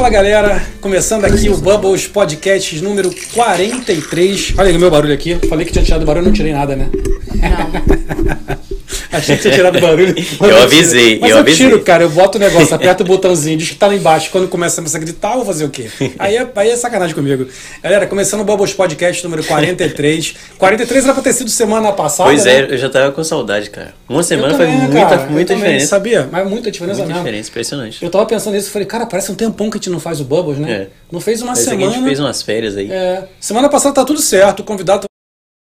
[0.00, 4.54] Fala galera, começando aqui o Bubbles Podcast número 43.
[4.56, 5.38] Olha aí o meu barulho aqui.
[5.46, 6.88] Falei que tinha tirado barulho, não tirei nada, né?
[7.34, 8.60] Não.
[9.12, 10.14] Achei que tinha tirado barulho.
[10.40, 11.66] Eu avisei, Mas eu eu, avisei.
[11.66, 12.04] tiro, cara.
[12.04, 14.30] Eu boto o negócio, aperto o botãozinho, diz que tá lá embaixo.
[14.30, 15.90] Quando começa a gritar, eu vou fazer o quê?
[16.18, 17.46] Aí é, aí é sacanagem comigo.
[17.82, 20.34] Galera, começando o Bubbles Podcast número 43.
[20.58, 22.30] 43 era pra ter sido semana passada.
[22.30, 22.60] Pois né?
[22.60, 23.94] é, eu já tava com saudade, cara.
[24.08, 25.86] Uma semana também, faz muita, cara, eu muita também, diferença.
[25.86, 26.28] Sabia?
[26.30, 27.24] Mas muita diferença Muita mesmo.
[27.24, 28.04] diferença, impressionante.
[28.04, 30.20] Eu tava pensando nisso e falei, cara, parece um tempão que a gente não faz
[30.20, 30.72] o Bubbles, né?
[30.72, 30.86] É.
[31.10, 31.92] Não fez uma Parece que a semana.
[31.94, 32.90] gente fez umas férias aí.
[32.90, 35.09] É, semana passada tá tudo certo, o convidado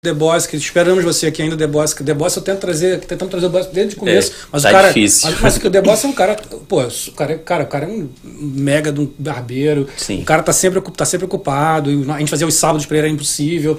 [0.06, 3.00] The Boss, que esperamos você aqui ainda, The Boss, que The Boss eu tento trazer,
[3.00, 5.30] tentando trazer o Boss desde o começo, É, mas tá o cara, difícil.
[5.40, 6.36] mas, o The Boss é um cara,
[6.68, 8.08] pô, o cara, é- cara, o cara é um
[8.40, 10.22] mega de um barbeiro, Sim.
[10.22, 13.14] o cara tá sempre, tá sempre ocupado, a gente fazia os sábados pra ele era
[13.14, 13.78] impossível.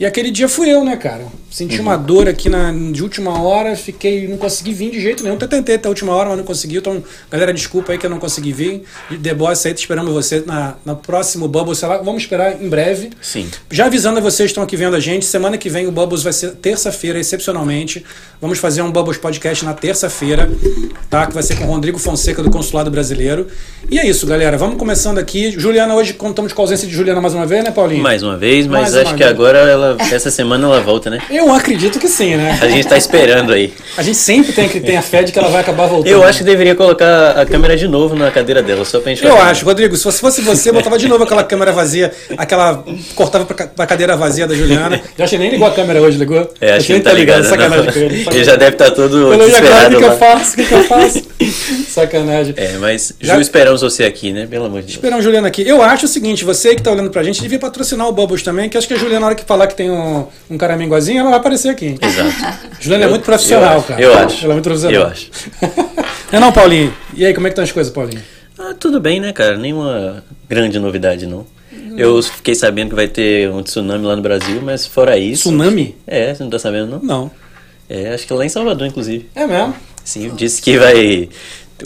[0.00, 1.24] E aquele dia fui eu, né, cara?
[1.50, 1.82] Senti Uhum.
[1.82, 5.34] uma dor aqui na, de última hora, fiquei, não consegui vir de jeito nenhum.
[5.34, 6.76] Até tentei até a última hora, mas não consegui.
[6.76, 8.82] Então, galera, desculpa aí que eu não consegui vir.
[9.20, 13.10] The Boss aí, esperamos você na, na próximo Bubble, sei lá, vamos esperar em breve.
[13.20, 13.48] Sim.
[13.70, 16.22] Já avisando a vocês que estão aqui vendo a gente, semana que vem o Bubbles
[16.22, 18.04] vai ser terça-feira, excepcionalmente.
[18.40, 20.48] Vamos fazer um Bubbles Podcast na terça-feira,
[21.10, 21.26] tá?
[21.26, 23.48] Que vai ser com o Rodrigo Fonseca do Consulado Brasileiro.
[23.90, 24.56] E é isso, galera.
[24.58, 25.50] Vamos começando aqui.
[25.58, 28.02] Juliana, hoje contamos com a ausência de Juliana mais uma vez, né, Paulinho?
[28.02, 29.30] Mais uma vez, mas Mais acho que vez.
[29.30, 31.20] agora ela, essa semana ela volta, né?
[31.30, 32.58] Eu acredito que sim, né?
[32.60, 33.72] A gente tá esperando aí.
[33.96, 36.10] A gente sempre tem que ter a fé de que ela vai acabar voltando.
[36.12, 39.24] Eu acho que deveria colocar a câmera de novo na cadeira dela, só pra gente
[39.24, 42.84] Eu acho, Rodrigo, se fosse você, botava de novo aquela câmera vazia, aquela.
[43.14, 45.00] cortava pra, ca- pra cadeira vazia da Juliana.
[45.18, 46.52] Acho que nem ligou a câmera hoje, ligou?
[46.60, 47.50] É, acho que ele tá ligado, ligado.
[47.50, 48.26] sacanagem com ele.
[48.30, 50.52] Ele já deve estar todo Eu agora o desesperado que, eu faço?
[50.52, 51.22] O que, que eu faço?
[51.88, 52.54] Sacanagem.
[52.56, 54.46] É, mas Já- Ju, esperamos você aqui, né?
[54.48, 54.96] Pelo amor de Deus.
[54.96, 55.66] Esperamos, Juliana, aqui.
[55.66, 58.68] Eu acho o seguinte, você que tá olhando pra gente, devia patrocinar o Bubbles também,
[58.68, 61.30] que acho que a Juliana, na hora que falar que tem um, um caramingozinho, ela
[61.30, 61.96] vai aparecer aqui.
[62.00, 62.56] Exato.
[62.80, 64.00] Juliana é Eu- muito profissional, eu cara.
[64.02, 64.44] eu acho.
[64.44, 65.00] Ela é muito profissional.
[65.02, 65.30] Eu acho.
[65.62, 66.92] não, é não, Paulinho?
[67.14, 68.20] E aí, como é que estão as coisas, Paulinho?
[68.58, 69.56] Ah, tudo bem, né, cara?
[69.56, 71.46] Nenhuma grande novidade, não.
[71.96, 75.42] Eu fiquei sabendo que vai ter um tsunami lá no Brasil, mas fora isso.
[75.48, 75.96] Tsunami?
[76.06, 77.00] É, você não tá sabendo, não?
[77.02, 77.30] Não.
[77.88, 79.28] É, acho que lá em Salvador, inclusive.
[79.34, 79.74] É mesmo?
[80.04, 81.28] Sim, disse que vai.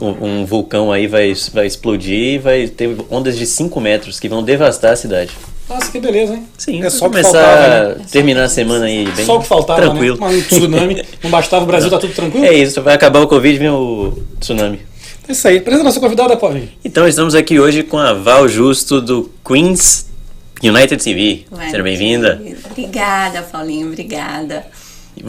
[0.00, 4.28] Um, um vulcão aí vai, vai explodir e vai ter ondas de 5 metros que
[4.28, 5.30] vão devastar a cidade.
[5.68, 6.46] Nossa, que beleza, hein?
[6.58, 7.96] Sim, é só o que começar faltava, né?
[8.04, 10.18] a terminar a semana aí bem Só o que faltava, tranquilo.
[10.20, 10.26] né?
[10.26, 12.44] Um tsunami, não bastava, o Brasil tá tudo tranquilo?
[12.44, 14.80] É isso, vai acabar o Covid, vem o tsunami.
[15.28, 15.58] É isso aí.
[15.58, 16.68] Apresenta a nossa convidada, Paulinho.
[16.84, 20.10] Então estamos aqui hoje com a Val Justo do Queens
[20.62, 21.44] United TV.
[21.52, 22.42] Ué, Seja bem-vinda.
[22.70, 24.66] Obrigada, Paulinho, obrigada.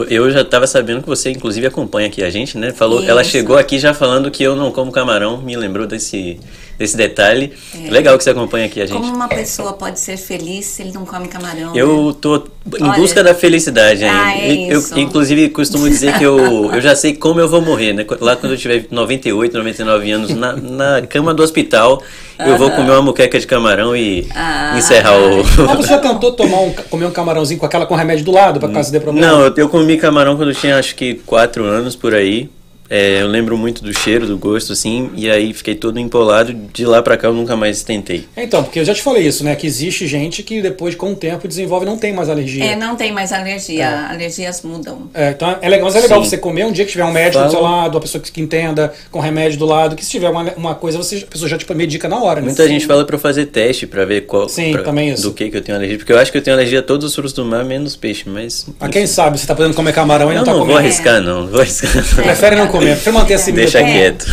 [0.10, 2.72] Eu já estava sabendo que você, inclusive, acompanha aqui a gente, né?
[2.72, 6.40] Falou, ela chegou aqui já falando que eu não como camarão, me lembrou desse,
[6.78, 7.54] desse detalhe.
[7.76, 7.90] É.
[7.90, 8.98] Legal que você acompanha aqui a gente.
[8.98, 11.68] Como uma pessoa pode ser feliz se ele não come camarão?
[11.74, 11.80] né?
[11.82, 12.36] Eu tô
[12.80, 14.24] em Olha- busca da felicidade ainda.
[14.24, 14.98] Ah, é eu, isso.
[15.00, 16.38] inclusive, costumo dizer que eu,
[16.74, 18.06] eu já sei como eu vou morrer, né?
[18.20, 22.02] Lá quando eu tiver 98, 99 anos, na, na cama do hospital,
[22.40, 24.76] eu vou comer uma muqueca de camarão e Ah.
[24.78, 25.38] encerrar o...
[25.68, 28.60] Mas você já tentou tomar um, comer um camarãozinho com aquela com remédio do lado,
[28.60, 29.28] pra caso dê problema?
[29.28, 32.50] Não, eu, eu comi camarão quando eu tinha acho que 4 anos por aí.
[32.96, 36.54] É, eu lembro muito do cheiro, do gosto, assim, e aí fiquei todo empolado.
[36.54, 38.28] De lá pra cá eu nunca mais tentei.
[38.38, 39.56] Então, porque eu já te falei isso, né?
[39.56, 42.64] Que existe gente que depois, com o tempo, desenvolve e não tem mais alergia.
[42.64, 44.08] É, não tem mais alergia.
[44.10, 45.10] Alergias mudam.
[45.14, 46.30] É, então é legal, mas é legal Sim.
[46.30, 48.40] você comer um dia que tiver um médico do seu lado, uma pessoa que, que
[48.42, 51.58] entenda, com remédio do lado, que se tiver uma, uma coisa, você, a pessoa já
[51.58, 52.46] tipo, medica na hora, né?
[52.48, 55.24] Muita gente fala pra eu fazer teste pra ver qual Sim, pra- também isso.
[55.24, 55.98] do que, que eu tenho alergia.
[55.98, 58.24] Porque eu acho que eu tenho alergia a todos os frutos do mar, menos peixe,
[58.28, 58.68] mas.
[58.80, 60.86] Mas quem sabe, você tá podendo comer camarão e Eu não tá não vou comendo.
[60.86, 61.42] arriscar, não.
[61.42, 61.92] Não vou arriscar.
[61.96, 62.24] não.
[62.24, 63.80] Prefere não comer, prefere manter assim Deixa.
[63.80, 63.84] É.
[63.84, 64.26] quieto.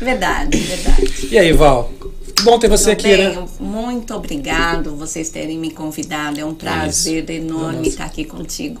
[0.00, 1.28] Verdade, verdade.
[1.30, 1.92] E aí, Val?
[2.42, 3.36] Bom ter você Tudo aqui, bem?
[3.36, 3.44] né?
[3.60, 6.40] Muito obrigado vocês terem me convidado.
[6.40, 8.80] É um prazer enorme estar aqui contigo.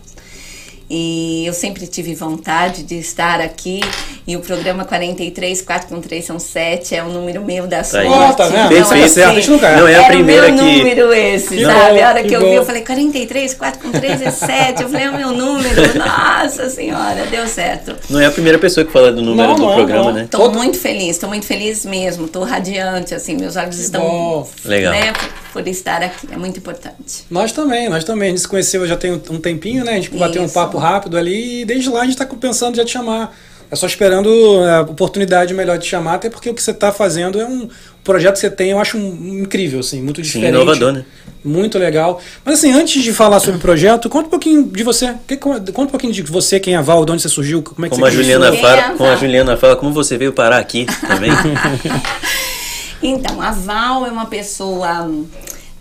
[0.94, 3.80] E eu sempre tive vontade de estar aqui.
[4.26, 8.06] E o programa 43, 4 com 3 são 7, é o número meu da sorte.
[8.08, 8.76] Ó, tá vendo?
[8.76, 9.80] Então, assim, A gente nunca erra.
[9.80, 10.76] Não é a era primeira o meu que.
[10.78, 11.98] número esse, Que sabe?
[11.98, 12.48] bom, a hora que que, eu bom.
[12.50, 14.82] vi, eu falei 43, 4 com 3 é 7.
[14.82, 15.80] Eu falei, é o meu número.
[15.98, 17.96] Nossa senhora, deu certo.
[18.10, 20.12] Não é a primeira pessoa que fala do número Não, do não é, programa, não.
[20.12, 20.28] né?
[20.30, 24.02] Tô muito feliz, tô muito feliz mesmo, tô radiante, assim, meus olhos estão.
[24.02, 24.48] bom.
[24.66, 24.92] Legal.
[24.92, 25.12] Né,
[25.52, 27.24] por, estar aqui, é muito importante.
[27.30, 28.28] Nós também, nós também.
[28.28, 29.92] A gente se conheceu já tem um, tempinho, né?
[29.92, 32.84] A gente bateu um papo rápido ali e desde lá a gente tá pensando já
[32.84, 33.36] te chamar.
[33.70, 34.28] É só esperando
[34.64, 37.70] a oportunidade melhor de te chamar, até porque o que você tá fazendo é um
[38.04, 40.50] projeto que você tem, eu acho um- incrível, assim, muito Sim, diferente.
[40.50, 41.04] inovador, né?
[41.42, 42.20] Muito legal.
[42.44, 45.14] Mas assim, antes de falar sobre o projeto, conta um pouquinho de você.
[45.26, 47.86] Que- Conta um pouquinho de você, quem é a Val, de onde você surgiu, como
[47.86, 49.16] é que Como a você Juliana Quem fala, é a como a?
[49.16, 51.30] Juliana fala, como você veio parar aqui também?
[53.02, 55.26] Então, a Val é uma pessoa, hum,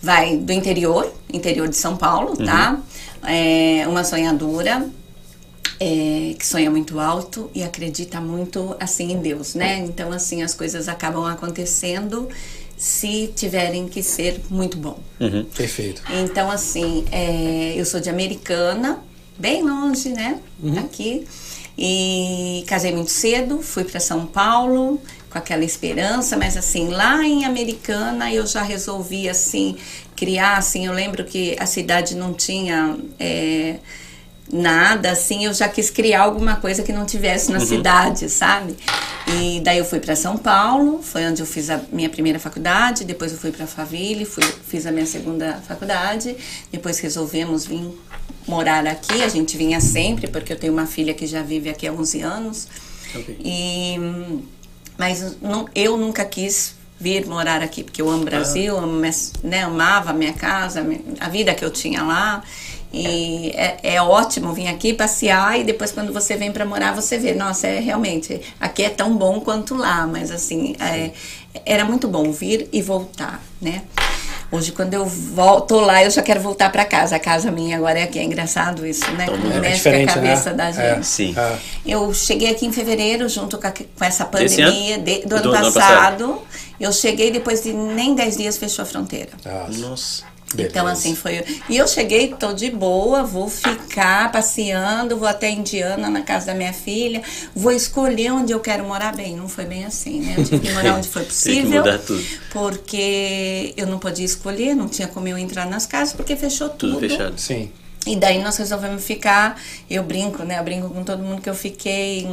[0.02, 2.80] vai, do interior, interior de São Paulo, tá?
[3.24, 4.90] É uma sonhadora,
[5.80, 9.78] é, que sonha muito alto e acredita muito, assim, em Deus, né?
[9.80, 12.28] Então, assim, as coisas acabam acontecendo
[12.76, 15.00] se tiverem que ser muito bom.
[15.20, 15.46] Uhum.
[15.46, 16.02] Perfeito.
[16.10, 19.00] Então, assim, é, eu sou de Americana,
[19.38, 20.40] bem longe, né?
[20.62, 20.80] Uhum.
[20.80, 21.28] Aqui.
[21.78, 25.00] E casei muito cedo, fui para São Paulo
[25.32, 29.78] com aquela esperança, mas assim, lá em Americana eu já resolvi assim
[30.16, 33.78] criar, assim, eu lembro que a cidade não tinha é,
[34.52, 37.66] nada, assim, eu já quis criar alguma coisa que não tivesse na uhum.
[37.66, 38.76] cidade, sabe?
[39.28, 43.06] E daí eu fui para São Paulo, foi onde eu fiz a minha primeira faculdade,
[43.06, 46.36] depois eu fui para Faville, fui, fiz a minha segunda faculdade,
[46.72, 47.90] depois resolvemos vir
[48.48, 51.88] morar aqui, a gente vinha sempre, porque eu tenho uma filha que já vive aqui
[51.88, 52.68] há 11 anos.
[53.16, 53.38] Okay.
[53.44, 54.00] E
[55.02, 58.84] mas não, eu nunca quis vir morar aqui, porque eu amo o Brasil, ah.
[58.84, 59.02] amo,
[59.44, 60.86] né, amava a minha casa,
[61.20, 62.44] a vida que eu tinha lá.
[62.94, 67.18] E é, é, ótimo vir aqui passear e depois quando você vem para morar você
[67.18, 71.12] vê, nossa, é realmente aqui é tão bom quanto lá, mas assim é,
[71.66, 73.82] era muito bom vir e voltar, né?
[74.52, 77.16] Hoje quando eu volto lá eu já quero voltar para casa.
[77.16, 79.26] A casa minha agora é aqui, é engraçado isso, né?
[79.26, 80.06] Como é mexe a né?
[80.06, 80.56] cabeça né?
[80.58, 81.00] da é, gente.
[81.00, 81.36] É, sim.
[81.86, 85.72] Eu cheguei aqui em fevereiro junto com, a, com essa pandemia de, do, do, ano,
[85.72, 86.28] passado.
[86.28, 86.42] passado.
[86.80, 89.30] Eu cheguei depois de nem 10 dias fechou a fronteira.
[89.46, 89.80] Nossa.
[89.80, 90.31] Nossa.
[90.54, 90.72] Beleza.
[90.72, 91.44] Então, assim, foi.
[91.70, 96.54] E eu cheguei, tô de boa, vou ficar passeando, vou até Indiana, na casa da
[96.54, 97.22] minha filha,
[97.56, 99.36] vou escolher onde eu quero morar bem.
[99.36, 100.36] Não foi bem assim, né?
[100.38, 101.84] Eu tive que morar onde foi possível.
[102.52, 106.96] Porque eu não podia escolher, não tinha como eu entrar nas casas, porque fechou tudo.
[106.96, 107.40] Tudo fechado.
[107.40, 107.72] Sim.
[108.06, 110.58] E daí nós resolvemos ficar, eu brinco, né?
[110.58, 112.28] Eu brinco com todo mundo que eu fiquei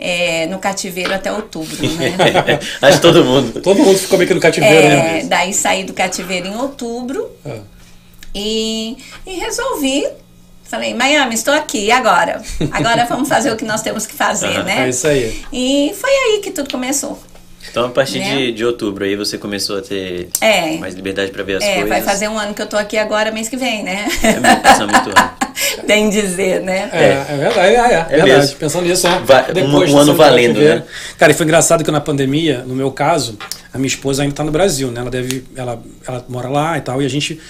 [0.00, 2.16] é, no cativeiro até outubro, né?
[2.82, 3.60] Acho todo mundo.
[3.60, 5.24] todo mundo ficou meio que no cativeiro, é, né?
[5.24, 7.60] Daí saí do cativeiro em outubro ah.
[8.34, 10.08] e, e resolvi
[10.68, 12.42] Falei, Miami, estou aqui, e agora?
[12.72, 14.86] Agora vamos fazer o que nós temos que fazer, né?
[14.86, 15.44] É isso aí.
[15.52, 17.16] E foi aí que tudo começou.
[17.70, 18.36] Então, a partir né?
[18.36, 21.74] de, de outubro aí você começou a ter é, mais liberdade para ver as é,
[21.74, 21.84] coisas.
[21.84, 24.06] É, vai fazer um ano que eu tô aqui agora, mês que vem, né?
[24.22, 25.46] É, passa muito rápido.
[25.86, 26.90] Bem dizer, né?
[26.92, 28.30] É, é verdade, é, é, é verdade.
[28.30, 28.56] Mesmo.
[28.56, 29.18] Pensando nisso, é.
[29.20, 30.82] Vai, Depois, um, um ano valendo, né?
[31.18, 33.38] Cara, e foi engraçado que na pandemia, no meu caso,
[33.72, 35.00] a minha esposa ainda tá no Brasil, né?
[35.00, 37.40] Ela deve, ela, ela mora lá e tal, e a gente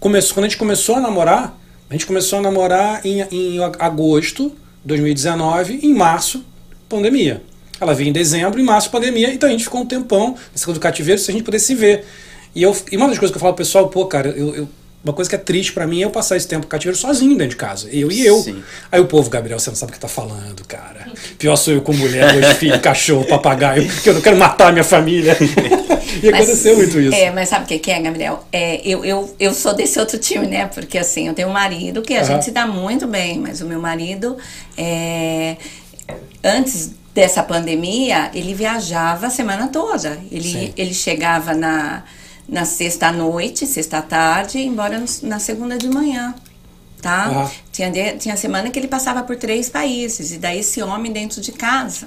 [0.00, 1.56] começou, quando a gente começou a namorar,
[1.88, 6.44] a gente começou a namorar em, em agosto de 2019, em março,
[6.88, 7.42] pandemia.
[7.82, 10.80] Ela veio em dezembro, em março, pandemia, então a gente ficou um tempão nessa do
[10.80, 12.04] cativeiro se a gente pudesse se ver.
[12.54, 14.68] E, eu, e uma das coisas que eu falo pro pessoal, pô, cara, eu, eu
[15.04, 17.50] uma coisa que é triste para mim é eu passar esse tempo cativeiro sozinho dentro
[17.50, 17.88] de casa.
[17.90, 18.38] Eu e eu.
[18.38, 18.62] Sim.
[18.90, 21.08] Aí o povo, Gabriel, você não sabe o que tá falando, cara.
[21.38, 24.72] Pior sou eu com mulher, dois filhos, cachorro, papagaio, porque eu não quero matar a
[24.72, 25.36] minha família.
[26.22, 27.16] e mas, aconteceu muito isso.
[27.16, 28.46] É, mas sabe o que é, Gabriel?
[28.52, 30.66] É, eu, eu, eu sou desse outro time, né?
[30.66, 32.26] Porque assim, eu tenho um marido que a uhum.
[32.26, 34.36] gente se dá muito bem, mas o meu marido
[34.78, 35.56] é,
[36.44, 40.18] antes dessa pandemia, ele viajava a semana toda.
[40.30, 42.04] Ele, ele chegava na,
[42.48, 46.34] na sexta noite, sexta tarde, embora na segunda de manhã.
[47.00, 47.50] Tá?
[47.72, 51.50] Tinha, tinha semana que ele passava por três países, e daí esse homem dentro de
[51.50, 52.06] casa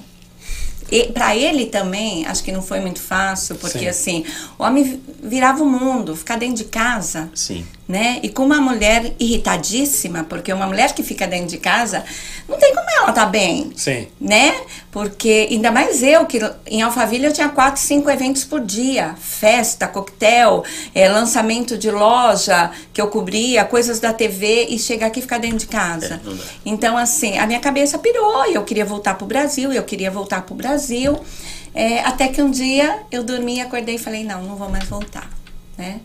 [1.13, 3.88] para ele também, acho que não foi muito fácil, porque Sim.
[3.88, 4.25] assim,
[4.57, 7.30] o homem virava o mundo, ficar dentro de casa.
[7.33, 7.66] Sim.
[7.87, 8.19] Né?
[8.23, 12.04] E com uma mulher irritadíssima, porque uma mulher que fica dentro de casa,
[12.49, 13.71] não tem como ela tá bem.
[13.75, 14.07] Sim.
[14.19, 14.56] Né?
[14.92, 19.13] Porque ainda mais eu, que em Alphaville eu tinha quatro, cinco eventos por dia.
[19.19, 20.63] Festa, coquetel,
[20.95, 25.37] é, lançamento de loja, que eu cobria, coisas da TV, e chegar aqui e ficar
[25.37, 26.19] dentro de casa.
[26.25, 26.31] É,
[26.65, 30.42] então, assim, a minha cabeça pirou, e eu queria voltar pro Brasil, eu queria voltar
[30.42, 31.19] pro Brasil Brasil.
[31.73, 35.30] É, até que um dia eu dormi, acordei e falei, não, não vou mais voltar,
[35.77, 35.99] né?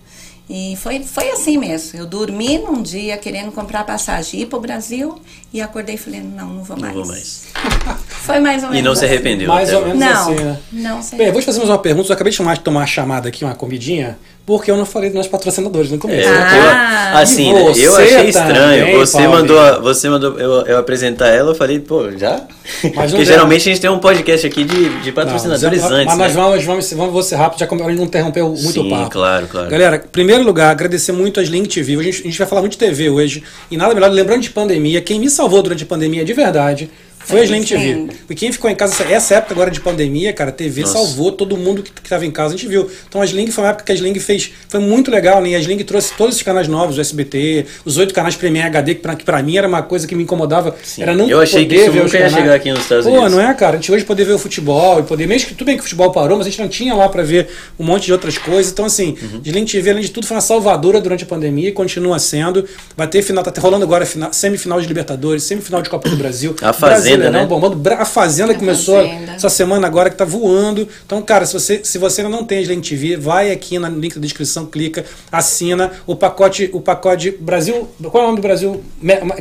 [0.52, 1.96] E foi, foi assim mesmo.
[1.96, 5.98] Eu dormi num dia querendo comprar passagem e ir para o Brasil e acordei e
[5.98, 6.92] falei, não, não vou mais.
[6.92, 7.46] Não vou mais.
[8.08, 9.14] foi mais ou menos E não se assim.
[9.14, 9.46] arrependeu.
[9.46, 10.58] Mais ou menos não, assim, né?
[10.72, 11.18] Não, sei.
[11.18, 12.08] Bem, eu vou te fazer mais uma pergunta.
[12.08, 14.18] Eu acabei de chamar, de tomar uma chamada aqui, uma comidinha
[14.50, 16.28] porque eu não falei dos patrocinadores no começo.
[16.28, 18.84] É, ah, eu, assim, eu achei estranho.
[18.84, 22.42] Também, você mandou, você mandou eu, eu, apresentar ela, eu falei, pô, já?
[22.96, 26.16] Mas Porque geralmente a gente tem um podcast aqui de, de patrocinadores não, antes.
[26.16, 26.24] Mas né?
[26.24, 29.10] nós vamos, vamos, vamos, vamos ser rápido, já que não interrompeu muito Sim, o papo.
[29.10, 29.70] claro, claro.
[29.70, 31.94] Galera, em primeiro lugar, agradecer muito as Link TV.
[31.94, 33.44] A gente, a gente vai falar muito de TV hoje.
[33.70, 36.90] E nada melhor, lembrando de pandemia, quem me salvou durante a pandemia de verdade
[37.30, 38.08] foi a Sling TV.
[38.28, 40.94] E quem ficou em casa, essa época agora de pandemia, cara, a TV Nossa.
[40.94, 42.90] salvou todo mundo que estava em casa, a gente viu.
[43.08, 45.50] Então a Sling foi uma época que a Sling fez, foi muito legal, né?
[45.50, 48.96] E a Sling trouxe todos esses canais novos, o SBT, os oito canais Premiere HD,
[48.96, 50.74] que pra, que pra mim era uma coisa que me incomodava.
[50.82, 51.02] Sim.
[51.02, 53.24] Era não Eu achei poder que isso ver nunca ia chegar aqui nos Estados Unidos.
[53.24, 53.74] Pô, não é, cara?
[53.74, 55.84] A gente hoje poder ver o futebol e poder, mesmo que tudo bem que o
[55.84, 58.72] futebol parou, mas a gente não tinha lá para ver um monte de outras coisas.
[58.72, 59.40] Então, assim, uhum.
[59.44, 62.66] Sling TV, além de tudo, foi uma salvadora durante a pandemia e continua sendo.
[62.96, 66.54] Vai ter final, tá rolando agora final, semifinal de Libertadores, semifinal de Copa do Brasil.
[66.62, 67.46] A Fazenda Fazenda, né?
[67.46, 67.80] bombando.
[67.90, 69.32] A Fazenda a começou Fazenda.
[69.32, 70.88] essa semana agora que tá voando.
[71.04, 74.14] Então, cara, se você, se você ainda não tem Sling TV, vai aqui no link
[74.14, 77.88] da descrição, clica, assina o pacote, o pacote Brasil.
[78.10, 78.82] Qual é o nome do Brasil?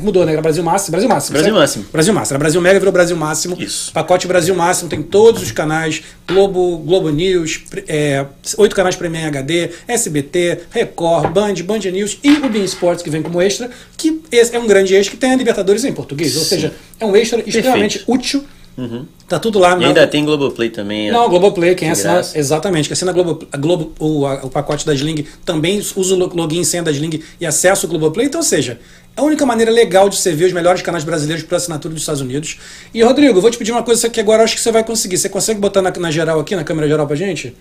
[0.01, 0.33] Mudou, né?
[0.33, 0.91] Era Brasil Máximo.
[0.91, 1.33] Brasil Máximo.
[1.33, 1.59] Brasil certo?
[1.59, 1.85] Máximo.
[1.91, 2.33] Brasil Máximo.
[2.33, 3.57] Era Brasil Mega virou Brasil Máximo.
[3.59, 3.91] Isso.
[3.91, 8.25] Pacote Brasil Máximo tem todos os canais: Globo, Globo News, é,
[8.57, 13.21] oito canais Premium HD, SBT, Record, Band, Band News e o Bean Sports que vem
[13.21, 16.33] como extra, que é um grande extra que tem a Libertadores em português.
[16.33, 16.39] Sim.
[16.39, 17.41] Ou seja, é um extra.
[17.59, 18.43] Extremamente útil.
[18.77, 19.05] Uhum.
[19.27, 19.77] Tá tudo lá.
[19.77, 21.11] E ainda tem Globoplay também.
[21.11, 22.21] Não, Globoplay, quem assina.
[22.33, 26.17] Exatamente, quem assina Globo, a Globo, o, a, o pacote da Sling também usa o
[26.17, 28.27] login e senha da Sling e acessa o Globoplay.
[28.27, 28.79] Então, ou seja,
[29.15, 32.01] é a única maneira legal de você ver os melhores canais brasileiros por assinatura dos
[32.01, 32.57] Estados Unidos.
[32.93, 35.17] E, Rodrigo, vou te pedir uma coisa que agora eu acho que você vai conseguir.
[35.17, 37.55] Você consegue botar na, na geral aqui, na câmera geral pra gente?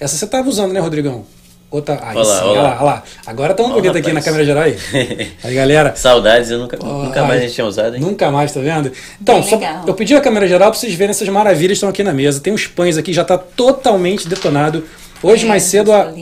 [0.00, 1.24] Essa você estava usando, né, Rodrigão?
[1.68, 1.98] Outra.
[2.00, 2.50] Aí, olá, sim, olá.
[2.50, 3.02] olha lá, olha lá.
[3.26, 4.78] Agora tá um bonito aqui na câmera geral aí.
[5.42, 5.96] aí, galera.
[5.96, 8.00] Saudades, eu nunca, oh, nunca mais a gente tinha usado, hein?
[8.00, 8.92] Nunca mais, tá vendo?
[9.20, 12.04] Então, só, eu pedi a câmera geral pra vocês verem essas maravilhas que estão aqui
[12.04, 12.40] na mesa.
[12.40, 14.84] Tem os pães aqui, já tá totalmente detonado.
[15.22, 16.12] Hoje é, mais cedo, ó,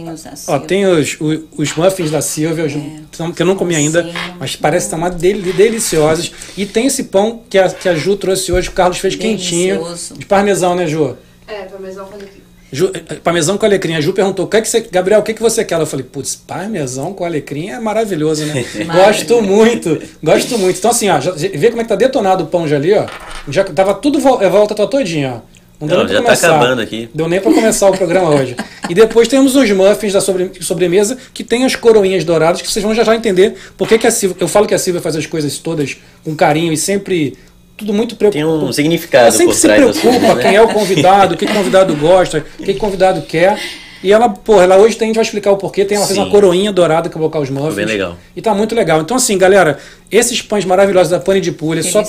[0.48, 3.32] ó, tem os, os, os, muffins da Silvia, é.
[3.32, 6.32] que eu não comi ainda, sim, mas parece estar uma del deliciosos.
[6.56, 10.14] E tem esse pão que a, que a Ju trouxe hoje, o Carlos fez Delicioso.
[10.14, 10.18] quentinho.
[10.18, 11.16] De parmesão, né, Ju?
[11.46, 12.43] É, parmesão com.
[12.74, 13.94] Ju, eh, parmesão com alecrim.
[13.94, 15.80] A Ju perguntou: que, é que você, Gabriel, o que, é que você quer?
[15.80, 18.64] Eu falei: putz, parmesão com alecrim é maravilhoso, né?
[18.92, 20.76] gosto muito, gosto muito.
[20.76, 23.06] Então, assim, ó, já, vê como é que tá detonado o pão já ali, ó.
[23.48, 25.54] Já tava tudo volta, volta tá todinha, ó.
[25.80, 27.08] Não deu Não, nem já tá acabando aqui.
[27.14, 28.56] Deu nem para começar o programa hoje.
[28.86, 32.84] E depois temos os muffins da sobre, sobremesa, que tem as coroinhas douradas, que vocês
[32.84, 34.36] vão já já entender por que, que a Silvia.
[34.38, 37.34] Eu falo que a Silvia faz as coisas todas com carinho e sempre
[37.76, 38.58] tudo muito preocupado.
[38.58, 39.24] Tem um significado.
[39.24, 42.70] Ela sempre se preocupa quem é o convidado, o que o convidado gosta, o que
[42.72, 43.58] o convidado quer.
[44.04, 45.82] E ela, porra, ela hoje tem, a gente vai explicar o porquê.
[45.82, 46.14] Tem, ela Sim.
[46.14, 47.74] fez uma coroinha dourada que colocar os muffins.
[47.74, 48.18] Bem legal.
[48.36, 49.00] E tá muito legal.
[49.00, 49.78] Então, assim, galera,
[50.12, 52.02] esses pães maravilhosos da Pane de Pulha, só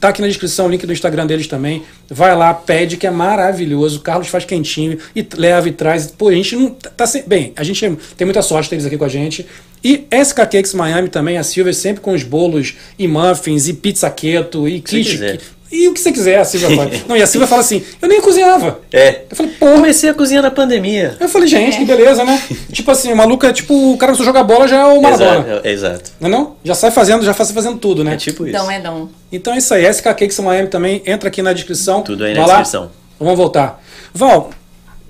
[0.00, 1.82] tá aqui na descrição o link do Instagram deles também.
[2.08, 3.98] Vai lá, pede, que é maravilhoso.
[3.98, 6.06] O Carlos faz quentinho e leva e traz.
[6.06, 7.52] Pô, a gente não tá, tá bem.
[7.56, 9.46] A gente tem muita sorte deles aqui com a gente.
[9.84, 14.08] E SK Cakes Miami também, a Silvia sempre com os bolos e muffins e pizza
[14.08, 15.38] keto e kit.
[15.72, 16.90] E o que você quiser, a Silvia fala.
[17.08, 18.80] Não, e a Silvia fala assim, eu nem cozinhava.
[18.92, 19.22] É.
[19.30, 19.66] Eu falei, pô.
[19.66, 21.16] Comecei a cozinhar na pandemia.
[21.18, 21.78] Eu falei, gente, é.
[21.78, 22.40] que beleza, né?
[22.72, 25.02] tipo assim, o maluco é tipo, o cara que só joga bola já é o
[25.02, 25.40] Maradona.
[25.40, 26.10] Exato, exato.
[26.20, 26.56] Não é não?
[26.64, 28.14] Já sai fazendo, já faz fazendo tudo, né?
[28.14, 28.56] É tipo isso.
[28.56, 29.08] Não é não.
[29.32, 29.92] Então é isso aí.
[29.92, 32.02] SK Cakes Miami também, entra aqui na descrição.
[32.02, 32.90] Tudo aí na descrição.
[33.18, 33.82] Vamos voltar.
[34.12, 34.50] Val,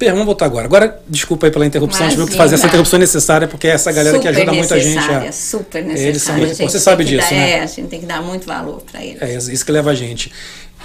[0.00, 0.66] Vamos voltar agora.
[0.66, 4.16] Agora, desculpa aí pela interrupção, tivemos que fazer essa interrupção necessária, porque é essa galera
[4.16, 5.32] super que ajuda muita gente a.
[5.32, 6.08] Super necessária.
[6.08, 7.50] Eles são muito, você sabe disso, dar, né?
[7.50, 9.22] É, a gente tem que dar muito valor para eles.
[9.22, 10.32] É isso que leva a gente.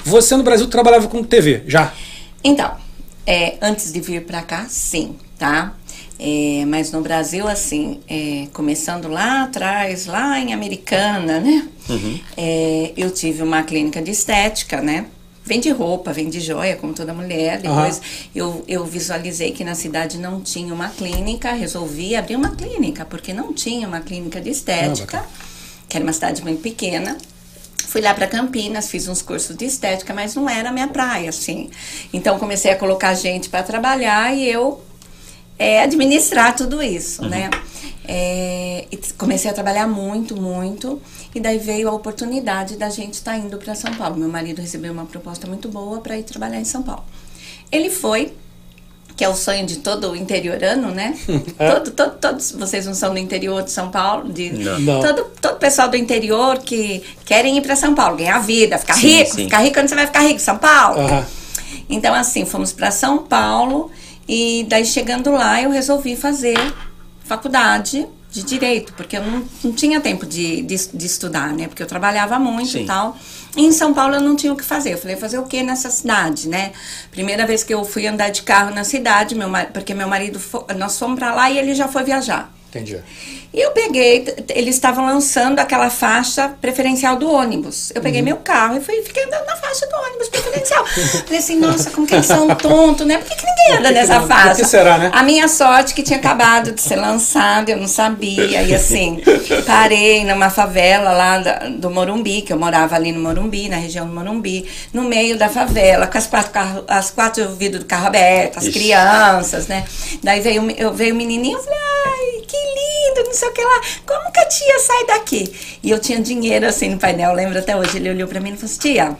[0.05, 1.93] Você no Brasil trabalhava com TV, já?
[2.43, 2.71] Então,
[3.25, 5.73] é, antes de vir para cá, sim, tá?
[6.17, 11.67] É, mas no Brasil, assim, é, começando lá atrás, lá em Americana, né?
[11.89, 12.19] Uhum.
[12.35, 15.05] É, eu tive uma clínica de estética, né?
[15.49, 17.57] Vende roupa, vende joia, como toda mulher.
[17.59, 18.03] Depois uhum.
[18.35, 23.33] eu, eu visualizei que na cidade não tinha uma clínica, resolvi abrir uma clínica, porque
[23.33, 25.43] não tinha uma clínica de estética, ah,
[25.89, 27.17] que era uma cidade muito pequena.
[27.87, 31.29] Fui lá para Campinas, fiz uns cursos de estética, mas não era a minha praia,
[31.31, 31.71] assim.
[32.13, 34.79] Então comecei a colocar gente para trabalhar e eu
[35.57, 37.29] é, administrar tudo isso, uhum.
[37.29, 37.49] né?
[38.07, 38.85] É,
[39.17, 41.01] comecei a trabalhar muito, muito.
[41.33, 44.17] E daí veio a oportunidade da gente estar tá indo para São Paulo.
[44.17, 47.03] Meu marido recebeu uma proposta muito boa para ir trabalhar em São Paulo.
[47.71, 48.33] Ele foi,
[49.15, 51.15] que é o sonho de todo interiorano, né?
[51.59, 51.71] É.
[51.71, 55.01] todo, todo, todos vocês não são do interior de São Paulo, de não.
[55.01, 59.17] todo todo pessoal do interior que querem ir para São Paulo, ganhar vida, ficar sim,
[59.17, 59.43] rico, sim.
[59.43, 61.01] ficar rico quando você vai ficar rico, São Paulo.
[61.01, 61.23] Uhum.
[61.89, 63.91] Então assim, fomos para São Paulo
[64.27, 66.57] e daí chegando lá eu resolvi fazer
[67.25, 71.67] faculdade de direito, porque eu não, não tinha tempo de, de, de, estudar, né?
[71.67, 72.83] Porque eu trabalhava muito Sim.
[72.83, 73.17] e tal.
[73.57, 74.93] E em São Paulo eu não tinha o que fazer.
[74.93, 76.71] Eu falei, fazer o que nessa cidade, né?
[77.09, 80.39] Primeira vez que eu fui andar de carro na cidade, meu, porque meu marido,
[80.77, 82.53] nós fomos para lá e ele já foi viajar.
[82.69, 82.99] Entendi.
[83.51, 87.91] E eu peguei, eles estavam lançando aquela faixa preferencial do ônibus.
[87.95, 88.25] Eu peguei uhum.
[88.25, 90.85] meu carro e fui, fiquei andando na faixa do ônibus preferencial.
[90.85, 93.17] Falei assim, nossa, como que eles são tontos, né?
[93.17, 94.49] Por que, que ninguém anda nessa faixa?
[94.49, 95.11] Por que será, né?
[95.13, 98.61] A minha sorte que tinha acabado de ser lançado, eu não sabia.
[98.61, 99.19] E assim,
[99.65, 101.39] parei numa favela lá
[101.69, 105.49] do Morumbi, que eu morava ali no Morumbi, na região do Morumbi, no meio da
[105.49, 108.79] favela, com as quatro, carro, as quatro vidros do carro aberto, as Ixi.
[108.79, 109.85] crianças, né?
[110.21, 113.61] Daí veio, eu, veio o menininho e falei, ai, que lindo, não sei o que
[113.61, 113.81] lá.
[114.05, 115.53] Como que a tia sai daqui?
[115.81, 117.97] E eu tinha dinheiro assim no painel, lembro até hoje.
[117.97, 119.17] Ele olhou pra mim e falou assim: tia,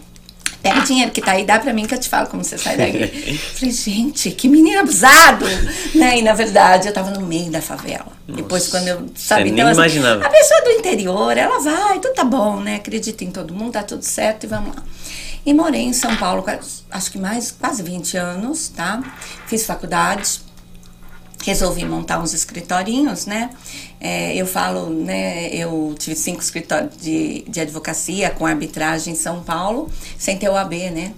[0.61, 2.57] pega o dinheiro que tá aí, dá pra mim que eu te falo como você
[2.57, 3.38] sai daqui.
[3.55, 5.45] Falei, gente, que menino abusado!
[5.95, 6.19] né?
[6.19, 8.07] E na verdade eu tava no meio da favela.
[8.27, 12.23] Nossa, Depois quando eu, sabe, então, assim, a pessoa do interior, ela vai, tudo tá
[12.23, 12.75] bom, né?
[12.75, 14.83] Acredita em todo mundo, tá tudo certo e vamos lá.
[15.45, 16.43] E morei em São Paulo,
[16.91, 19.01] acho que mais, quase 20 anos, tá?
[19.47, 20.41] Fiz faculdade,
[21.43, 23.50] resolvi montar uns escritorinhos, né?
[24.00, 25.50] É, eu falo, né?
[25.53, 30.55] Eu tive cinco escritórios de, de advocacia com arbitragem em São Paulo, sem ter o
[30.55, 31.13] AB, né?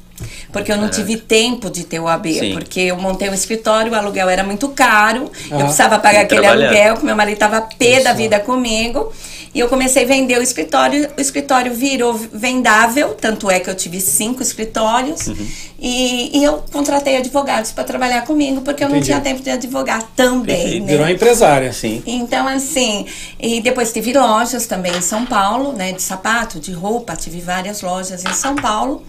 [0.51, 2.53] Porque eu não tive tempo de ter o AB, Sim.
[2.53, 6.45] porque eu montei um escritório, o aluguel era muito caro, ah, eu precisava pagar aquele
[6.45, 8.03] aluguel, que meu marido estava pé Isso.
[8.03, 9.11] da vida comigo.
[9.53, 13.75] E eu comecei a vender o escritório, o escritório virou vendável, tanto é que eu
[13.75, 15.27] tive cinco escritórios.
[15.27, 15.47] Uhum.
[15.77, 19.11] E, e, eu contratei advogados para trabalhar comigo, porque eu Entendi.
[19.11, 20.79] não tinha tempo de advogar também.
[20.79, 20.87] Né?
[20.87, 22.01] Virou empresária, sim.
[22.05, 23.05] Então, assim,
[23.37, 27.81] e depois tive lojas também em São Paulo, né, de sapato, de roupa, tive várias
[27.81, 29.03] lojas em São Paulo.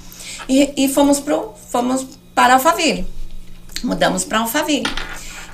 [0.48, 3.06] E, e fomos, pro, fomos para Alphaville.
[3.84, 4.86] Mudamos para Alphaville.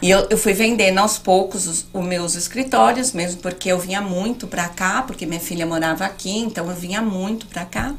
[0.01, 4.01] E eu, eu fui vendendo aos poucos os, os meus escritórios, mesmo porque eu vinha
[4.01, 7.95] muito para cá, porque minha filha morava aqui, então eu vinha muito para cá.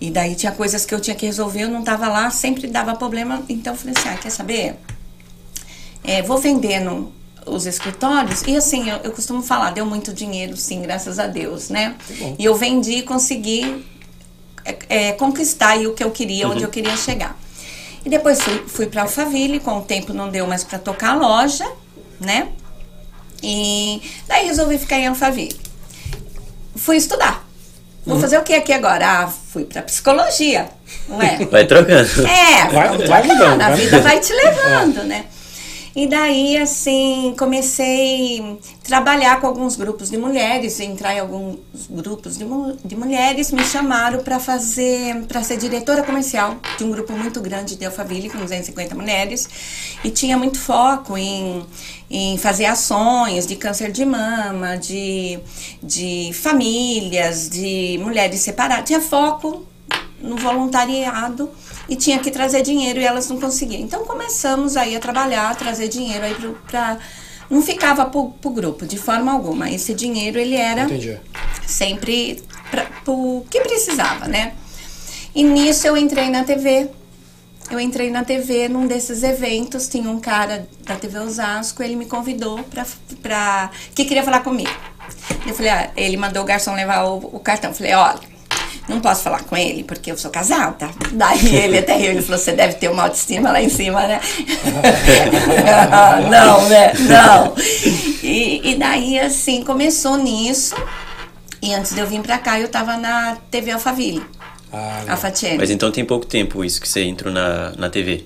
[0.00, 2.94] E daí tinha coisas que eu tinha que resolver, eu não estava lá, sempre dava
[2.94, 3.42] problema.
[3.48, 4.76] Então eu falei assim: ah, quer saber?
[6.02, 7.12] É, vou vendendo
[7.46, 8.42] os escritórios.
[8.46, 11.96] E assim, eu, eu, costumo falar, deu muito dinheiro, sim, graças a Deus, né?
[12.38, 13.84] E eu vendi e consegui
[14.64, 16.54] é, é, conquistar o que eu queria, uhum.
[16.54, 17.38] onde eu queria chegar.
[18.04, 21.16] E depois fui, fui para Alphaville, com o tempo não deu mais para tocar a
[21.16, 21.66] loja,
[22.20, 22.48] né?
[23.42, 25.58] E daí resolvi ficar em Alphaville.
[26.76, 27.46] Fui estudar.
[28.04, 28.20] Vou hum.
[28.20, 29.22] fazer o que aqui agora?
[29.22, 30.68] Ah, fui para psicologia,
[31.08, 31.38] não é?
[31.50, 32.26] Vai trocando.
[32.26, 33.60] É, vai, vai mudando.
[33.62, 35.04] A vida vai te levando, é.
[35.04, 35.24] né?
[35.96, 42.36] E daí, assim, comecei a trabalhar com alguns grupos de mulheres, entrar em alguns grupos
[42.36, 42.44] de,
[42.84, 47.76] de mulheres, me chamaram para fazer, para ser diretora comercial de um grupo muito grande
[47.76, 49.48] de Alphaville, com 250 mulheres,
[50.02, 51.64] e tinha muito foco em,
[52.10, 55.38] em fazer ações de câncer de mama, de,
[55.80, 59.64] de famílias, de mulheres separadas, tinha foco
[60.20, 61.48] no voluntariado
[61.88, 63.80] e tinha que trazer dinheiro e elas não conseguiam.
[63.80, 66.34] Então começamos aí a trabalhar, a trazer dinheiro aí
[66.66, 66.98] para
[67.50, 69.70] não ficava pro, pro grupo de forma alguma.
[69.70, 71.18] Esse dinheiro ele era Entendi.
[71.66, 74.54] sempre para o que precisava, né?
[75.34, 76.88] E nisso eu entrei na TV.
[77.70, 82.04] Eu entrei na TV num desses eventos, tinha um cara da TV Osasco, ele me
[82.04, 82.86] convidou para
[83.22, 84.70] para que queria falar comigo.
[85.46, 87.70] Eu falei, ah, ele mandou o garçom levar o, o cartão.
[87.70, 88.33] Eu falei, olha,
[88.88, 90.90] não posso falar com ele porque eu sou casada.
[91.12, 94.20] Daí ele até riu, ele falou, você deve ter uma autoestima lá em cima, né?
[96.30, 96.92] não, né?
[97.08, 97.54] Não.
[98.22, 100.74] E, e daí, assim, começou nisso.
[101.62, 104.22] E antes de eu vir pra cá, eu tava na TV Alphaville.
[104.72, 105.58] Ah, Alfatiene.
[105.58, 108.24] Mas então tem pouco tempo isso que você entrou na, na TV?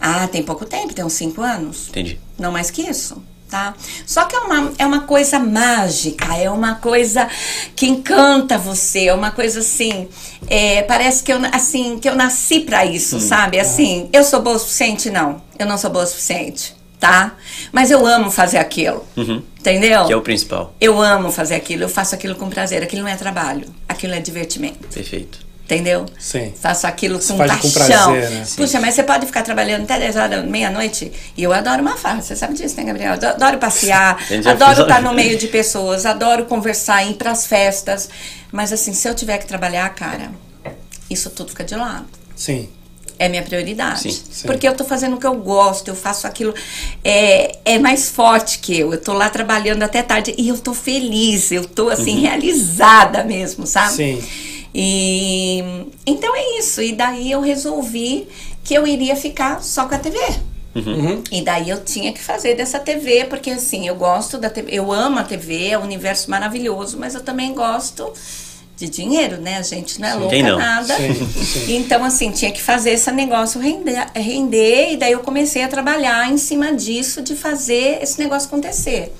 [0.00, 1.88] Ah, tem pouco tempo, tem uns cinco anos.
[1.88, 2.20] Entendi.
[2.38, 3.74] Não mais que isso tá?
[4.06, 7.28] Só que é uma, é uma coisa mágica, é uma coisa
[7.74, 10.08] que encanta você, é uma coisa assim,
[10.46, 13.58] é, parece que eu, assim, que eu nasci para isso, hum, sabe?
[13.58, 15.10] Assim, eu sou boa o suficiente?
[15.10, 17.34] Não, eu não sou boa o suficiente, tá?
[17.72, 19.42] Mas eu amo fazer aquilo, uhum.
[19.58, 20.04] entendeu?
[20.06, 20.74] Que é o principal.
[20.80, 24.20] Eu amo fazer aquilo, eu faço aquilo com prazer, aquilo não é trabalho, aquilo é
[24.20, 24.86] divertimento.
[24.88, 26.06] Perfeito entendeu?
[26.18, 26.54] Sim.
[26.58, 27.58] Faço aquilo com paixão.
[27.58, 28.46] Com prazer, né?
[28.56, 32.22] Puxa, mas você pode ficar trabalhando até 10 horas meia-noite e eu adoro uma farra,
[32.22, 33.12] você sabe disso, né, Gabriel?
[33.12, 38.08] Adoro passear, adoro estar no meio de pessoas, adoro conversar, ir para as festas,
[38.50, 40.30] mas assim, se eu tiver que trabalhar, cara,
[41.10, 42.06] isso tudo fica de lado.
[42.34, 42.70] Sim.
[43.18, 44.12] É minha prioridade.
[44.12, 44.46] Sim, sim.
[44.46, 46.54] Porque eu tô fazendo o que eu gosto, eu faço aquilo.
[47.04, 48.92] É, é mais forte que eu.
[48.92, 52.20] Eu tô lá trabalhando até tarde e eu tô feliz, eu tô assim, uhum.
[52.20, 53.92] realizada mesmo, sabe?
[53.92, 54.22] Sim.
[54.74, 55.62] E
[56.06, 56.82] então é isso.
[56.82, 58.28] E daí eu resolvi
[58.64, 60.18] que eu iria ficar só com a TV.
[60.74, 61.22] Uhum.
[61.32, 64.92] E daí eu tinha que fazer dessa TV, porque assim, eu gosto da TV, eu
[64.92, 68.12] amo a TV, é um universo maravilhoso, mas eu também gosto
[68.76, 69.58] de dinheiro, né?
[69.58, 70.56] A gente não é louca não?
[70.56, 70.96] nada.
[70.96, 71.76] Sim, sim.
[71.76, 76.30] Então, assim, tinha que fazer esse negócio render, render, e daí eu comecei a trabalhar
[76.30, 79.12] em cima disso, de fazer esse negócio acontecer.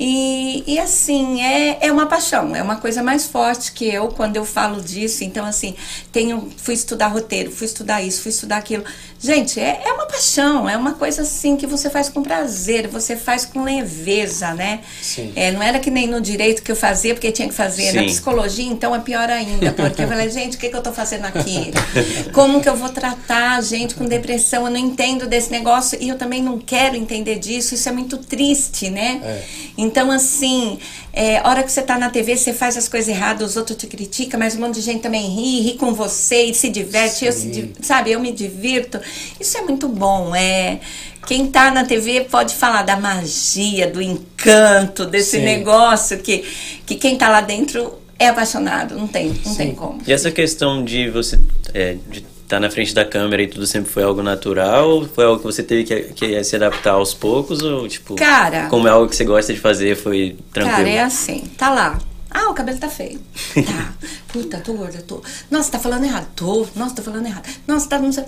[0.00, 4.36] E, e assim, é, é uma paixão, é uma coisa mais forte que eu quando
[4.36, 5.24] eu falo disso.
[5.24, 5.74] Então, assim,
[6.12, 8.84] tenho, fui estudar roteiro, fui estudar isso, fui estudar aquilo.
[9.20, 13.16] Gente, é, é uma paixão, é uma coisa assim que você faz com prazer, você
[13.16, 14.80] faz com leveza, né?
[15.02, 15.32] Sim.
[15.34, 17.90] É, não era que nem no direito que eu fazia porque tinha que fazer.
[17.90, 17.96] Sim.
[17.96, 20.92] Na psicologia, então, é pior ainda, porque eu falei, gente, o que, que eu tô
[20.92, 21.72] fazendo aqui?
[22.32, 24.66] Como que eu vou tratar gente com depressão?
[24.66, 28.18] Eu não entendo desse negócio e eu também não quero entender disso, isso é muito
[28.18, 29.20] triste, né?
[29.24, 29.44] É.
[29.88, 30.78] Então, assim,
[31.12, 33.86] é, hora que você tá na TV, você faz as coisas erradas, os outros te
[33.86, 37.24] criticam, mas um monte de gente também ri, ri com você e se diverte.
[37.24, 39.00] Eu se, sabe, eu me divirto.
[39.40, 40.34] Isso é muito bom.
[40.34, 40.78] É,
[41.26, 45.44] quem tá na TV pode falar da magia, do encanto, desse Sim.
[45.44, 46.44] negócio que,
[46.86, 49.56] que quem tá lá dentro é apaixonado, não tem, não Sim.
[49.56, 50.00] tem como.
[50.06, 51.38] E essa questão de você
[51.72, 54.88] é, de estar na frente da câmera e tudo sempre foi algo natural?
[54.88, 57.62] Ou foi algo que você teve que, que se adaptar aos poucos?
[57.62, 58.68] Ou, tipo, Cara.
[58.68, 60.76] como é algo que você gosta de fazer, foi tranquilo?
[60.78, 61.98] Cara, é assim, tá lá.
[62.30, 63.20] Ah, o cabelo tá feio.
[63.54, 63.92] Tá.
[64.28, 65.22] Puta, tô gorda, tô.
[65.50, 66.26] Nossa, tá falando errado.
[66.34, 66.66] Tô.
[66.74, 67.48] Nossa, tô falando errado.
[67.66, 68.24] Nossa, tá não sei.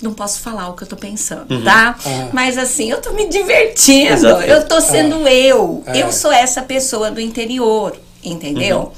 [0.00, 1.96] Não posso falar o que eu tô pensando, tá?
[2.04, 2.28] Ah.
[2.32, 4.12] Mas assim, eu tô me divertindo.
[4.12, 4.42] Exato.
[4.42, 5.82] Eu tô sendo eu.
[5.86, 6.02] É.
[6.02, 8.92] Eu sou essa pessoa do interior, entendeu?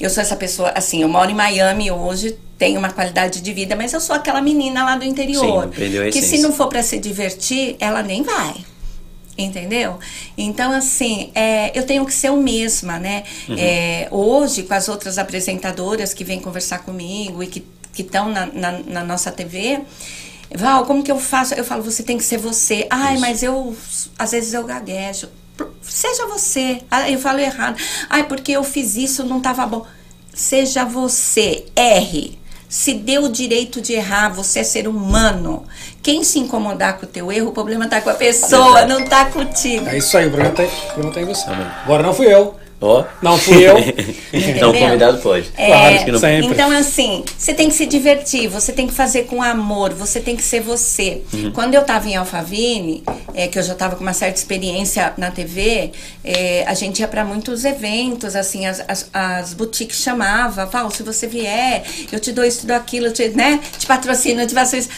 [0.00, 3.76] Eu sou essa pessoa, assim, eu moro em Miami hoje, tenho uma qualidade de vida,
[3.76, 5.64] mas eu sou aquela menina lá do interior.
[5.64, 5.70] Sim,
[6.10, 8.54] que se não for pra se divertir, ela nem vai.
[9.38, 10.00] Entendeu?
[10.36, 13.22] Então, assim, é, eu tenho que ser o mesma, né?
[13.56, 17.64] É, hoje, com as outras apresentadoras que vêm conversar comigo e que
[17.96, 19.80] estão na, na, na nossa TV,
[20.54, 21.54] Val, como que eu faço?
[21.54, 22.86] Eu falo, você tem que ser você.
[22.90, 23.76] Ai, mas eu,
[24.18, 25.28] às vezes eu gaguejo.
[25.82, 26.80] Seja você.
[26.90, 27.76] Ah, eu falo errado.
[28.08, 29.86] Ai, porque eu fiz isso, não estava bom.
[30.32, 31.66] Seja você.
[31.76, 32.38] Erre.
[32.68, 35.64] Se dê o direito de errar, você é ser humano.
[36.02, 39.24] Quem se incomodar com o teu erro, o problema tá com a pessoa, não tá
[39.24, 39.88] contigo.
[39.88, 41.46] É isso aí, o problema tá, problema tá em você.
[41.84, 42.54] Agora não fui eu.
[42.80, 43.04] Ó.
[43.20, 43.76] Não fui eu.
[44.32, 45.50] então convidado pode.
[45.56, 46.46] É, Claro que não- sempre.
[46.52, 50.36] Então, assim, você tem que se divertir, você tem que fazer com amor, você tem
[50.36, 51.22] que ser você.
[51.32, 51.50] Uhum.
[51.52, 53.02] Quando eu tava em Alphaville,
[53.34, 55.90] é, que eu já tava com uma certa experiência na TV,
[56.22, 61.02] é, a gente ia para muitos eventos, assim, as, as, as boutiques chamavam, Val, se
[61.02, 64.46] você vier, eu te dou isso, te dou aquilo, eu te, né, te patrocino, eu
[64.46, 64.88] te faço isso.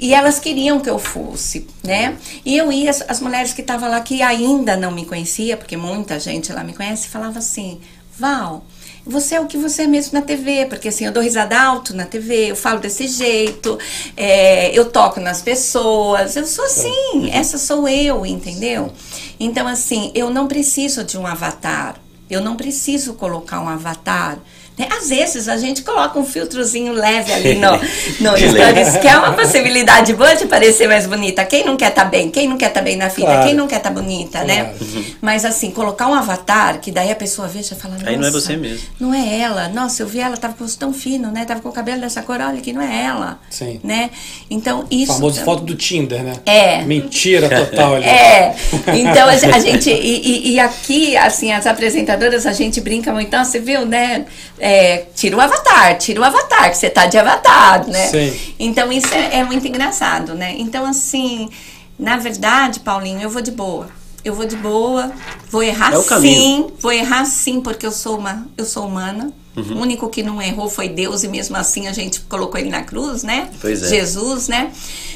[0.00, 2.16] E elas queriam que eu fosse, né?
[2.44, 5.76] E eu ia, as, as mulheres que estavam lá, que ainda não me conhecia, porque
[5.76, 7.80] muita gente lá me conhece, falava assim,
[8.18, 8.64] Val,
[9.04, 11.94] você é o que você é mesmo na TV, porque assim, eu dou risada alto
[11.94, 13.78] na TV, eu falo desse jeito,
[14.16, 18.92] é, eu toco nas pessoas, eu sou assim, essa sou eu, entendeu?
[19.38, 21.96] Então, assim, eu não preciso de um avatar,
[22.30, 24.38] eu não preciso colocar um avatar.
[24.78, 24.88] Né?
[24.90, 27.72] Às vezes a gente coloca um filtrozinho leve ali no,
[28.20, 31.44] no stories, que é uma possibilidade boa de parecer mais bonita.
[31.44, 32.30] Quem não quer estar bem?
[32.30, 33.26] Quem não quer estar bem na fita?
[33.28, 33.46] Claro.
[33.46, 34.74] Quem não quer estar bonita, né?
[34.78, 35.04] Claro.
[35.20, 38.30] Mas assim, colocar um avatar, que daí a pessoa veja e fala, Aí não é
[38.30, 38.86] você mesmo.
[39.00, 39.68] não é ela.
[39.68, 41.44] Nossa, eu vi ela, tava com o rosto tão fino, né?
[41.44, 43.38] Tava com o cabelo dessa cor, olha que não é ela.
[43.50, 43.80] Sim.
[43.82, 44.10] Né?
[44.50, 45.12] Então, isso...
[45.14, 46.34] Famoso foto do Tinder, né?
[46.44, 46.82] É.
[46.82, 48.04] Mentira total ali.
[48.04, 48.54] É,
[48.94, 53.44] então a gente, e, e- e aqui, assim, as apresentadoras, a gente brinca muito, então,
[53.44, 54.24] você viu, né?
[54.66, 58.08] É, tira o avatar, tira o avatar, que você tá de avatar, né?
[58.08, 58.40] Sim.
[58.58, 60.56] Então isso é, é muito engraçado, né?
[60.58, 61.48] Então, assim,
[61.96, 63.88] na verdade, Paulinho, eu vou de boa.
[64.24, 65.12] Eu vou de boa,
[65.50, 69.32] vou errar É sim, vou errar sim, porque eu sou uma, eu sou humana.
[69.54, 69.76] Uhum.
[69.76, 72.82] O único que não errou foi Deus e mesmo assim a gente colocou ele na
[72.82, 73.48] cruz, né?
[73.60, 73.88] Pois é.
[73.88, 74.72] Jesus, né?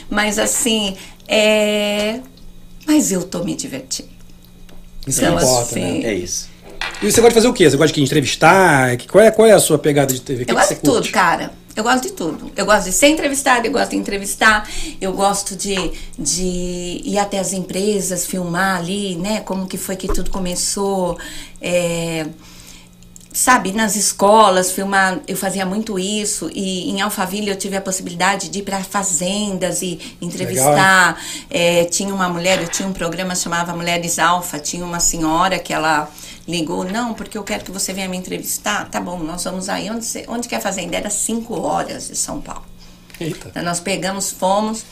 [0.08, 2.20] Mas assim, é...
[2.86, 4.08] Mas eu tô me divertindo.
[5.06, 6.08] Isso Então, importa, assim, né?
[6.08, 6.49] É isso.
[7.02, 7.68] E você gosta de fazer o quê?
[7.70, 8.96] Você gosta de entrevistar?
[8.96, 10.44] Que- Qual é, qual é a sua pegada de TV?
[10.44, 11.52] Que Eu que gosto você de tudo, cara.
[11.74, 12.50] Eu gosto de tudo.
[12.56, 14.68] Eu gosto de ser entrevistada, eu gosto de entrevistar,
[15.00, 19.40] eu gosto de, de ir até as empresas, filmar ali, né?
[19.40, 21.16] Como que foi que tudo começou.
[21.62, 22.26] É,
[23.32, 26.50] sabe, nas escolas, filmar, eu fazia muito isso.
[26.52, 31.18] E em Alphaville eu tive a possibilidade de ir para fazendas e entrevistar.
[31.48, 35.58] É, tinha uma mulher, eu tinha um programa que chamava Mulheres Alfa, tinha uma senhora
[35.58, 36.10] que ela
[36.48, 38.88] ligou, não, porque eu quero que você venha me entrevistar.
[38.90, 39.90] Tá bom, nós vamos aí.
[39.90, 40.96] Onde, você- onde que é a fazenda?
[40.96, 42.64] Era cinco horas de São Paulo.
[43.20, 43.48] Eita.
[43.48, 44.84] Então, nós pegamos, fomos,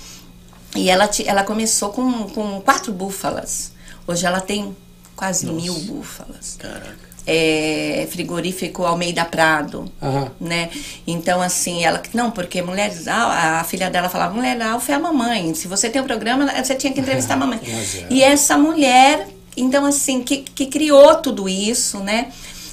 [0.77, 3.73] e ela, ela começou com, com quatro búfalas.
[4.07, 4.77] Hoje ela tem
[5.17, 6.57] quase mil búfalas.
[6.59, 7.09] Caraca.
[7.31, 9.91] É, frigorífico Almeida Prado.
[10.01, 10.31] Aham.
[10.41, 10.71] Né?
[11.07, 12.03] Então, assim, ela.
[12.15, 13.07] Não, porque mulheres.
[13.07, 15.53] A, a filha dela falava: mulher alfa é a mamãe.
[15.55, 17.61] Se você tem um programa, você tinha que entrevistar a mamãe.
[17.67, 18.07] Mas é.
[18.09, 19.29] E essa mulher,
[19.61, 22.29] então, assim, que, que criou tudo isso, né?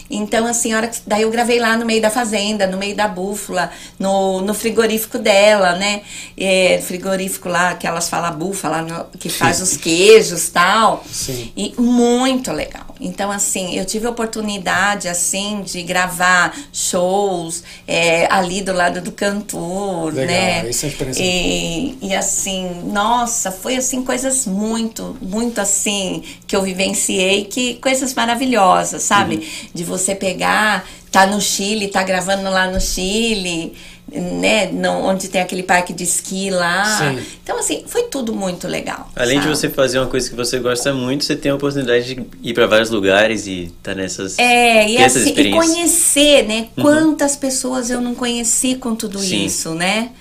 [0.09, 2.95] Então, assim, a hora que, daí eu gravei lá no meio da fazenda, no meio
[2.95, 6.01] da búfala, no, no frigorífico dela, né?
[6.37, 11.03] É, frigorífico lá, que elas falam búfala, no- que faz os queijos tal.
[11.11, 11.51] Sim.
[11.57, 12.84] E muito legal.
[12.99, 19.11] Então, assim, eu tive a oportunidade, assim, de gravar shows é, ali do lado do
[19.11, 20.69] cantor, Legal, né?
[20.69, 26.61] isso é experiência E, e, assim, nossa, foi assim, coisas muito, muito assim, que eu
[26.61, 29.35] vivenciei, que coisas maravilhosas, sabe?
[29.35, 29.69] Uhum.
[29.73, 33.73] De você pegar, tá no Chile, tá gravando lá no Chile,
[34.19, 34.67] né?
[34.71, 36.83] No, onde tem aquele parque de esqui lá.
[36.97, 37.25] Sim.
[37.43, 39.09] Então, assim, foi tudo muito legal.
[39.15, 39.55] Além de sabe?
[39.57, 42.67] você fazer uma coisa que você gosta muito, você tem a oportunidade de ir pra
[42.67, 44.39] vários lugares e tá nessas.
[44.39, 46.67] É, e, assim, e conhecer, né?
[46.81, 49.45] Quantas pessoas eu não conheci com tudo Sim.
[49.45, 50.11] isso, né?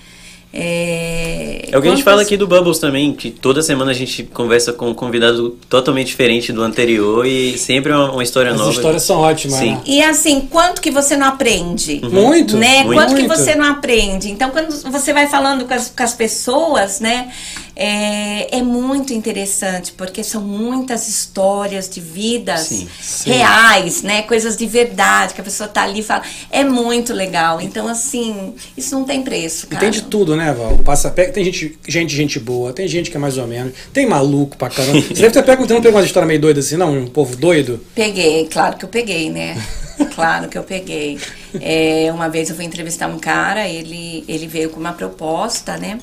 [0.57, 3.93] É, é o que a gente fala aqui do Bubbles também, que toda semana a
[3.93, 8.57] gente conversa com um convidado totalmente diferente do anterior e sempre uma, uma história As
[8.57, 8.69] nova.
[8.69, 9.59] As histórias são ótimas.
[9.59, 9.71] Sim.
[9.71, 9.81] Né?
[9.85, 11.99] E assim, quanto que você não aprende?
[12.01, 12.09] Uhum.
[12.09, 12.55] Muito.
[12.55, 12.85] Né?
[12.85, 12.97] Muito.
[12.97, 13.23] Quanto muito.
[13.23, 14.31] que você não aprende?
[14.31, 17.29] Então, quando você vai falando com as, com as pessoas, né?
[17.75, 23.31] É, é, muito interessante, porque são muitas histórias de vidas sim, sim.
[23.31, 24.21] reais, né?
[24.21, 26.23] Coisas de verdade, que a pessoa tá ali e fala.
[26.49, 27.59] É muito legal.
[27.59, 29.83] Então, assim, isso não tem preço, cara.
[29.83, 30.77] E tem de tudo, né, Val?
[30.79, 34.55] Passa, tem gente, gente, gente boa, tem gente que é mais ou menos, tem maluco
[34.55, 35.01] pra caramba.
[35.07, 36.97] Você deve ter pego, não pegou uma história meio doida assim, não?
[36.97, 37.81] Um povo doido?
[37.93, 39.61] Peguei, claro que eu peguei, né?
[40.13, 41.17] Claro que eu peguei.
[41.61, 45.99] É, uma vez eu fui entrevistar um cara, ele, ele veio com uma proposta, né?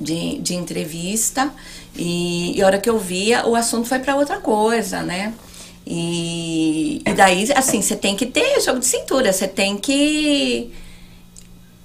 [0.00, 1.52] De, de entrevista
[1.96, 5.34] e, e a hora que eu via o assunto foi para outra coisa, né?
[5.86, 10.70] E, e daí, assim, você tem que ter jogo de cintura, você tem que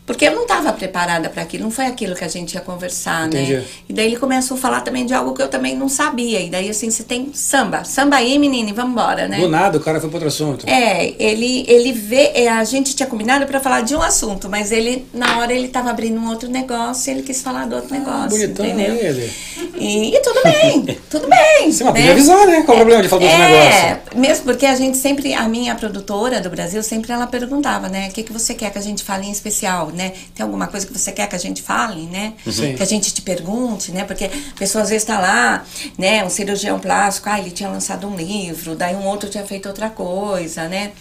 [0.05, 3.27] porque eu não estava preparada para aquilo, não foi aquilo que a gente ia conversar,
[3.27, 3.53] Entendi.
[3.53, 3.63] né?
[3.87, 6.41] E daí ele começou a falar também de algo que eu também não sabia.
[6.41, 7.85] E daí, assim, você tem samba.
[7.85, 9.39] Samba aí, menina, e vamos embora, né?
[9.39, 10.67] Do nada o cara foi para outro assunto.
[10.67, 12.31] É, ele, ele vê.
[12.33, 15.67] É, a gente tinha combinado para falar de um assunto, mas ele, na hora, ele
[15.67, 18.29] estava abrindo um outro negócio e ele quis falar do outro negócio.
[18.29, 18.95] Bonitão entendeu?
[18.95, 19.31] ele.
[19.75, 21.71] E, e tudo bem, tudo bem.
[21.71, 22.61] Sim, mas podia avisar, né?
[22.63, 24.19] Qual o problema de falar do outro é, negócio?
[24.19, 28.09] mesmo porque a gente sempre, a minha produtora do Brasil, sempre ela perguntava, né?
[28.09, 30.13] O que, que você quer que a gente fale em especial, né?
[30.33, 32.33] Tem alguma coisa que você quer que a gente fale, né?
[32.49, 32.75] Sim.
[32.75, 34.03] Que a gente te pergunte, né?
[34.03, 35.63] Porque a pessoa às vezes está lá,
[35.97, 36.23] né?
[36.23, 39.89] Um cirurgião plástico, ah, ele tinha lançado um livro, daí um outro tinha feito outra
[39.89, 40.91] coisa, né?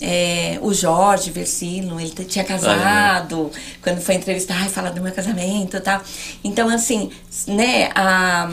[0.00, 5.12] É, o Jorge Versino, ele tinha casado, ah, quando foi entrevistar, ai, fala do meu
[5.12, 6.02] casamento e tal.
[6.42, 7.10] Então, assim,
[7.46, 7.90] né?
[7.94, 8.48] A,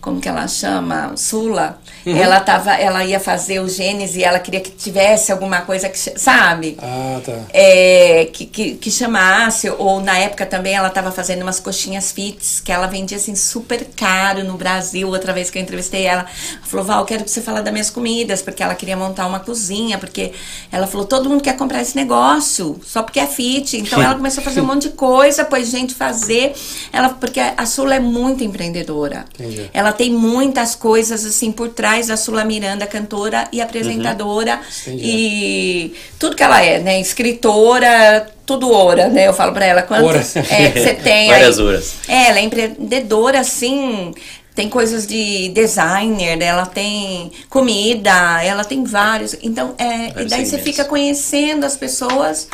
[0.00, 1.16] como que ela chama?
[1.16, 1.78] Sula.
[2.06, 2.16] Uhum.
[2.16, 5.98] Ela tava, ela ia fazer o Gênesis e ela queria que tivesse alguma coisa que,
[5.98, 6.78] sabe?
[6.80, 7.32] Ah, tá.
[7.52, 12.60] É, que, que, que, chamasse, ou na época também ela estava fazendo umas coxinhas fits,
[12.60, 15.08] que ela vendia assim super caro no Brasil.
[15.08, 16.26] Outra vez que eu entrevistei ela, ela
[16.62, 19.98] falou: Val, quero que você fale das minhas comidas, porque ela queria montar uma cozinha,
[19.98, 20.32] porque
[20.70, 23.76] ela falou: todo mundo quer comprar esse negócio, só porque é fit.
[23.76, 26.54] Então ela começou a fazer um monte de coisa, pôs gente fazer.
[26.92, 29.24] Ela, porque a Sula é muito empreendedora.
[29.34, 29.70] Entendi.
[29.72, 34.60] Ela tem muitas coisas assim por trás da Sula Miranda, cantora e apresentadora.
[34.86, 34.98] Uhum.
[34.98, 37.00] E tudo que ela é, né?
[37.00, 39.28] Escritora, tudo oura, né?
[39.28, 41.64] Eu falo pra ela, quantas é, você tem Várias aí?
[41.64, 41.94] ouras.
[42.08, 44.12] É, ela é empreendedora, assim,
[44.54, 49.36] tem coisas de designer, ela tem comida, ela tem vários.
[49.42, 52.48] Então, é, e daí você fica conhecendo as pessoas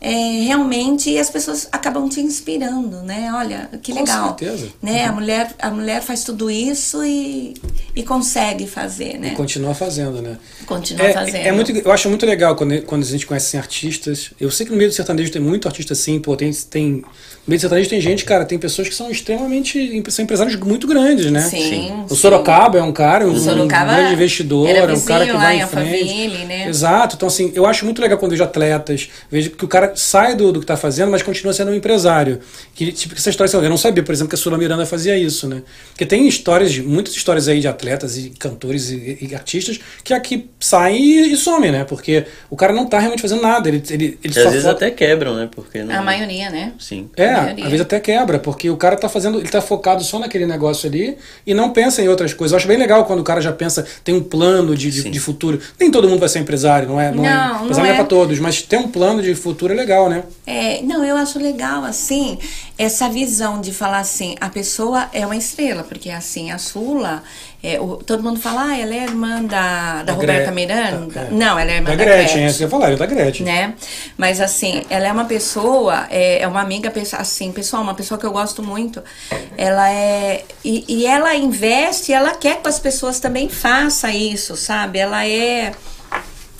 [0.00, 3.30] é, realmente as pessoas acabam te inspirando, né?
[3.32, 4.28] Olha, que Com legal.
[4.28, 4.68] certeza.
[4.82, 5.02] Né?
[5.04, 5.08] Uhum.
[5.08, 7.54] A, mulher, a mulher faz tudo isso e,
[7.94, 9.32] e consegue fazer, né?
[9.32, 10.38] E continua fazendo, né?
[10.66, 11.36] Continua é, fazendo.
[11.36, 14.30] É muito, eu acho muito legal quando, quando a gente conhece assim, artistas.
[14.38, 17.02] Eu sei que no meio do sertanejo tem muito artista assim, pô, tem, tem.
[17.46, 20.02] No meio sertanejo tem gente, cara, tem pessoas que são extremamente.
[20.08, 21.42] são empresários muito grandes, né?
[21.42, 22.04] Sim.
[22.10, 25.24] O Sorocaba é um cara, um, O Sorocaba um grande investidor, era é um cara
[25.24, 26.02] que lá vai em em frente.
[26.02, 26.68] Alphaville, né?
[26.68, 27.14] Exato.
[27.14, 30.50] Então, assim, eu acho muito legal quando vejo atletas, vejo que o cara sai do,
[30.50, 32.40] do que tá fazendo, mas continua sendo um empresário.
[32.74, 35.46] Que, tipo, essa história, eu não sabia, por exemplo, que a Sula Miranda fazia isso,
[35.46, 35.62] né?
[35.90, 40.50] Porque tem histórias, muitas histórias aí de atletas e cantores e, e artistas que aqui
[40.58, 41.84] saem e, e, somem, né?
[41.84, 43.68] Porque o cara não tá realmente fazendo nada.
[43.68, 44.72] Ele, ele, ele às vezes foca...
[44.72, 45.48] até quebram, né?
[45.54, 45.94] Porque não...
[45.94, 46.72] A maioria, né?
[46.78, 47.08] Sim.
[47.16, 50.46] É, às vezes até quebra, porque o cara tá fazendo, ele tá focado só naquele
[50.46, 52.52] negócio ali e não pensa em outras coisas.
[52.52, 55.20] Eu acho bem legal quando o cara já pensa, tem um plano de, de, de
[55.20, 55.60] futuro.
[55.78, 57.10] Nem todo mundo vai ser empresário, não é?
[57.10, 57.92] Não, não é, não empresário é.
[57.92, 60.24] é pra todos, mas ter um plano de futuro é legal, né?
[60.46, 62.38] É, não, eu acho legal, assim,
[62.78, 67.22] essa visão de falar assim, a pessoa é uma estrela, porque assim, a Sula,
[67.74, 71.06] é, o, todo mundo fala, ah, ela é irmã da, da, Da Roberta Gre- Miranda.
[71.06, 71.30] da- é.
[71.30, 73.44] Não, ela é irmã Da da, Gretchen, é isso que eu falar, é da Gretchen.
[73.44, 73.74] né?
[74.16, 78.24] Mas assim, ela é uma pessoa, é, é uma amiga, assim, pessoal, uma pessoa que
[78.26, 79.02] eu gosto muito.
[79.56, 80.44] Ela é.
[80.64, 84.98] E, e ela investe, ela quer que as pessoas também façam isso, sabe?
[84.98, 85.72] Ela é.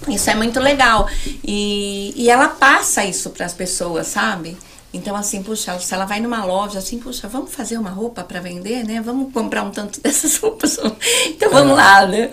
[0.08, 1.08] Isso é muito legal.
[1.42, 4.56] E, e ela passa isso para as pessoas, sabe?
[4.96, 8.40] Então, assim, puxa, se ela vai numa loja, assim, puxa, vamos fazer uma roupa para
[8.40, 9.00] vender, né?
[9.00, 10.78] Vamos comprar um tanto dessas roupas.
[11.26, 12.30] Então, vamos lá, né?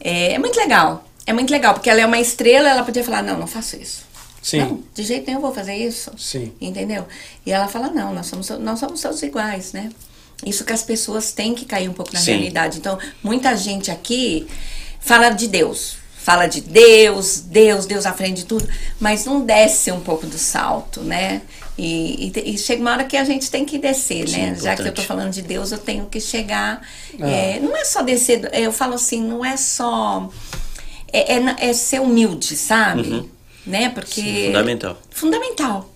[0.00, 1.04] É, é muito legal.
[1.26, 4.04] É muito legal, porque ela é uma estrela, ela podia falar, não, não faço isso.
[4.42, 4.58] Sim.
[4.58, 6.10] Não, de jeito nenhum eu vou fazer isso.
[6.18, 6.52] Sim.
[6.60, 7.06] Entendeu?
[7.46, 9.90] E ela fala, não, nós somos, nós somos todos iguais, né?
[10.44, 12.32] Isso que as pessoas têm que cair um pouco na Sim.
[12.32, 12.78] realidade.
[12.78, 14.46] Então, muita gente aqui
[15.00, 15.96] fala de Deus.
[16.18, 18.66] Fala de Deus, Deus, Deus à frente de tudo,
[18.98, 21.42] mas não desce um pouco do salto, né?
[21.76, 24.54] E, e, e chega uma hora que a gente tem que descer, Sim, né?
[24.54, 25.06] Já que eu tô importante.
[25.06, 26.80] falando de Deus, eu tenho que chegar.
[27.20, 27.28] Ah.
[27.28, 30.30] é, não é só descer, eu falo assim, não é só.
[31.12, 33.28] É, é, é ser humilde, sabe?
[33.66, 33.88] Né?
[33.88, 34.20] Porque.
[34.20, 35.02] Sim, fundamental.
[35.10, 35.94] Fundamental.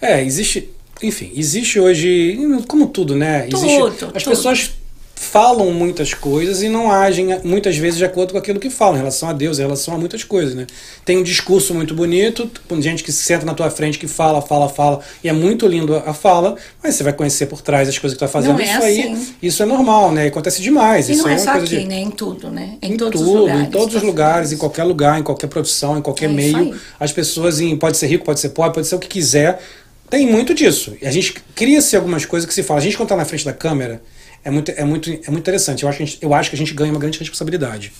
[0.00, 0.70] É, existe.
[1.02, 3.48] enfim, existe hoje, como tudo, né?
[3.48, 4.30] Existe, Tudo, as tudo.
[4.34, 4.70] pessoas
[5.18, 8.98] falam muitas coisas e não agem muitas vezes de acordo com aquilo que falam em
[8.98, 10.66] relação a Deus, em relação a muitas coisas, né?
[11.04, 14.68] Tem um discurso muito bonito, com gente que senta na tua frente que fala, fala,
[14.68, 18.16] fala, e é muito lindo a fala, mas você vai conhecer por trás as coisas
[18.16, 18.54] que tá fazendo.
[18.54, 19.34] Não é isso aí, assim.
[19.42, 20.26] isso é normal, né?
[20.28, 21.08] Acontece demais.
[21.08, 21.84] E isso não aí é uma só aqui, de...
[21.84, 22.00] né?
[22.00, 22.78] Em tudo, né?
[22.80, 23.62] Em, Em todos tudo, os lugares.
[23.62, 26.74] em todos os lugares, em qualquer lugar, em qualquer profissão, em qualquer É meio, aí.
[27.00, 29.60] as pessoas, em, pode ser rico, pode ser pobre, pode ser o que quiser,
[30.08, 30.96] tem muito disso.
[31.02, 32.80] E a gente cria-se algumas coisas que se fala.
[32.80, 34.00] A gente quando tá na frente da câmera
[34.44, 35.82] é muito, é muito, é muito interessante.
[35.82, 37.92] Eu acho, que a gente, eu acho que a gente ganha uma grande responsabilidade.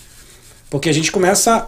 [0.69, 1.67] Porque a gente começa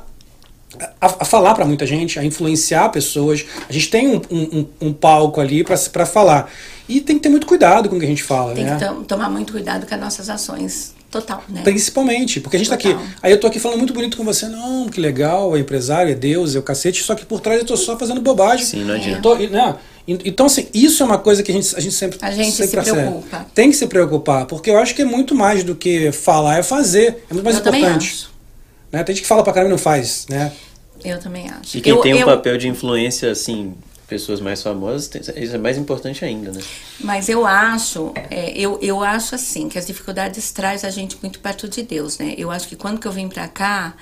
[1.00, 3.46] a, a falar para muita gente, a influenciar pessoas.
[3.68, 6.50] A gente tem um, um, um- palco ali para falar.
[6.88, 8.78] E tem que ter muito cuidado com o que a gente fala, Tem né?
[8.78, 10.94] que tom- tomar muito cuidado com as nossas ações.
[11.12, 11.62] Total, né?
[11.64, 12.88] Principalmente, porque a gente tá aqui.
[12.94, 13.06] Total.
[13.22, 16.16] Aí eu tô aqui falando muito bonito com você, não, que legal, é empresário, é
[16.16, 18.66] Deus, é o cacete, só que por trás eu tô só fazendo bobagem.
[18.66, 19.22] Sim, não adianta.
[19.22, 19.76] Tô- né?
[20.08, 22.84] Então, assim, isso é uma coisa que a gente, a gente sempre, A gente sempre
[22.84, 23.46] se preocupa.
[23.54, 26.64] Tem que se preocupar, porque eu acho que é muito mais do que falar, é
[26.64, 27.24] fazer.
[27.30, 28.28] É muito mais Eu importante.
[28.92, 29.04] Né?
[29.04, 30.52] Tem gente que fala pra caramba e não faz, né?
[31.04, 31.78] Eu também acho.
[31.78, 33.74] E quem eu, tem um eu- papel de influência, assim,
[34.12, 36.62] pessoas mais famosas, isso é mais importante ainda, né?
[37.00, 41.40] Mas eu acho, é, eu, eu acho assim, que as dificuldades traz a gente muito
[41.40, 42.36] perto de Deus, né?
[42.38, 43.94] Eu acho que quando que eu vim pra cá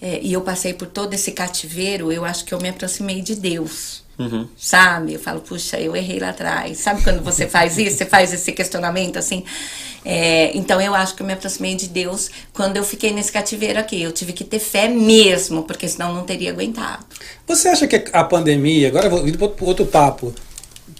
[0.00, 3.36] é, e eu passei por todo esse cativeiro, eu acho que eu me aproximei de
[3.36, 4.01] Deus.
[4.18, 4.46] Uhum.
[4.56, 5.14] Sabe?
[5.14, 6.78] Eu falo, puxa, eu errei lá atrás.
[6.78, 7.96] Sabe quando você faz isso?
[7.96, 9.44] Você faz esse questionamento assim?
[10.04, 13.78] É, então eu acho que eu me aproximei de Deus quando eu fiquei nesse cativeiro
[13.78, 14.02] aqui.
[14.02, 17.04] Eu tive que ter fé mesmo, porque senão eu não teria aguentado.
[17.46, 20.34] Você acha que a pandemia, agora eu vou ir para outro papo,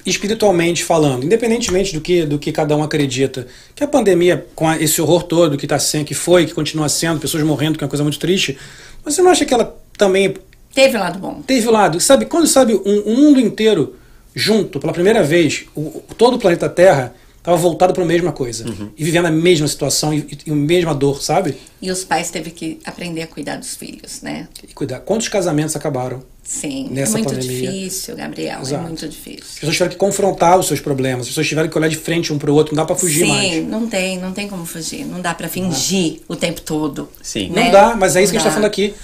[0.06, 5.00] espiritualmente falando, independentemente do que, do que cada um acredita, que a pandemia, com esse
[5.00, 7.90] horror todo que, tá sendo, que foi, que continua sendo, pessoas morrendo, que é uma
[7.90, 8.58] coisa muito triste,
[9.04, 10.34] você não acha que ela também
[10.74, 11.42] Teve um lado bom.
[11.46, 13.94] teve o lado, sabe, quando sabe um, um mundo inteiro
[14.34, 18.30] junto, pela primeira vez, o, o- todo o planeta Terra estava voltado para a mesma
[18.32, 18.64] coisa,
[18.96, 21.56] e vivendo a mesma situação e, a mesma dor, sabe?
[21.82, 24.46] E os pais teve que aprender a cuidar dos filhos, né?
[24.66, 25.00] E cuidar.
[25.00, 26.22] Quantos casamentos acabaram?
[26.44, 27.70] Sim, Nessa é muito pandemia.
[27.72, 28.74] difícil, Gabriel, Exato.
[28.74, 29.42] é muito As difícil.
[29.56, 32.38] pessoas tiveram que confrontar os seus problemas, as pessoas tiveram que olhar de frente um
[32.38, 33.66] para o outro, não dá para fugir Sim, mais.
[33.68, 37.08] não tem, não tem como fugir, não dá pra fingir o tempo todo.
[37.22, 37.48] Sim.
[37.48, 37.70] Não né?
[37.70, 38.54] dá, mas é isso que a Não gente está dá.
[38.54, 38.94] falando aqui.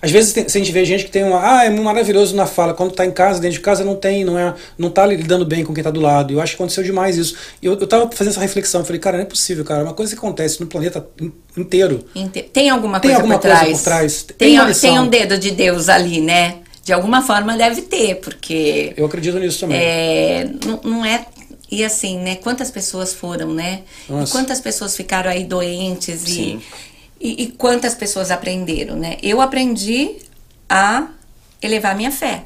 [0.00, 2.46] Às vezes tem, se a gente vê gente que tem uma, ah, é maravilhoso na
[2.46, 5.44] fala, quando tá em casa, dentro de casa não tem, não é, não tá lidando
[5.44, 6.32] bem com quem tá do lado.
[6.32, 7.34] Eu acho que aconteceu demais isso.
[7.60, 9.94] E eu, eu tava fazendo essa reflexão, eu falei, cara, não é possível, cara, uma
[9.94, 12.04] coisa que acontece no planeta in- inteiro.
[12.14, 13.76] Inte- Tem alguma Tem coisa alguma por coisa trás?
[13.78, 16.58] por trás, tem Tem, tem, um dedo de Deus ali, né?
[16.84, 19.78] De alguma forma deve ter, porque Eu acredito nisso também.
[19.78, 21.26] é, não, não é.
[21.70, 22.36] E assim, né?
[22.36, 23.80] Quantas pessoas foram, né?
[24.08, 24.30] Nossa.
[24.30, 26.62] E quantas pessoas ficaram aí doentes Sim.
[26.62, 29.16] e, e quantas pessoas aprenderam, né?
[29.22, 30.16] Eu aprendi
[30.68, 31.08] a
[31.60, 32.44] elevar minha fé.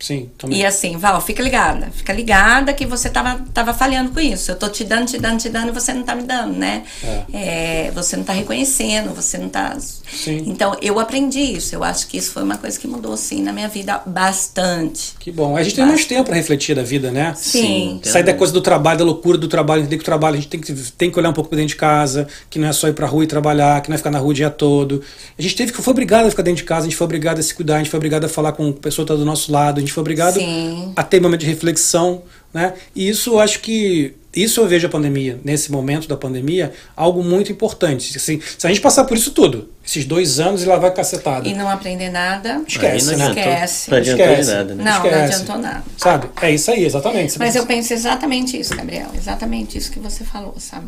[0.00, 0.60] Sim, também.
[0.60, 1.88] E assim, Val, fica ligada.
[1.92, 4.50] Fica ligada que você tava, tava falhando com isso.
[4.50, 6.84] Eu tô te dando, te dando, te dando e você não tá me dando, né?
[7.32, 9.76] É, você não tá reconhecendo, você não tá.
[9.78, 10.44] Sim.
[10.46, 11.74] Então, eu aprendi isso.
[11.74, 15.14] Eu acho que isso foi uma coisa que mudou, sim, na minha vida bastante.
[15.18, 15.56] Que bom.
[15.56, 17.32] A gente tem mais tempo para refletir da vida, né?
[17.36, 18.00] Sim.
[18.02, 20.40] tem Sair da coisa do trabalho, da loucura do trabalho, entender que o trabalho a
[20.40, 22.72] gente tem que, tem que olhar um pouco pra dentro de casa, que não é
[22.72, 25.02] só ir pra rua e trabalhar, que não é ficar na rua o dia todo.
[25.38, 27.38] A gente teve que foi obrigado a ficar dentro de casa, a gente foi obrigado
[27.38, 29.24] a se cuidar, a gente foi obrigado a falar com a pessoa que tá do
[29.24, 30.92] nosso lado, gente foi obrigado Sim.
[30.96, 32.74] a ter momento de reflexão, né?
[32.94, 37.22] E isso eu acho que isso eu vejo a pandemia, nesse momento da pandemia, algo
[37.22, 38.16] muito importante.
[38.16, 41.48] Assim, se a gente passar por isso tudo, esses dois anos e lá vai cacetada.
[41.48, 42.60] E não aprender nada.
[42.66, 43.24] Esquece, Aí né?
[43.24, 43.90] não adiantou, Esquece.
[43.90, 44.50] não adiantou Esquece.
[44.50, 44.84] nada, né?
[44.84, 45.34] Não, não Esquece.
[45.34, 45.84] adiantou nada.
[45.96, 46.28] Sabe?
[46.42, 47.38] É isso aí, exatamente.
[47.38, 49.08] Mas pensa- eu penso exatamente isso, Gabriel.
[49.16, 50.86] Exatamente isso que você falou, sabe?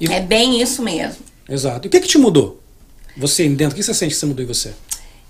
[0.00, 1.16] E- É bem isso mesmo.
[1.48, 1.86] Exato.
[1.86, 2.60] E o que, que te mudou?
[3.16, 4.72] Você dentro, o que você sente que você mudou em você?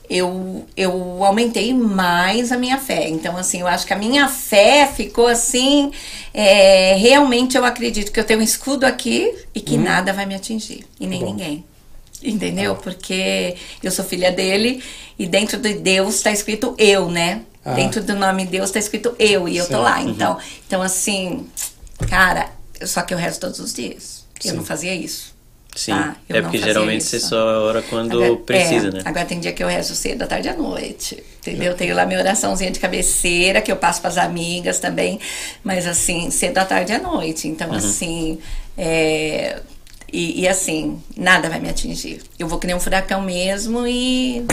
[0.08, 3.08] Eu, eu aumentei mais a minha fé.
[3.08, 5.90] Então, assim, eu acho que a minha fé ficou assim.
[6.32, 10.34] é, realmente eu acredito que eu tenho um escudo aqui e que nada vai me
[10.34, 10.84] atingir.
[11.00, 11.26] E nem Uhum.
[11.26, 11.32] Bom.
[11.32, 11.64] ninguém.
[12.22, 12.76] Entendeu?
[12.76, 14.82] Porque eu sou filha dele
[15.18, 17.42] e dentro de Deus está escrito eu, né?
[17.64, 17.74] Ah.
[17.74, 20.00] Dentro do nome Deus está escrito eu e eu tô lá.
[20.02, 21.46] Então, então assim,
[22.08, 22.50] cara,
[22.84, 24.24] só que eu rezo todos os dias.
[24.42, 24.56] Eu Sim.
[24.56, 25.33] não fazia isso.
[25.74, 25.92] Sim.
[25.92, 27.10] Tá, é porque geralmente isso.
[27.10, 29.00] você só ora quando Agora- precisa, é, né?
[29.04, 31.22] Agora tem dia que eu rezo cedo, à tarde e à noite.
[31.40, 31.72] Entendeu?
[31.72, 35.18] Eu tenho lá minha oraçãozinha de cabeceira, que eu passo para as amigas também.
[35.64, 37.48] Mas assim, cedo à tarde e à noite.
[37.48, 37.74] Então, Uhum.
[37.76, 38.38] assim.
[38.78, 39.60] é,
[40.12, 42.20] e, e, assim, nada vai me atingir.
[42.38, 44.44] Eu vou que nem um furacão mesmo e.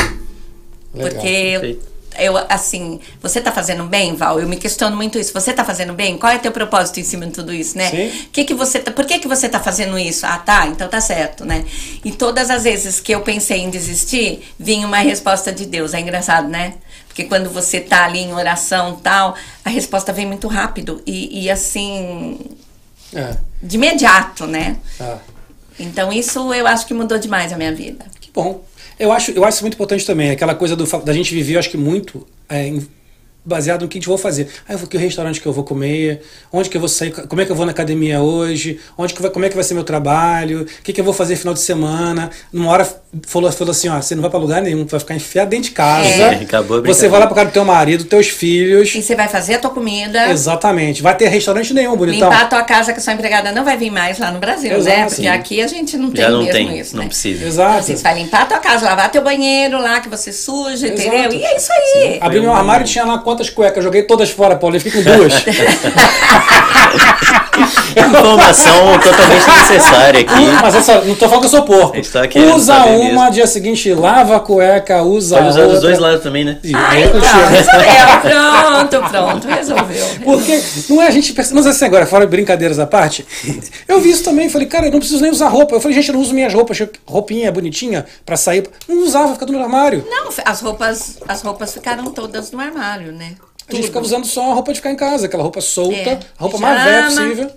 [0.94, 1.12] Legal.
[1.14, 1.88] Porque eu, Perfeito.
[2.18, 4.40] Eu, assim, você tá fazendo bem, Val?
[4.40, 5.34] Eu me questiono muito isso.
[5.34, 6.18] Você tá fazendo bem?
[6.18, 7.90] Qual é teu propósito em cima de tudo isso, né?
[7.90, 8.26] Sim.
[8.32, 10.26] Que que você tá, por que, que você tá fazendo isso?
[10.26, 11.66] Ah, tá, então tá certo, né?
[12.04, 15.94] E todas as vezes que eu pensei em desistir, vinha uma resposta de Deus.
[15.94, 16.76] É engraçado, né?
[17.08, 19.36] Porque quando você tá ali em oração tal,
[19.66, 21.02] a resposta vem muito rápido.
[21.06, 22.40] E, e assim.
[23.14, 23.36] É.
[23.62, 24.78] De imediato, né?
[25.00, 25.18] Ah,
[25.80, 28.06] Então isso eu acho que mudou demais a minha vida.
[28.20, 28.62] que bom.
[29.02, 30.32] Eu acho, eu acho muito importante também.
[30.32, 32.72] Aquela coisa do, da gente viver, eu acho que muito é,
[33.44, 34.48] baseado no que a gente vai fazer.
[34.68, 36.22] Ah, eu vou que restaurante que eu vou comer,
[36.52, 39.22] onde que eu vou sair, como é que eu vou na academia hoje, onde que
[39.22, 41.54] vai, como é que vai ser meu trabalho, o que, que eu vou fazer final
[41.54, 42.30] de semana.
[42.54, 42.88] Numa hora
[43.24, 45.72] falou, falou assim, ó, você não vai pra lugar nenhum, vai ficar enfiado dentro de
[45.72, 46.08] casa.
[46.08, 48.94] É, acabou a você vai lá pra casa do teu marido, teus filhos.
[48.96, 50.30] E você vai fazer a tua comida.
[50.30, 51.02] Exatamente.
[51.02, 52.30] Vai ter restaurante nenhum, bonitão.
[52.30, 54.72] Limpar a tua casa que a sua empregada não vai vir mais lá no Brasil,
[54.72, 55.06] Exato, né?
[55.06, 55.28] Porque sim.
[55.28, 57.10] aqui a gente não tem Já não mesmo tem, isso, não né?
[57.10, 57.46] precisa.
[57.46, 57.84] Exato.
[57.84, 61.02] Você vai limpar a tua casa, lavar teu banheiro lá que você suja, Exato.
[61.02, 61.34] entendeu?
[61.34, 62.18] E é isso aí.
[62.22, 65.10] Abri meu armário e tinha lá quantas cuecas, joguei todas fora, Paulo, eu fiquei com
[65.10, 65.34] duas.
[67.96, 70.46] Informação totalmente necessária aqui.
[70.62, 71.98] Mas essa, não tô falando que eu sou porco.
[72.12, 72.22] Tá
[72.56, 73.32] usa uma, mesmo.
[73.32, 75.74] dia seguinte lava a cueca, usa Pode usar outra.
[75.74, 76.58] dos dois lados também, né?
[76.64, 76.80] Então,
[77.22, 77.48] tiro.
[77.50, 78.22] resolveu.
[78.22, 80.06] Pronto, pronto, resolveu.
[80.24, 83.26] Porque não é a gente percebe, mas assim agora, fora de brincadeiras à parte,
[83.88, 85.76] eu vi isso também, falei, cara, eu não preciso nem usar roupa.
[85.76, 88.68] Eu falei, gente, eu não uso minhas roupas, roupinha bonitinha pra sair.
[88.88, 90.06] Não usava, fica tudo no armário.
[90.10, 93.36] Não, as roupas, as roupas ficaram todas no armário, né?
[93.72, 93.88] A gente Tudo.
[93.88, 96.20] ficava usando só a roupa de ficar em casa, aquela roupa solta, É.
[96.38, 97.52] a roupa mais velha possível.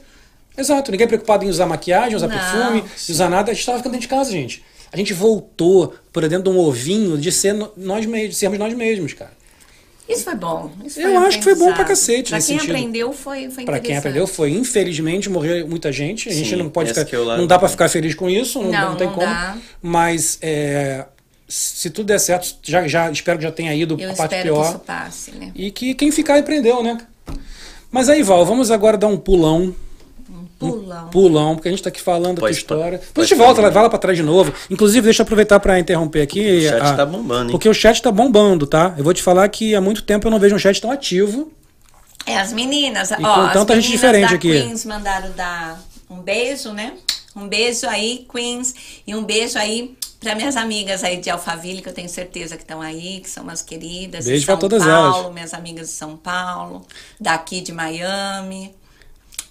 [0.56, 3.92] Exato, ninguém preocupado em usar maquiagem, usar Não, perfume, usar nada, a gente tava ficando
[3.92, 4.62] dentro de casa, gente.
[4.92, 9.12] A gente voltou por dentro de um ovinho de ser nós mesmos, sermos nós mesmos,
[9.12, 9.32] cara.
[10.08, 10.70] Isso foi bom.
[10.84, 12.76] Isso Eu foi um acho que foi bom pra cacete Pra nesse quem sentido.
[12.76, 16.28] aprendeu, foi, foi Pra quem aprendeu foi, infelizmente, morreu muita gente.
[16.28, 18.70] A gente Sim, não pode ficar, é não dá pra ficar feliz com isso, não,
[18.70, 19.26] Não, não tem não como.
[19.26, 19.56] dá.
[19.82, 21.06] Mas é,
[21.48, 24.42] se tudo der certo, já, já espero que já tenha ido Eu a parte espero
[24.54, 24.68] que pior.
[24.70, 25.52] isso passe, né?
[25.54, 26.98] E que quem ficar aprendeu, né?
[27.90, 29.74] Mas aí, Val, vamos agora dar um pulão.
[30.58, 31.08] Pulão.
[31.08, 32.98] Pulão, porque a gente tá aqui falando da tua história.
[32.98, 34.52] pode Depois a gente volta, vai lá pra trás de novo.
[34.70, 36.58] Inclusive, deixa eu aproveitar pra interromper aqui.
[36.58, 37.50] O chat a- tá bombando, hein?
[37.50, 38.94] Porque o chat tá bombando, tá?
[38.96, 41.52] Eu vou te falar que há muito tempo eu não vejo um chat tão ativo.
[42.26, 44.50] É, as meninas, E ó, com as tanta gente meninas diferente da aqui.
[44.52, 46.94] Queens mandaram dar um beijo, né?
[47.36, 48.74] Um beijo aí, Queens,
[49.06, 52.62] e um beijo aí para minhas amigas aí de Alphaville, que eu tenho certeza que
[52.62, 54.24] estão aí, que são umas queridas.
[54.24, 55.34] Beijo São todas Paulo, elas.
[55.34, 56.84] minhas amigas de São Paulo,
[57.20, 58.74] daqui de Miami.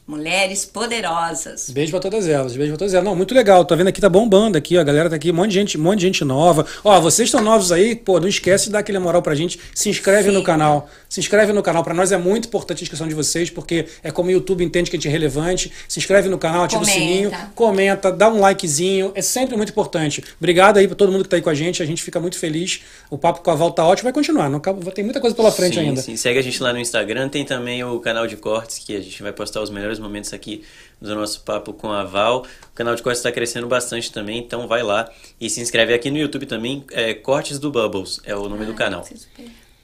[0.06, 1.70] Mulheres poderosas.
[1.70, 3.06] Beijo pra todas elas, beijo pra todas elas.
[3.06, 3.64] Não, muito legal.
[3.64, 5.78] Tá vendo aqui, tá bombando aqui, ó, a galera tá aqui, um monte de gente,
[5.78, 6.66] um monte de gente nova.
[6.84, 9.58] Ó, vocês estão novos aí, pô, não esquece de dar aquele moral pra gente.
[9.74, 10.46] Se inscreve no Sim.
[10.46, 10.90] canal.
[11.08, 11.84] Se inscreve no canal.
[11.86, 14.90] Pra nós é muito importante a inscrição de vocês, porque é como o YouTube entende
[14.90, 15.72] que a gente é relevante.
[15.88, 17.00] Se inscreve no canal, ativa o Comenta.
[17.00, 19.14] sininho, comenta, dá um likezinho.
[19.16, 20.22] É sempre muito importante.
[20.38, 21.82] Obrigado aí pra todo mundo que tá aí com a gente.
[21.82, 22.82] A gente fica muito feliz.
[23.10, 24.50] O papo com a Val tá ótimo, vai continuar.
[24.50, 26.02] Não acaba, tem muita coisa pela frente sim, ainda.
[26.02, 26.18] Sim.
[26.18, 29.24] Segue a gente lá no Instagram, tem também o canal de cortes, que a gente
[29.24, 30.64] vai postar os melhores momentos aqui
[31.02, 32.46] do nosso papo com a Val.
[32.72, 36.10] O canal de cortes está crescendo bastante também, então vai lá e se inscreve aqui
[36.12, 36.84] no YouTube também.
[36.92, 39.06] É, Cortes do Bubbles é o nome do canal.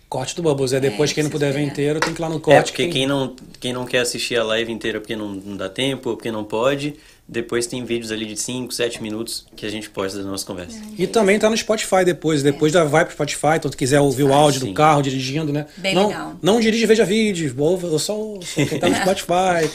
[0.08, 0.74] Corte do Bubbles.
[0.74, 2.72] É depois, É, quem não puder ver inteiro, tem que ir lá no É, corte.
[2.72, 5.70] porque que- quem não, quem não quer assistir a live inteira porque não, não dá
[5.70, 6.96] tempo ou porque não pode,
[7.28, 10.82] depois tem vídeos ali de 5, 7 minutos que a gente posta da nossa conversa.
[10.98, 12.42] E também tá no Spotify depois.
[12.42, 15.68] Depois da vai pro Spotify, então se quiser ouvir o áudio do carro, dirigindo, né?
[15.78, 16.34] Bem não, legal.
[16.42, 17.54] não dirige, veja vídeos.
[17.56, 18.56] Ouve, eu só ouço.
[18.66, 19.70] Quem tá no Spotify.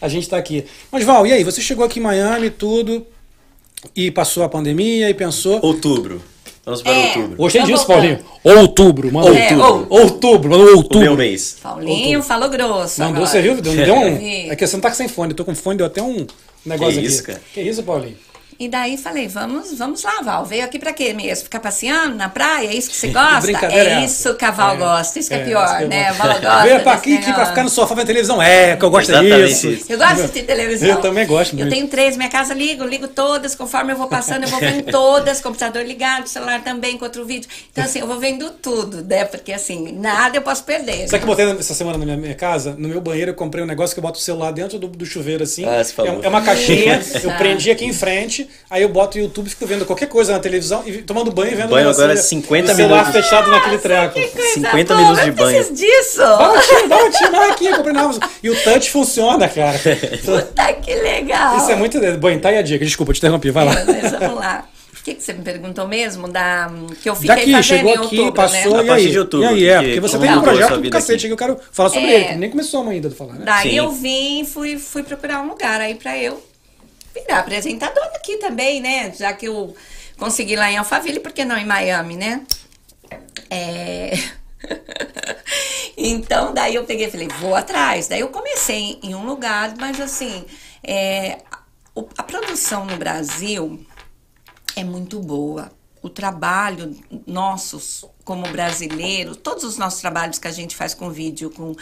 [0.00, 0.64] A gente tá aqui.
[0.92, 1.44] Mas, Val, e aí?
[1.44, 3.06] Você chegou aqui em Miami, tudo,
[3.96, 5.58] e passou a pandemia e pensou.
[5.62, 6.22] Outubro.
[6.64, 7.06] Vamos para É.
[7.06, 7.36] outubro.
[7.36, 8.18] Gostei Tô disso, voltando.
[8.44, 8.60] Paulinho.
[8.60, 9.34] Outubro, mano.
[9.34, 9.86] É, outubro.
[9.90, 11.00] Outubro, mano, O outubro.
[11.00, 11.56] meu mês.
[11.62, 13.00] Paulinho falou grosso.
[13.00, 13.26] Mandou, agora.
[13.26, 13.60] você viu?
[13.60, 14.18] Deu, deu um.
[14.52, 15.32] É que você não tá sem fone.
[15.32, 16.26] Eu tô com fone, deu até um
[16.66, 17.06] negócio Que aqui.
[17.08, 17.40] isso, cara?
[17.54, 18.16] Que isso, Paulinho?
[18.60, 20.44] E daí falei, vamos, vamos lá, Val.
[20.44, 21.44] Veio aqui pra quê mesmo?
[21.44, 22.66] Ficar passeando na praia?
[22.66, 23.40] É isso que você gosta?
[23.42, 25.18] Brincadeira é é isso que a Val gosta.
[25.20, 26.08] Isso que é, pior, isso que é né?
[26.08, 26.12] A.
[26.12, 26.62] Val gosta.
[26.64, 27.48] Veio pra aqui, aqui pra negócio.
[27.50, 28.42] ficar no sofá vendo televisão.
[28.42, 29.68] É, que eu gosto Exatamente disso.
[29.68, 29.92] isso.
[29.92, 30.88] Eu gosto de assistir televisão.
[30.88, 31.70] Eu também gosto Eu muito.
[31.70, 35.40] tenho três, minha casa ligo, ligo todas, conforme eu vou passando, eu vou vendo todas,
[35.40, 37.48] computador ligado, celular também, com outro vídeo.
[37.70, 39.24] Então, assim, eu vou vendo tudo, né?
[39.24, 41.06] Porque, assim, nada eu posso perder.
[41.06, 42.74] Sabe que eu botei essa semana na minha, minha casa?
[42.76, 45.06] No meu banheiro eu comprei um negócio que eu boto o celular dentro do, do
[45.06, 45.64] chuveiro assim.
[45.64, 46.20] Ah, você falou.
[46.22, 49.50] É, é uma caixinha, eu prendi aqui em frente, aí eu boto o YouTube e
[49.50, 52.72] fico vendo qualquer coisa na televisão e tomando banho e vendo Banho agora ali, 50
[52.72, 53.22] o celular minutos.
[53.22, 54.14] fechado naquele treco.
[54.14, 55.56] Coisa 50 boa, minutos de eu banho.
[55.64, 56.20] preciso disso.
[57.30, 58.22] Não, aqui, eu comprei na Amazon.
[58.42, 59.78] E o touch funciona, cara.
[60.24, 61.56] Puta, que legal.
[61.58, 61.98] Isso é muito.
[62.18, 63.72] Banho, tá aí a dica, desculpa, eu te interrompi, vai lá.
[63.86, 64.64] Mas vamos lá.
[64.98, 66.28] O que, que você me perguntou mesmo?
[66.28, 66.70] Da,
[67.02, 68.80] que eu fiquei Daqui, fazendo chegou em aqui, outubro, passou, né?
[68.80, 69.10] A e partir aí?
[69.12, 71.26] de outubro, E aí, é, que- porque você tem um projeto do cacete aqui?
[71.28, 72.14] que eu quero falar sobre É.
[72.14, 73.40] ele, que nem começou ainda a falar, né?
[73.44, 73.76] Daí Sim.
[73.78, 76.42] eu vim e fui, fui procurar um lugar aí pra eu
[77.20, 79.12] virar apresentadora aqui também, né?
[79.12, 79.74] Já que eu
[80.18, 82.46] consegui lá em Alphaville, por que não em Miami, né?
[83.50, 84.12] É...
[85.96, 88.08] então, daí eu peguei e falei, vou atrás.
[88.08, 90.44] Daí eu comecei em um lugar, mas assim,
[90.82, 91.38] é,
[92.16, 93.84] a produção no Brasil
[94.76, 95.70] é muito boa.
[96.02, 96.96] O o trabalho
[97.26, 101.74] nossos como brasileiro, todos os nossos trabalhos que a gente faz com vídeo, com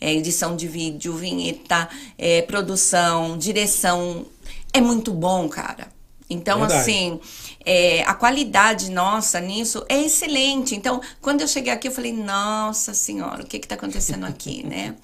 [0.00, 1.88] é, edição de vídeo, vinheta,
[2.18, 4.26] é, produção, direção,
[4.72, 5.88] é muito bom, cara.
[6.28, 6.80] Então, Verdade.
[6.80, 7.20] assim,
[7.64, 10.74] é, a qualidade nossa nisso é excelente.
[10.74, 14.94] Então, quando eu cheguei aqui, eu falei, nossa senhora, o que está acontecendo aqui, né?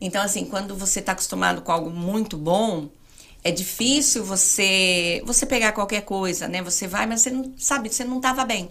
[0.00, 2.88] Então, assim, quando você está acostumado com algo muito bom,
[3.44, 6.62] é difícil você você pegar qualquer coisa, né?
[6.62, 8.70] Você vai, mas você não sabe, você não estava bem.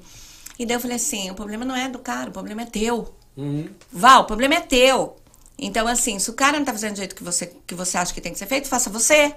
[0.57, 3.13] E daí eu falei assim, o problema não é do cara, o problema é teu.
[3.37, 3.69] Uhum.
[3.91, 5.15] Val, o problema é teu.
[5.57, 8.13] Então, assim, se o cara não tá fazendo do jeito que você, que você acha
[8.13, 9.35] que tem que ser feito, faça você.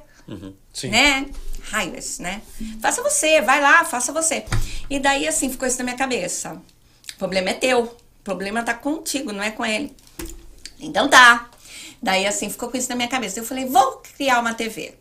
[0.73, 0.89] Sim.
[0.89, 1.27] Né?
[1.63, 2.43] Raios, né?
[2.81, 4.45] Faça você, vai lá, faça você.
[4.91, 6.61] E daí, assim, ficou isso na minha cabeça.
[7.15, 7.85] O problema é teu.
[7.85, 9.95] O problema tá contigo, não é com ele.
[10.81, 11.49] Então tá.
[12.03, 13.39] Daí, assim, ficou com isso na minha cabeça.
[13.39, 14.95] Eu falei, vou criar uma TV.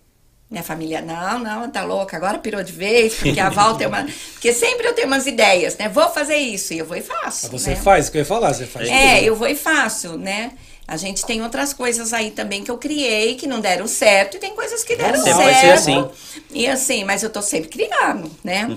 [0.52, 4.06] Minha família, não, não, tá louca, agora pirou de vez, porque a Val tem uma.
[4.34, 5.88] Porque sempre eu tenho umas ideias, né?
[5.88, 7.48] Vou fazer isso, e eu vou e faço.
[7.50, 7.76] Mas você né?
[7.78, 8.90] faz, o que eu ia falar, você faz.
[8.90, 9.28] É, tudo.
[9.28, 10.52] eu vou e faço, né?
[10.92, 14.42] A gente tem outras coisas aí também que eu criei que não deram certo e
[14.42, 15.42] tem coisas que deram Sempre certo.
[15.42, 16.10] vai ser assim.
[16.52, 18.68] E assim, mas eu tô sempre criando, né?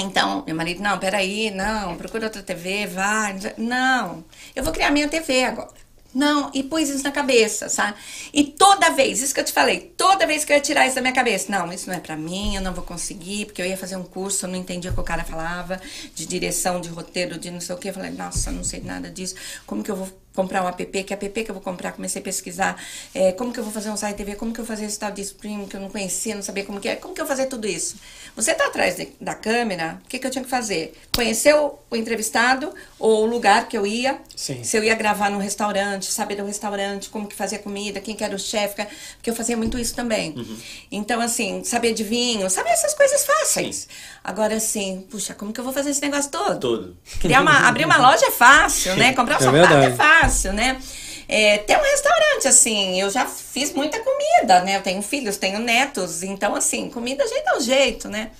[0.00, 3.36] Então, meu marido, não, peraí, não, procura outra TV, vai.
[3.58, 4.24] Não,
[4.56, 5.68] eu vou criar minha TV agora.
[6.14, 7.98] Não, e pus isso na cabeça, sabe?
[8.32, 10.96] E toda vez, isso que eu te falei, toda vez que eu ia tirar isso
[10.96, 13.66] da minha cabeça, não, isso não é pra mim, eu não vou conseguir, porque eu
[13.66, 15.80] ia fazer um curso, eu não entendia o que o cara falava,
[16.14, 17.90] de direção, de roteiro, de não sei o que.
[17.90, 19.34] Eu falei, nossa, não sei nada disso,
[19.66, 21.92] como que eu vou comprar um app, que app que eu vou comprar?
[21.92, 22.76] Comecei a pesquisar,
[23.14, 24.98] é, como que eu vou fazer um site TV, como que eu vou fazer esse
[24.98, 27.26] tal de stream que eu não conhecia, não sabia como que é, como que eu
[27.26, 27.96] vou fazer tudo isso?
[28.36, 30.94] Você tá atrás de- da câmera, o que que eu tinha que fazer?
[31.14, 34.62] Conhecer o, o entrevistado ou o lugar que eu ia, Sim.
[34.62, 38.22] se eu ia gravar num restaurante, saber do restaurante, como que fazia comida, quem que
[38.24, 40.34] era o chefe, porque eu fazia muito isso também.
[40.90, 43.88] Então, assim, saber de vinho, saber essas coisas fáceis.
[44.22, 46.58] Agora, assim, puxa, como que eu vou fazer esse negócio todo?
[46.60, 46.96] Todo.
[47.20, 49.12] Criar uma, abrir uma loja é fácil, né?
[49.16, 49.96] Comprar um É sapato é verdade.
[50.20, 50.80] Fácil, né?
[51.28, 54.76] É, ter um restaurante, assim, eu já fiz muita comida, né?
[54.76, 58.30] Eu tenho filhos, tenho netos, então, assim, comida a gente dá um jeito, né?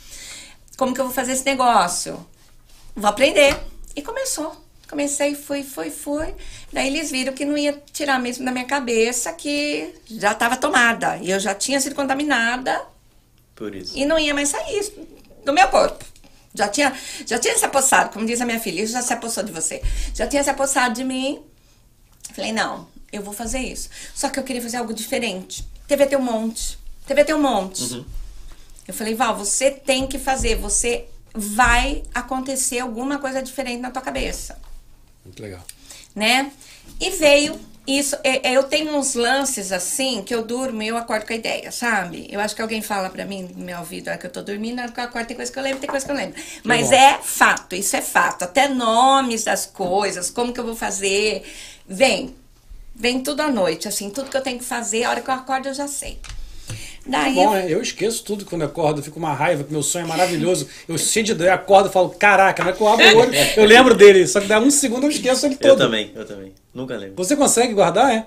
[0.77, 2.27] Como que eu vou fazer esse negócio?
[2.97, 3.57] Vou aprender.
[3.95, 4.57] E começou.
[4.89, 6.35] Comecei, fui, fui, fui.
[6.73, 11.17] Daí eles viram que não ia tirar mesmo da minha cabeça que já estava tomada.
[11.19, 12.83] E eu já tinha sido contaminada
[13.55, 13.97] Por isso.
[13.97, 14.93] e não ia mais sair
[15.45, 16.05] do meu corpo.
[16.53, 16.93] Já tinha,
[17.25, 19.81] já tinha se apossado, como diz a minha filha, isso já se apossou de você.
[20.13, 21.41] Já tinha se apossado de mim.
[22.35, 23.89] Falei, não, eu vou fazer isso.
[24.15, 25.67] Só que eu queria fazer algo diferente.
[25.87, 26.79] TV tem um monte.
[27.07, 28.05] TV tem um monte.
[28.87, 34.03] Eu falei, Val, você tem que fazer, você vai acontecer alguma coisa diferente na tua
[34.03, 34.59] cabeça
[35.25, 35.65] Muito legal.
[36.15, 36.51] né?
[37.01, 38.17] E veio isso.
[38.23, 41.37] é- é, Eu tenho uns lances assim que eu durmo e eu acordo com a
[41.37, 42.27] ideia, sabe?
[42.31, 44.43] Eu acho que alguém fala pra mim no meu ouvido, a hora que eu tô
[44.43, 46.41] dormindo, que eu acordo tem coisa que eu lembro, tem coisa que eu lembro.
[46.65, 46.95] Mas bom.
[46.95, 48.43] é fato, isso é fato.
[48.45, 51.43] Até nomes das coisas, como que eu vou fazer.
[51.89, 52.35] Vem.
[52.95, 55.35] Vem tudo à noite, assim, tudo que eu tenho que fazer, a hora que eu
[55.35, 56.19] acordo eu já sei.
[57.07, 57.67] Daí Bom, eu- né?
[57.69, 60.69] Eu esqueço tudo quando eu acordo, eu fico uma raiva, porque meu sonho é maravilhoso.
[60.89, 63.65] Eu cheio de ideia, acordo e falo, caraca, hora que eu abro o olho, eu
[63.65, 64.27] lembro dele.
[64.27, 65.71] Só que dá um segundo eu esqueço ele todo.
[65.71, 66.53] Eu também, eu também.
[66.75, 67.17] Nunca lembro.
[67.17, 68.27] Você consegue guardar, é?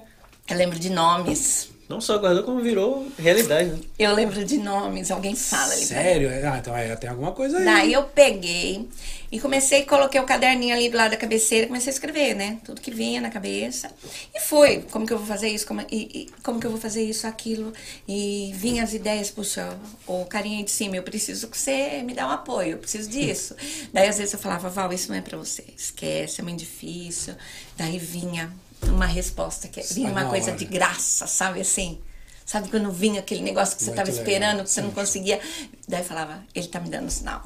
[0.50, 1.70] eu lembro de nomes.
[1.94, 3.78] Não só guardou, como virou realidade, né?
[4.00, 5.86] Eu lembro de nomes, alguém fala ali.
[5.86, 6.28] Sério?
[6.52, 7.66] Ah, então é, tem alguma coisa aí.
[7.66, 8.90] Daí eu peguei
[9.32, 12.58] e comecei, coloquei o caderninho ali do lado da cabeceira, comecei a escrever, né?
[12.66, 13.92] Tudo que vinha na cabeça.
[14.34, 16.80] E foi, como que eu vou fazer isso, como, e, e como que eu vou
[16.80, 17.72] fazer isso, aquilo.
[18.08, 19.78] E vinha as ideias, puxa,
[20.08, 23.08] o carinha aí de cima, eu preciso que você me dê um apoio, eu preciso
[23.08, 23.56] disso.
[23.94, 27.36] Daí às vezes eu falava, Val, isso não é pra você, esquece, é muito difícil.
[27.78, 28.52] Daí vinha
[28.92, 30.58] uma resposta, que vinha uma coisa hora.
[30.58, 32.00] de graça, sabe assim?
[32.46, 35.40] Sabe quando vinha aquele negócio que você estava esperando, que você não conseguia.
[35.88, 37.42] Daí falava, ele tá me dando sinal.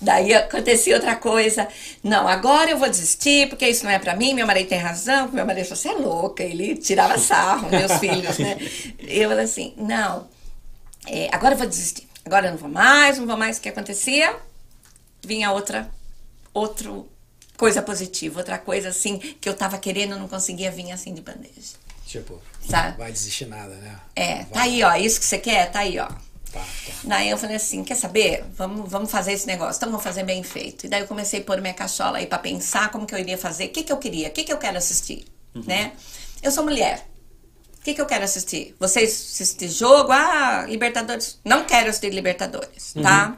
[0.00, 1.66] Daí acontecia outra coisa.
[2.02, 5.28] Não, agora eu vou desistir, porque isso não é pra mim, meu marido tem razão.
[5.32, 6.42] Meu marido falou, você é louca.
[6.42, 8.58] Ele tirava sarro, meus filhos, né?
[8.98, 10.28] Eu falei assim, não,
[11.06, 12.06] é, agora eu vou desistir.
[12.24, 13.56] Agora eu não vou mais, não vou mais.
[13.56, 14.36] O que acontecia?
[15.22, 15.88] Vinha outra,
[16.52, 17.08] outro
[17.56, 21.74] coisa positiva, outra coisa assim, que eu tava querendo, não conseguia vir assim de bandeja.
[22.06, 22.96] Tipo, Sabe?
[22.98, 23.96] vai desistir nada, né?
[24.14, 24.44] É, Vai.
[24.44, 26.06] tá aí, ó, isso que você quer, tá aí, ó.
[26.06, 26.92] Tá, tá.
[27.02, 28.44] Daí eu falei assim, quer saber?
[28.56, 30.86] Vamos, vamos fazer esse negócio, então vamos fazer bem feito.
[30.86, 33.36] E daí eu comecei a pôr minha cachola aí pra pensar como que eu iria
[33.36, 35.24] fazer, o que que eu queria, o que que eu quero assistir,
[35.54, 35.92] né?
[36.42, 37.08] Eu sou mulher,
[37.80, 38.76] o que que eu quero assistir?
[38.78, 40.12] Vocês assistir jogo?
[40.12, 41.40] Ah, Libertadores.
[41.44, 43.36] Não quero assistir Libertadores, tá?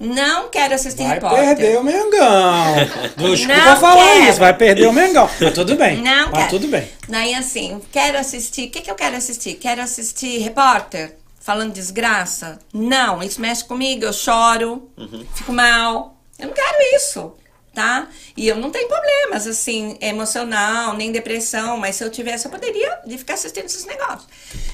[0.00, 1.44] Não quero assistir Vai repórter.
[1.56, 2.74] perder o Mengão.
[3.16, 4.30] Desculpa Não falar quero.
[4.30, 5.30] isso, vai perder o Mengão.
[5.40, 6.02] Mas tudo bem.
[6.02, 6.50] Não, Mas quero.
[6.50, 6.88] tudo bem.
[7.08, 8.66] Daí assim, quero assistir.
[8.68, 9.54] O que, que eu quero assistir?
[9.54, 12.58] Quero assistir repórter falando desgraça?
[12.72, 14.90] Não, isso mexe comigo, eu choro,
[15.34, 16.16] fico mal.
[16.38, 17.32] Eu não quero isso,
[17.72, 18.08] tá?
[18.36, 22.98] E eu não tenho problemas, assim, emocional, nem depressão, mas se eu tivesse, eu poderia
[23.06, 24.26] de ficar assistindo esses negócios.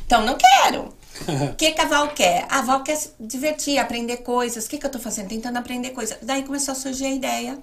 [0.06, 0.94] Então, não quero.
[1.28, 2.46] O que, que a Val quer?
[2.48, 4.66] A Val quer se divertir, aprender coisas.
[4.66, 5.28] O que, que eu tô fazendo?
[5.28, 6.18] Tentando aprender coisas.
[6.22, 7.58] Daí começou a surgir a ideia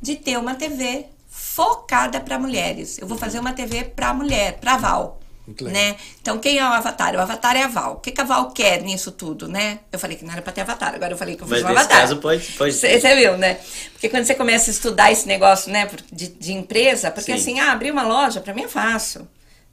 [0.00, 2.98] de ter uma TV focada para mulheres.
[2.98, 5.20] Eu vou fazer uma TV para mulher, para Val.
[5.62, 5.96] Né?
[6.20, 7.14] Então, quem é o Avatar?
[7.16, 7.94] O Avatar é a Val.
[7.94, 9.80] O que, que a Val quer nisso tudo, né?
[9.90, 11.64] Eu falei que não era pra ter Avatar, agora eu falei que eu fiz Mas
[11.64, 12.00] um nesse Avatar.
[12.02, 12.52] caso pode.
[12.52, 12.72] pode...
[12.72, 13.58] Você viu, né?
[13.92, 17.58] Porque quando você começa a estudar esse negócio, né, de, de empresa, porque Sim.
[17.58, 19.26] assim, ah, abrir uma loja, pra mim é fácil.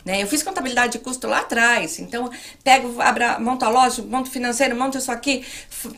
[0.08, 0.24] Né?
[0.24, 2.32] Eu fiz contabilidade de custo lá atrás, então
[2.64, 5.46] pego, abra, monto a loja, monto financeiro, monto isso aqui,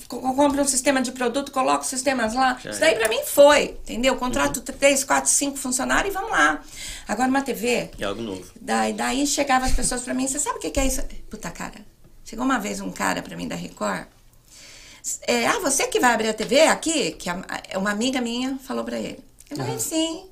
[0.08, 2.58] compro um sistema de produto, coloco os sistemas lá.
[2.60, 2.98] Já isso daí é.
[2.98, 4.16] pra mim foi, entendeu?
[4.16, 6.60] Contrato três, quatro, cinco funcionários e vamos lá.
[7.08, 8.52] Agora uma TV, É algo novo.
[8.60, 11.04] Daí, daí chegavam as pessoas pra mim, você sabe o que, que é isso?
[11.30, 11.76] Puta, cara,
[12.26, 14.08] chegou uma vez um cara pra mim da Record.
[15.28, 17.12] É, ah, você que vai abrir a TV aqui?
[17.12, 17.30] Que
[17.78, 19.20] uma amiga minha falou pra ele.
[19.52, 19.80] Eu falei, Ah.
[19.80, 20.26] sim,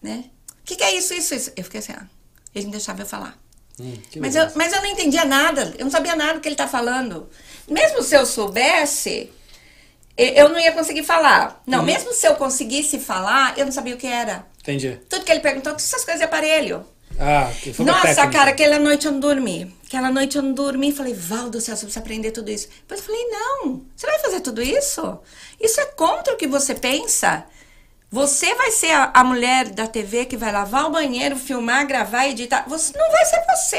[0.00, 0.24] né?
[0.60, 1.52] O que, que é isso, isso, isso?
[1.56, 2.06] Eu fiquei assim, ah,
[2.54, 3.36] ele não deixava eu falar.
[3.80, 6.56] Hum, Mas eu, mas eu não entendia nada, eu não sabia nada do que ele
[6.56, 7.28] tá falando.
[7.68, 9.30] Mesmo se eu soubesse,
[10.16, 11.62] eu não ia conseguir falar.
[11.66, 14.44] Não, mesmo se eu conseguisse falar, eu não sabia o que era.
[14.60, 14.98] Entendi.
[15.08, 16.84] Tudo que ele perguntou, todas essas coisas de aparelho.
[17.20, 18.30] Ah, que foi Nossa, técnica.
[18.30, 19.74] cara, aquela noite eu não dormi.
[19.86, 20.92] Aquela noite eu não dormi.
[20.92, 22.68] Falei, Val do céu, você precisa aprender tudo isso.
[22.80, 25.18] Depois eu falei, não, você vai fazer tudo isso?
[25.60, 27.44] Isso é contra o que você pensa.
[28.10, 32.26] Você vai ser a, a mulher da TV que vai lavar o banheiro, filmar, gravar,
[32.26, 32.64] editar.
[32.66, 33.76] Você não vai ser você.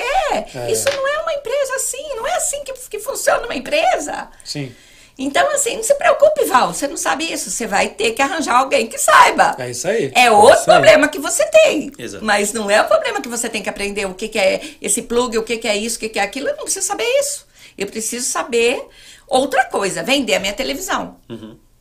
[0.58, 0.72] É.
[0.72, 2.16] Isso não é uma empresa assim.
[2.16, 4.28] Não é assim que, que funciona uma empresa.
[4.46, 4.74] Sim.
[5.18, 6.72] Então, assim, não se preocupe, Val.
[6.74, 7.50] Você não sabe isso.
[7.50, 9.56] Você vai ter que arranjar alguém que saiba.
[9.58, 10.12] É isso aí.
[10.16, 10.78] É outro isso aí.
[10.78, 11.92] problema que você tem.
[11.98, 12.24] Exato.
[12.24, 15.02] Mas não é o problema que você tem que aprender o que, que é esse
[15.02, 16.48] plug, o que, que é isso, o que, que é aquilo.
[16.50, 17.48] Eu não preciso saber isso.
[17.78, 18.82] Eu preciso saber
[19.28, 21.18] outra coisa, vender a minha televisão,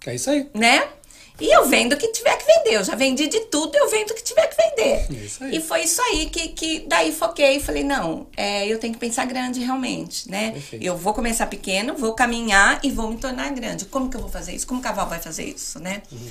[0.06, 0.48] É isso aí.
[0.54, 0.88] né?
[1.40, 2.74] E eu vendo o que tiver que vender.
[2.76, 5.24] Eu já vendi de tudo, eu vendo o que tiver que vender.
[5.24, 5.56] Isso aí.
[5.56, 8.98] E foi isso aí que, que daí foquei e falei, não, é, eu tenho que
[8.98, 10.50] pensar grande realmente, né?
[10.52, 10.84] Perfeito.
[10.84, 13.84] Eu vou começar pequeno, vou caminhar e vou me tornar grande.
[13.84, 14.66] Como que eu vou fazer isso?
[14.66, 16.02] Como o cavalo vai fazer isso, né?
[16.10, 16.28] Uhum.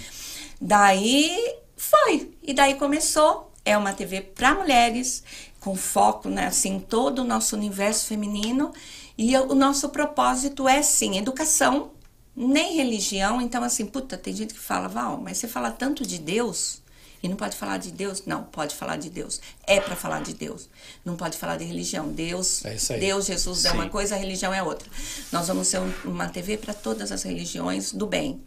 [0.59, 2.31] Daí foi.
[2.43, 3.45] E daí começou.
[3.63, 5.21] É uma TV para mulheres,
[5.59, 8.71] com foco, né, assim, em todo o nosso universo feminino.
[9.17, 11.91] E eu- o nosso propósito é, sim, educação,
[12.39, 13.41] nem religião.
[13.41, 16.79] Então, assim, puta, tem gente que fala, Val, mas você fala tanto de Deus
[17.23, 18.23] e não pode falar de Deus?
[18.27, 19.41] Não, pode falar de Deus.
[19.65, 20.69] É para falar de Deus.
[21.03, 22.09] Não pode falar de religião.
[22.09, 22.77] Deus, É.
[22.99, 23.89] Deus, Jesus é uma Sim.
[23.89, 24.87] coisa, a religião é outra.
[25.31, 28.39] Nós vamos ser um- uma TV para todas as religiões do bem.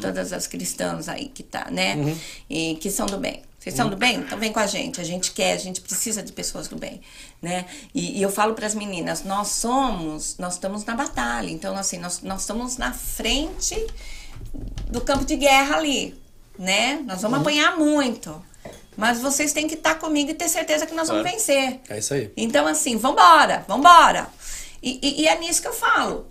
[0.00, 2.16] Todas as cristãs aí que tá, né?
[2.48, 3.42] E que são do bem.
[3.58, 4.16] Vocês são do bem?
[4.16, 5.00] Então vem com a gente.
[5.00, 7.00] A gente quer, a gente precisa de pessoas do bem,
[7.40, 7.64] né?
[7.94, 11.48] E, e eu falo para as meninas, nós somos, nós estamos na batalha.
[11.48, 13.86] Então assim, nós, nós estamos na frente
[14.88, 16.12] do campo de guerra ali,
[16.58, 17.04] né?
[17.06, 18.44] Nós vamos apanhar muito.
[18.96, 21.80] Mas vocês têm que estar comigo e ter certeza que nós vamos vencer.
[21.88, 22.30] É isso aí.
[22.36, 24.28] Então, assim, vambora, vambora.
[24.82, 26.26] E, e, e é nisso que eu falo.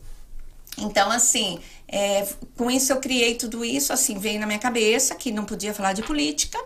[0.78, 1.60] Então, assim,
[1.92, 2.26] é,
[2.58, 5.92] com isso eu criei tudo isso, assim, veio na minha cabeça que não podia falar
[5.92, 6.58] de política,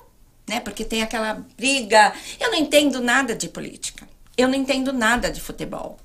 [0.47, 0.59] né?
[0.59, 2.13] Porque tem aquela briga.
[2.39, 4.07] Eu não entendo nada de política.
[4.37, 5.97] Eu não entendo nada de futebol.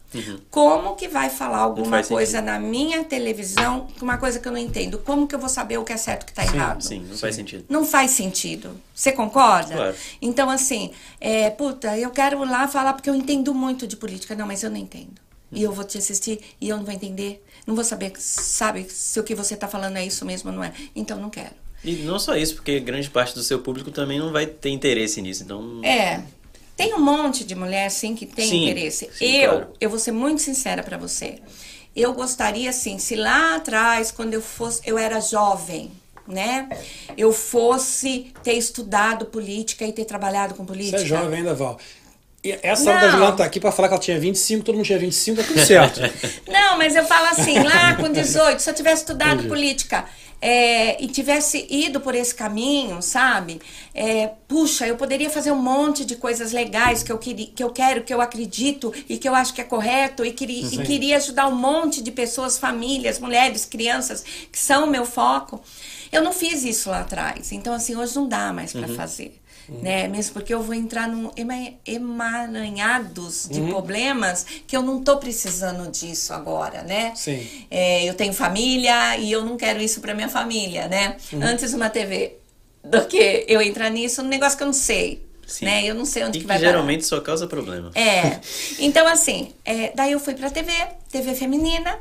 [0.50, 2.46] Como que vai falar alguma coisa sentido.
[2.46, 4.98] na minha televisão, uma coisa que eu não entendo?
[4.98, 6.82] Como que eu vou saber o que é certo e o que tá errado?
[6.82, 7.64] Sim, não faz sentido.
[7.68, 8.80] Não faz sentido.
[8.94, 9.74] Você concorda?
[9.74, 9.96] Claro.
[10.22, 14.34] Então, assim, é, puta, eu quero lá falar porque eu entendo muito de política.
[14.34, 15.20] Não, mas eu não entendo.
[15.52, 17.42] E eu vou te assistir e eu não vou entender.
[17.66, 20.64] Não vou saber, sabe, se o que você tá falando é isso mesmo ou não
[20.64, 20.72] é.
[20.94, 21.54] Então, não quero.
[21.84, 25.20] E não só isso, porque grande parte do seu público também não vai ter interesse
[25.22, 25.42] nisso.
[25.42, 26.22] Então, É.
[26.76, 29.10] Tem um monte de mulher, sim, que tem Sim, interesse.
[29.12, 29.72] sim, eu, claro.
[29.78, 31.38] eu vou ser muito sincera pra você.
[31.94, 35.90] Eu gostaria, assim, se lá atrás, quando eu fosse, eu era jovem,
[36.26, 36.70] né?
[37.18, 41.02] Eu fosse ter estudado política e ter trabalhado com Você política.
[41.02, 41.78] é jovem ainda, Val.
[42.62, 44.98] Essa hora da Juliana tá aqui pra falar que ela tinha 25, todo mundo tinha
[44.98, 46.00] 25, tá tudo certo.
[46.50, 49.48] Não, mas eu falo assim, lá com 18, se eu tivesse estudado Entendi.
[49.48, 50.06] política
[50.40, 53.60] é, e tivesse ido por esse caminho, sabe?
[53.94, 57.68] É, puxa, eu poderia fazer um monte de coisas legais que eu, queria, que eu
[57.68, 61.18] quero, que eu acredito e que eu acho que é correto e, queria, e queria
[61.18, 65.60] ajudar um monte de pessoas, famílias, mulheres, crianças, que são o meu foco.
[66.10, 67.52] Eu não fiz isso lá atrás.
[67.52, 68.82] Então, assim, hoje não dá mais Uhum.
[68.82, 68.94] para
[69.82, 70.08] Né?
[70.08, 75.90] Mesmo porque eu vou entrar num ema- emaranhados de problemas que eu não tô precisando
[75.90, 77.12] disso agora, né?
[77.14, 77.46] Sim.
[77.70, 81.16] É, eu tenho família e eu não quero isso para minha família, né?
[81.32, 81.42] Uhum.
[81.42, 82.36] Antes uma TV
[82.82, 85.66] do que eu entrar nisso, um negócio que eu não sei, Sim.
[85.66, 85.84] né?
[85.84, 86.70] Eu não sei onde e que que vai parar.
[86.70, 87.90] geralmente só causa problema.
[87.94, 88.40] É.
[88.80, 90.72] Então, assim, é, daí eu fui pra TV,
[91.10, 91.98] TV feminina,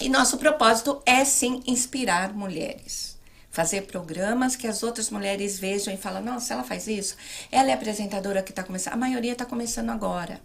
[0.00, 3.09] e nosso propósito é sim inspirar mulheres.
[3.50, 7.16] Fazer programas que as outras mulheres vejam e falam, nossa, ela faz isso.
[7.50, 8.94] Ela é apresentadora que está começando.
[8.94, 10.40] A maioria está começando agora.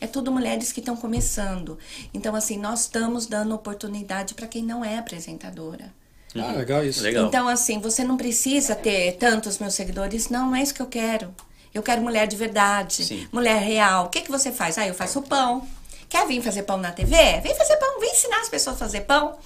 [0.00, 1.76] É tudo mulheres que estão começando.
[2.14, 5.92] Então, assim, nós estamos dando oportunidade para quem não é apresentadora.
[6.36, 7.02] Ah, legal isso.
[7.02, 7.26] Legal.
[7.26, 10.28] Então, assim, você não precisa ter tantos meus seguidores.
[10.28, 11.34] Não, não é isso que eu quero.
[11.74, 13.28] Eu quero mulher de verdade, Sim.
[13.32, 14.06] mulher real.
[14.06, 14.78] O que, que você faz?
[14.78, 15.66] Ah, eu faço pão.
[16.08, 17.14] Quer vir fazer pão na TV?
[17.42, 19.36] Vem fazer pão, vem ensinar as pessoas a fazer pão.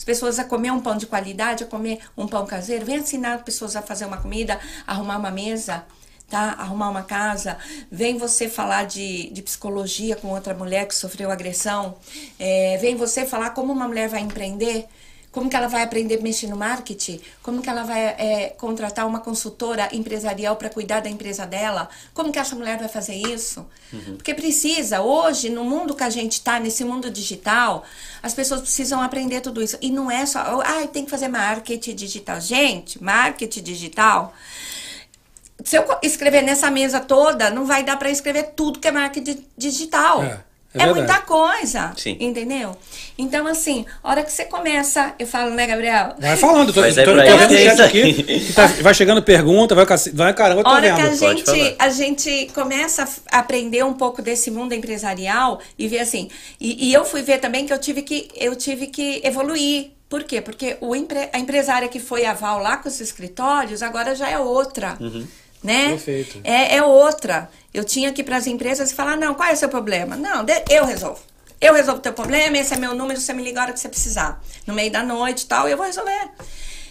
[0.00, 2.86] As pessoas a comer um pão de qualidade, a comer um pão caseiro.
[2.86, 5.84] Vem ensinar as pessoas a fazer uma comida, arrumar uma mesa,
[6.26, 6.54] tá?
[6.58, 7.58] Arrumar uma casa.
[7.92, 11.98] Vem você falar de, de psicologia com outra mulher que sofreu agressão.
[12.38, 14.86] É, vem você falar como uma mulher vai empreender.
[15.32, 17.20] Como que ela vai aprender a mexer no marketing?
[17.42, 21.88] Como que ela vai é, contratar uma consultora empresarial para cuidar da empresa dela?
[22.12, 23.64] Como que essa mulher vai fazer isso?
[24.16, 25.00] Porque precisa.
[25.02, 27.84] Hoje, no mundo que a gente está, nesse mundo digital,
[28.22, 29.78] as pessoas precisam aprender tudo isso.
[29.80, 32.40] E não é só, ah, tem que fazer marketing digital.
[32.40, 34.34] Gente, marketing digital
[35.64, 39.44] se eu escrever nessa mesa toda, não vai dar para escrever tudo que é marketing
[39.56, 40.22] digital.
[40.22, 40.40] É,
[40.72, 41.92] É, é muita coisa.
[41.96, 42.16] Sim.
[42.20, 42.76] Entendeu?
[43.18, 46.14] Então, assim, a hora que você começa, eu falo, né, Gabriel?
[46.18, 48.22] Vai falando, tô, Mas tô, é tô pra vendo que é isso aqui.
[48.22, 51.18] que tá- vai chegando pergunta, vai, vai caramba, eu A tô hora que a vendo.
[51.18, 51.74] Pode gente, falar.
[51.78, 56.28] a gente começa a aprender um pouco desse mundo empresarial e ver assim.
[56.60, 59.90] E, e eu fui ver também que eu tive que, eu tive que evoluir.
[60.08, 60.40] Por quê?
[60.40, 64.38] Porque o empre, a empresária que foi aval lá com os escritórios agora já é
[64.38, 64.96] outra.
[65.62, 65.90] Né?
[65.90, 66.40] Perfeito.
[66.42, 67.50] É, é outra.
[67.72, 70.16] Eu tinha que ir para as empresas e falar: não, qual é o seu problema?
[70.16, 71.20] Não, eu resolvo.
[71.60, 73.80] Eu resolvo o teu problema, esse é meu número, você me liga a hora que
[73.80, 74.42] você precisar.
[74.66, 76.30] No meio da noite e tal, eu vou resolver.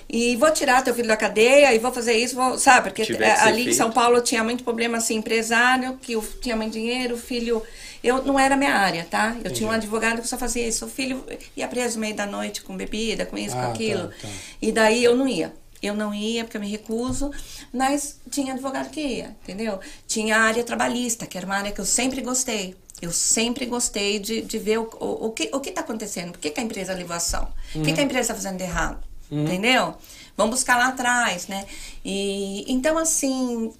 [0.08, 2.90] E vou tirar teu filho da cadeia e vou fazer isso, vou, sabe?
[2.90, 3.78] Porque ser ali em feito.
[3.78, 7.62] São Paulo tinha muito problema assim, empresário, que eu tinha muito dinheiro, o filho.
[8.04, 9.36] Eu não era minha área, tá?
[9.44, 10.86] Eu tinha um advogado que só fazia isso.
[10.86, 11.24] O filho
[11.56, 14.08] ia preso no meio da noite com bebida, com isso, Ah, com aquilo.
[14.08, 14.28] tá, tá.
[14.62, 15.54] E daí eu não ia.
[15.82, 17.32] Eu não ia porque eu me recuso,
[17.74, 19.80] mas tinha advogado que ia, entendeu?
[20.08, 22.76] Tinha a área trabalhista, que era uma área que eu sempre gostei.
[23.02, 26.50] Eu sempre gostei de, de ver o, o, o que o está acontecendo, por que,
[26.50, 29.02] que a empresa levou ação, o que, que a empresa está fazendo de errado,
[29.32, 29.96] entendeu?
[30.36, 31.66] Vamos buscar lá atrás, né?
[32.04, 33.72] E, então, assim,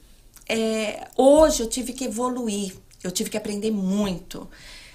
[0.48, 2.74] é, hoje eu tive que evoluir,
[3.04, 4.50] eu tive que aprender muito.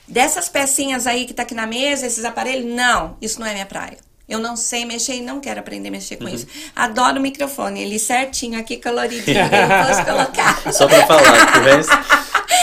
[0.08, 3.66] Dessas pecinhas aí que tá aqui na mesa, esses aparelhos, não, isso não é minha
[3.66, 3.98] praia.
[4.28, 6.46] Eu não sei mexer e não quero aprender a mexer com isso.
[6.74, 10.72] Adoro o microfone, ele certinho aqui, coloridinho, eu posso colocar.
[10.72, 11.92] Só pra falar, o resto.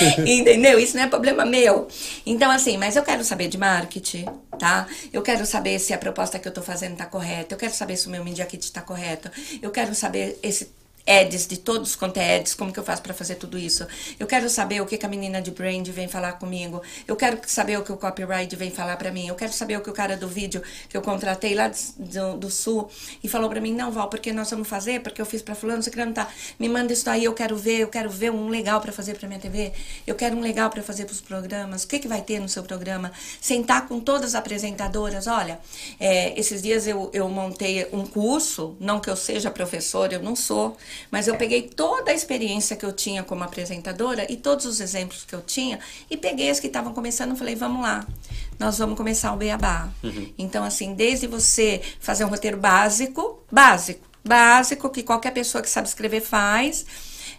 [0.26, 0.80] Entendeu?
[0.80, 1.88] Isso não é problema meu.
[2.26, 4.26] Então, assim, mas eu quero saber de marketing,
[4.58, 4.88] tá?
[5.14, 7.54] Eu quero saber se a proposta que eu tô fazendo tá correta.
[7.54, 9.30] Eu quero saber se o meu Media Kit tá correto.
[9.62, 10.72] Eu quero saber esse
[11.06, 13.86] ads de todos quanto é ads, como que eu faço para fazer tudo isso.
[14.20, 16.82] Eu quero saber o que, que a menina de brand vem falar comigo.
[17.08, 19.28] Eu quero saber o que o copyright vem falar para mim.
[19.28, 22.50] Eu quero saber o que o cara do vídeo que eu contratei lá do, do
[22.50, 22.90] sul
[23.24, 25.82] e falou para mim, não, Val, porque nós vamos fazer, porque eu fiz para fulano,
[25.82, 26.28] você não tá.
[26.60, 29.28] Me manda isso aí, eu quero ver, eu quero ver um legal para fazer para
[29.28, 29.72] minha TV.
[30.06, 31.84] Eu quero um legal para fazer para os programas.
[31.84, 33.12] O que que vai ter no seu programa?
[33.40, 35.60] Sentar com todas as apresentadoras, olha,
[36.00, 40.36] é, esses dias eu, eu montei um curso, não que eu seja professora, eu não
[40.36, 40.78] sou,
[41.10, 45.26] mas eu peguei toda a experiência que eu tinha como apresentadora e todos os exemplos
[45.26, 45.80] que eu tinha
[46.10, 48.06] e peguei as que estavam começando e falei, vamos lá,
[48.60, 49.90] nós vamos começar o beabá.
[50.38, 55.88] Então, assim, desde você fazer um roteiro básico, básico, básico, que qualquer pessoa que sabe
[55.88, 56.86] escrever faz,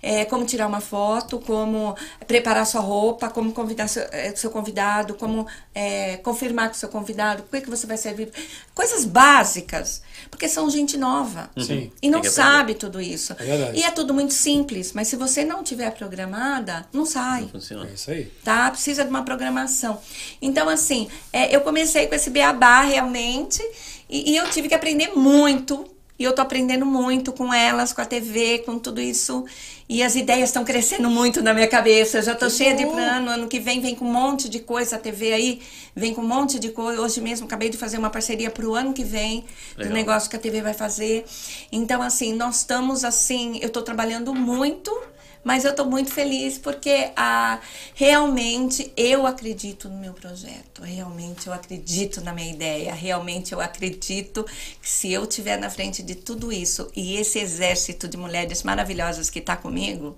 [0.02, 1.96] é, como tirar uma foto, como
[2.26, 7.42] preparar sua roupa, como convidar seu, é, seu convidado, como é, confirmar com seu convidado,
[7.42, 8.30] o que, que você vai servir.
[8.74, 11.48] Coisas básicas, porque são gente nova.
[11.56, 11.92] Sim.
[12.02, 13.32] E não sabe tudo isso.
[13.38, 13.78] É verdade.
[13.78, 17.88] e é tudo muito simples, mas se você não tiver programada, não sai Funciona.
[17.88, 18.24] É isso aí.
[18.42, 18.70] tá?
[18.70, 20.00] Precisa de uma programação.
[20.40, 23.62] Então, assim, é, eu comecei com esse beabá realmente
[24.08, 25.91] e, e eu tive que aprender muito.
[26.22, 29.44] E eu tô aprendendo muito com elas, com a TV, com tudo isso.
[29.88, 32.18] E as ideias estão crescendo muito na minha cabeça.
[32.18, 33.28] Eu já tô cheia de plano.
[33.28, 34.94] Ano que vem vem com um monte de coisa.
[34.94, 35.60] A TV aí
[35.96, 37.02] vem com um monte de coisa.
[37.02, 39.40] Hoje mesmo acabei de fazer uma parceria pro ano que vem
[39.74, 39.94] do Legal.
[39.94, 41.24] negócio que a TV vai fazer.
[41.72, 43.58] Então, assim, nós estamos assim.
[43.60, 44.96] Eu tô trabalhando muito.
[45.44, 47.60] Mas eu estou muito feliz porque ah,
[47.94, 54.44] realmente eu acredito no meu projeto, realmente eu acredito na minha ideia, realmente eu acredito
[54.80, 59.28] que se eu estiver na frente de tudo isso e esse exército de mulheres maravilhosas
[59.28, 60.16] que está comigo,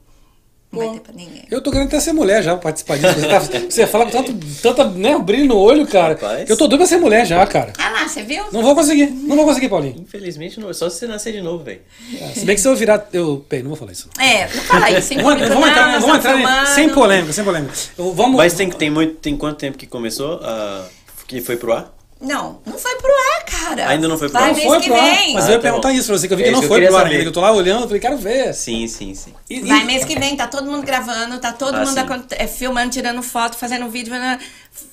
[0.75, 1.43] não vai ter para ninguém.
[1.51, 3.14] Eu tô querendo até ser mulher já, participar disso.
[3.20, 3.39] Você, tá,
[3.70, 6.14] você fala com tanto, tanta né, brilho no olho, cara.
[6.14, 6.49] Rapaz.
[6.51, 7.72] Eu tô doido pra ser mulher já, cara.
[7.79, 8.45] Ah lá, você viu?
[8.53, 9.97] Não vou conseguir, não vou conseguir, Paulinho.
[9.99, 11.81] Infelizmente, não, só se você nascer de novo, velho.
[12.20, 13.09] É, se bem que se eu virar.
[13.12, 13.45] Eu.
[13.49, 14.09] Peraí, não vou falar isso.
[14.18, 16.66] É, não fala isso, sem Vamos, entrar, não, vamos estão entrar em- filmando.
[16.68, 17.75] sem polêmica, sem polêmica.
[17.99, 20.41] Eu- vamos, Mas tem, tem, muito, tem quanto tempo que começou?
[20.43, 20.85] a
[21.27, 21.91] que foi pro ar?
[22.21, 24.55] Não, não foi pro ar, Cara, Ainda não foi pro vai ar?
[24.55, 25.35] mês foi que pro ar, vem.
[25.35, 25.95] Mas Ah, eu ia tá perguntar bom.
[25.95, 27.23] isso pra você, que eu vi É que não que foi pro ar ainda.
[27.25, 28.55] Eu tô lá olhando, eu falei, quero ver.
[28.55, 29.35] Sim, sim, sim.
[29.51, 32.27] E- e- Vai mês que vem, tá todo mundo gravando, tá todo Ah, mundo sim.
[32.31, 34.39] é, filmando, tirando foto, fazendo vídeo, né?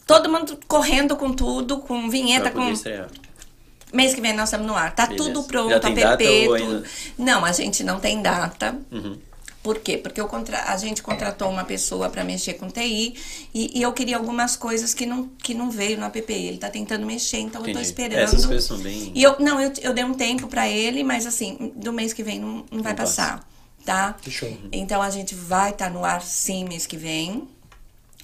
[0.06, 2.70] todo mundo correndo com tudo, com vinheta, com.
[2.70, 3.08] estrear.
[3.94, 4.94] Mês que vem nós estamos no ar.
[4.96, 5.24] Tá Beleza.
[5.26, 6.74] tudo pronto, Já tem data app, ou tudo.
[6.76, 6.84] ainda?
[7.18, 8.76] Não, a gente não tem data.
[8.92, 9.18] Uhum.
[9.64, 9.98] Por quê?
[9.98, 13.14] Porque eu contra- a gente contratou uma pessoa para mexer com TI
[13.54, 16.26] e, e eu queria algumas coisas que não, que não veio no app.
[16.34, 17.86] Ele tá tentando mexer, então eu tô Entendi.
[17.86, 18.20] esperando.
[18.20, 21.28] Essas coisas são bem- E eu, não, eu, eu dei um tempo para ele, mas
[21.28, 23.22] assim, do mês que vem não, não vai passa.
[23.24, 23.50] passar,
[23.86, 24.18] tá?
[24.28, 24.52] Show.
[24.72, 27.48] Então a gente vai estar no ar sim mês que vem.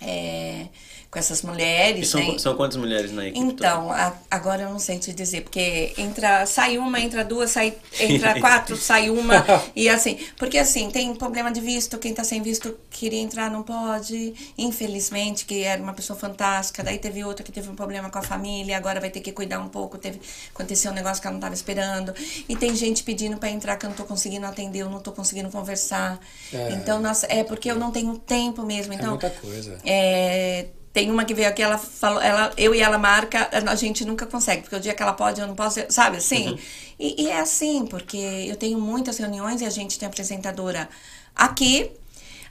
[0.01, 0.67] é,
[1.09, 2.37] com essas E mulheres, são, né?
[2.37, 3.39] são quantas mulheres na equipe?
[3.39, 7.75] Então, a- agora eu não sei te dizer, porque entra, sai uma, entra duas, sai,
[7.99, 9.45] entra quatro, sai uma,
[9.75, 13.63] e assim, porque assim, tem problema de visto, quem tá sem visto queria entrar, não
[13.63, 18.19] pode, infelizmente, que era uma pessoa fantástica, daí teve outra que teve um problema com
[18.19, 20.19] a família, agora vai ter que cuidar um pouco, teve,
[20.53, 22.13] aconteceu um negócio que ela não tava esperando,
[22.49, 25.11] e tem gente pedindo para entrar que eu não tô conseguindo atender, eu não tô
[25.11, 26.19] conseguindo conversar,
[26.53, 26.71] É.
[26.73, 29.11] então, nossa, é porque eu não tenho tempo mesmo, então...
[29.11, 29.77] muita coisa.
[29.85, 30.67] É,
[30.97, 34.25] tem uma que veio aqui, ela falou, ela, eu e ela marca, a gente nunca
[34.25, 36.57] consegue, porque o dia que ela pode, eu não posso, sabe assim?
[36.99, 40.89] E, e é assim, porque eu tenho muitas reuniões e a gente tem apresentadora
[41.35, 41.91] aqui,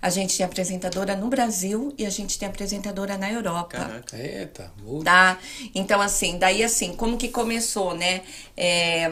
[0.01, 3.79] a gente tem apresentadora no Brasil e a gente tem apresentadora na Europa.
[3.79, 4.17] Caraca.
[4.17, 5.03] Eita, muito.
[5.03, 5.41] Tá?
[5.75, 8.23] Então, assim, daí assim, como que começou, né?
[8.57, 9.11] É,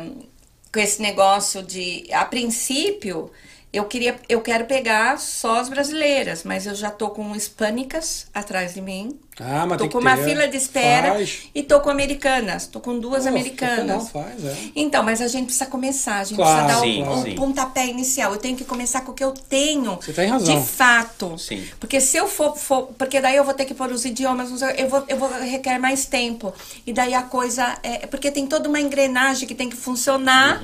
[0.72, 2.06] com esse negócio de.
[2.12, 3.32] A princípio,
[3.76, 4.16] eu queria.
[4.28, 9.18] Eu quero pegar só as brasileiras, mas eu já tô com hispânicas atrás de mim.
[9.40, 10.24] Ah, mas tô tem com que uma ter.
[10.24, 11.48] fila de espera Faz.
[11.52, 12.68] e tô com americanas.
[12.68, 13.86] Tô com duas americanas.
[13.86, 14.56] Não, faz, é.
[14.76, 17.34] Então, mas a gente precisa começar, a gente Claro, precisa dar sim, o, o sim.
[17.34, 18.32] pontapé inicial.
[18.32, 20.54] Eu tenho que começar com o que eu tenho Você tem razão.
[20.60, 21.36] de fato.
[21.36, 21.66] Sim.
[21.80, 24.88] Porque se eu for, for- Porque daí eu vou ter que pôr os idiomas, eu
[24.88, 26.54] vou, eu vou requer mais tempo.
[26.86, 27.76] E daí a coisa.
[27.82, 30.62] É, porque tem toda uma engrenagem que tem que funcionar,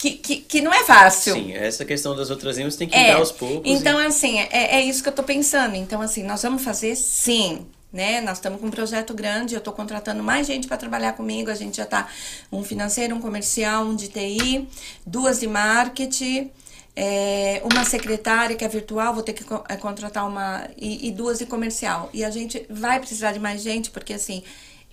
[0.00, 1.34] que, que, que não é fácil.
[1.34, 3.70] Sim, essa questão das outras línguas tem que É, aos poucos.
[3.70, 5.74] então e- assim, é, é isso que eu tô pensando.
[5.76, 8.20] Então assim, nós vamos fazer sim, né?
[8.22, 11.54] Nós estamos com um projeto grande, eu tô contratando mais gente para trabalhar comigo, a
[11.54, 12.08] gente já tá
[12.50, 14.68] um financeiro, um comercial, um de TI,
[15.06, 16.50] duas de marketing,
[16.96, 21.12] é, uma secretária que é virtual, vou ter que co- é, contratar uma e, e
[21.12, 22.08] duas de comercial.
[22.14, 24.42] E a gente vai precisar de mais gente, porque assim,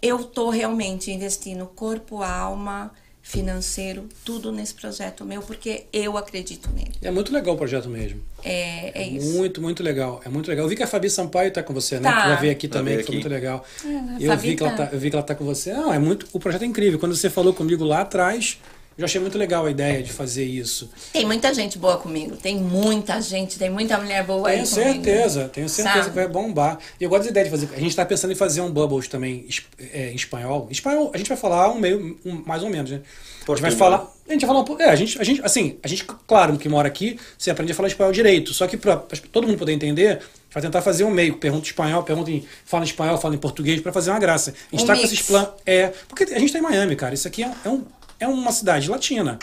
[0.02, 2.92] eu tô realmente investindo corpo, alma,
[3.28, 6.94] financeiro, tudo nesse projeto meu, porque eu acredito nele.
[7.02, 8.22] É muito legal o projeto mesmo.
[8.42, 9.34] É, é isso.
[9.34, 10.22] Muito, muito legal.
[10.24, 10.66] É muito legal.
[10.66, 12.10] Eu vi que a Fabi Sampaio tá com você, né?
[12.10, 12.22] Tá.
[12.22, 13.24] Que já veio aqui também, veio que foi aqui.
[13.24, 13.66] muito legal.
[13.84, 14.88] a eu, Fabi vi que ela tá.
[14.88, 15.74] tá, eu vi que ela tá com você.
[15.74, 16.26] Não, é muito.
[16.32, 16.98] O projeto é incrível.
[17.00, 18.60] Quando você falou comigo lá atrás,
[18.98, 20.90] eu achei muito legal a ideia de fazer isso.
[21.14, 24.94] Tem muita gente boa comigo, tem muita gente, tem muita mulher boa Tenho aí comigo.
[24.94, 26.10] certeza, tenho certeza Sabe?
[26.10, 26.80] que vai bombar.
[27.00, 27.70] E eu gosto da ideia de fazer.
[27.76, 29.46] A gente tá pensando em fazer um Bubbles também
[29.94, 30.68] é, em espanhol.
[30.72, 33.02] Espanhol, a gente vai falar um meio, um- mais ou menos, né?
[33.48, 34.14] A gente vai falar.
[34.28, 34.82] A gente vai falar um pouco.
[34.82, 37.76] É, a gente, a gente, assim, a gente, claro, que mora aqui, você aprende a
[37.76, 38.54] falar espanhol direito.
[38.54, 40.20] Só que pra, pra todo mundo poder entender,
[40.52, 41.38] vai tentar fazer um meio.
[41.38, 42.46] Pergunta em espanhol, pergunta em.
[42.66, 44.52] Fala em espanhol, fala em português, pra fazer uma graça.
[44.52, 45.14] A gente Um tá com mix.
[45.14, 45.50] esses planos.
[45.66, 45.94] É.
[46.10, 47.14] Porque a gente tá em Miami, cara.
[47.14, 47.86] Isso aqui é, é, um,
[48.20, 49.40] é uma cidade latina.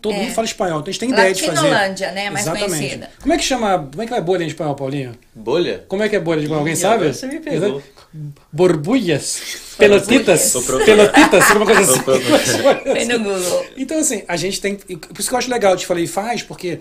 [0.00, 0.18] Todo é.
[0.18, 1.54] mundo fala espanhol, então a gente tem ideia de fazer.
[1.54, 2.70] Latinolândia, né, mais Exatamente.
[2.70, 3.10] conhecida.
[3.20, 3.88] Como é que chama.
[3.90, 5.18] Como é que vai bolha em espanhol, Paulinho?
[5.34, 5.84] Bolha?
[5.88, 6.60] Como é que é bolha de espanhol?
[6.60, 7.12] Alguém sabe?
[7.12, 7.82] você me pegou.
[8.52, 9.74] Borbulhas?
[9.78, 10.52] Pelotitas?
[10.84, 11.50] Pelotitas?
[11.50, 12.02] Alguma coisa assim.
[12.84, 13.66] Foi no Google.
[13.76, 14.76] Então, assim, a gente tem.
[14.76, 16.80] Por isso que eu acho legal, eu te falei, faz, porque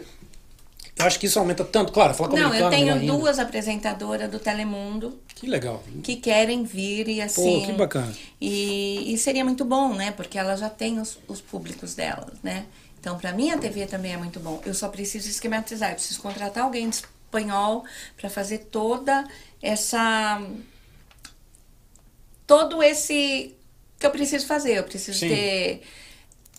[1.07, 1.91] acho que isso aumenta tanto.
[1.91, 2.75] Claro, falar Não, comunicando.
[2.75, 5.83] eu tenho duas apresentadoras do Telemundo Que legal.
[6.03, 7.65] que querem vir e assim.
[7.65, 8.13] que bacana.
[8.39, 10.11] E, e seria muito bom, né?
[10.11, 12.65] Porque ela já tem os, os públicos delas, né?
[12.99, 14.61] Então, pra mim, a TV também é muito bom.
[14.65, 17.83] Eu só preciso esquematizar, eu preciso contratar alguém de espanhol
[18.15, 19.27] pra fazer toda
[19.61, 20.39] essa.
[22.45, 23.55] Todo esse
[23.99, 24.77] que eu preciso fazer.
[24.77, 25.29] Eu preciso Sim.
[25.29, 25.81] ter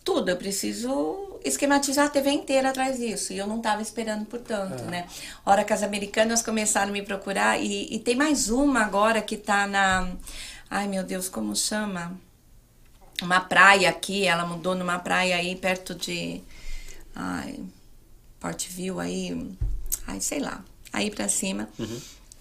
[0.04, 3.32] tudo, eu preciso esquematizar a TV inteira atrás disso.
[3.32, 5.06] E eu não estava esperando por tanto, né?
[5.44, 9.36] Hora que as americanas começaram a me procurar, e, e tem mais uma agora que
[9.36, 10.12] tá na.
[10.70, 12.18] Ai meu Deus, como chama?
[13.20, 16.40] Uma praia aqui, ela mudou numa praia aí perto de.
[17.14, 17.60] Ai.
[18.40, 19.56] Portview aí.
[20.06, 20.64] Ai, sei lá.
[20.92, 21.68] Aí pra cima.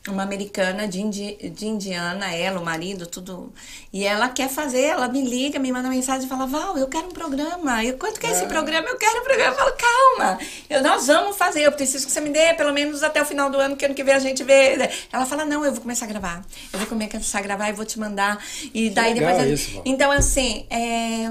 [0.07, 3.53] Uma americana de, indi de indiana, ela, o marido, tudo.
[3.93, 7.05] E ela quer fazer, ela me liga, me manda mensagem e fala: Val, eu quero
[7.05, 7.85] um programa.
[7.85, 8.87] Eu, quanto que é esse programa?
[8.89, 9.53] Eu quero um programa.
[9.53, 11.61] Eu falo: calma, eu, nós vamos fazer.
[11.61, 13.93] Eu preciso que você me dê pelo menos até o final do ano, que ano
[13.93, 14.89] que vem a gente vê.
[15.13, 16.43] Ela fala: não, eu vou começar a gravar.
[16.73, 18.43] Eu vou começar a gravar e vou te mandar.
[18.73, 19.51] E daí legal depois.
[19.51, 21.29] a- isso, então, assim, é,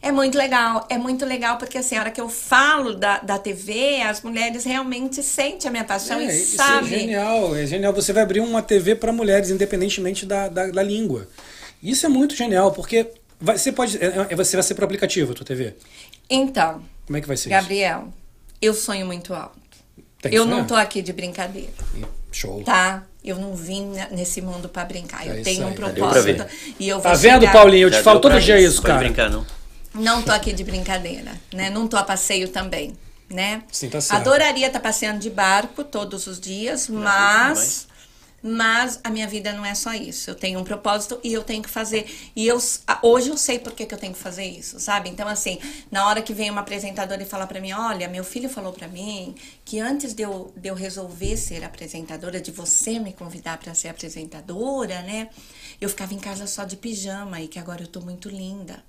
[0.00, 0.86] é muito legal.
[0.88, 4.64] É muito legal porque, assim, a hora que eu falo da, da TV, as mulheres
[4.64, 6.94] realmente sentem a minha paixão É, e isso sabem.
[6.94, 7.92] é genial, é genial.
[7.92, 11.26] Você vai abrir uma TV para mulheres, independentemente da, da, da língua.
[11.82, 13.06] Isso é muito genial, porque
[13.40, 13.96] Vai, você pode.
[14.02, 15.74] é, é, Você vai ser pro aplicativo, a tua TV.
[16.28, 18.08] Então, Como é que vai ser Gabriel,
[18.60, 19.56] eu sonho muito alto.
[19.96, 20.04] isso?
[20.20, 20.58] Tem Eu sonhar?
[20.58, 21.70] não tô aqui de brincadeira,
[22.32, 22.62] Show.
[22.64, 23.04] tá?
[23.24, 25.24] Eu não vim nesse mundo pra brincar.
[25.24, 26.44] É Eu isso tenho um propósito.
[26.80, 27.86] E eu vou Tá vendo, chegar- Paulinho?
[27.86, 28.98] Eu Já te falo todo dia isso, cara.
[28.98, 29.46] brincar, não.
[29.98, 31.70] Não tô aqui de brincadeira, né?
[31.70, 32.96] Não tô a passeio também,
[33.28, 33.62] né?
[33.70, 34.20] Sim, tá certo.
[34.20, 37.88] Adoraria estar passeando de barco todos os dias, mas
[38.40, 40.30] mas a minha vida não é só isso.
[40.30, 42.06] Eu tenho um propósito e eu tenho que fazer.
[42.36, 42.58] E eu
[43.02, 45.08] hoje eu sei por que, que eu tenho que fazer isso, sabe?
[45.08, 45.58] Então assim,
[45.90, 48.86] na hora que vem uma apresentadora e fala pra mim, olha, meu filho falou pra
[48.86, 49.34] mim
[49.64, 53.88] que antes de eu, de eu resolver ser apresentadora, de você me convidar pra ser
[53.88, 55.28] apresentadora, né?
[55.80, 58.84] Eu ficava em casa só de pijama e que agora eu tô muito linda.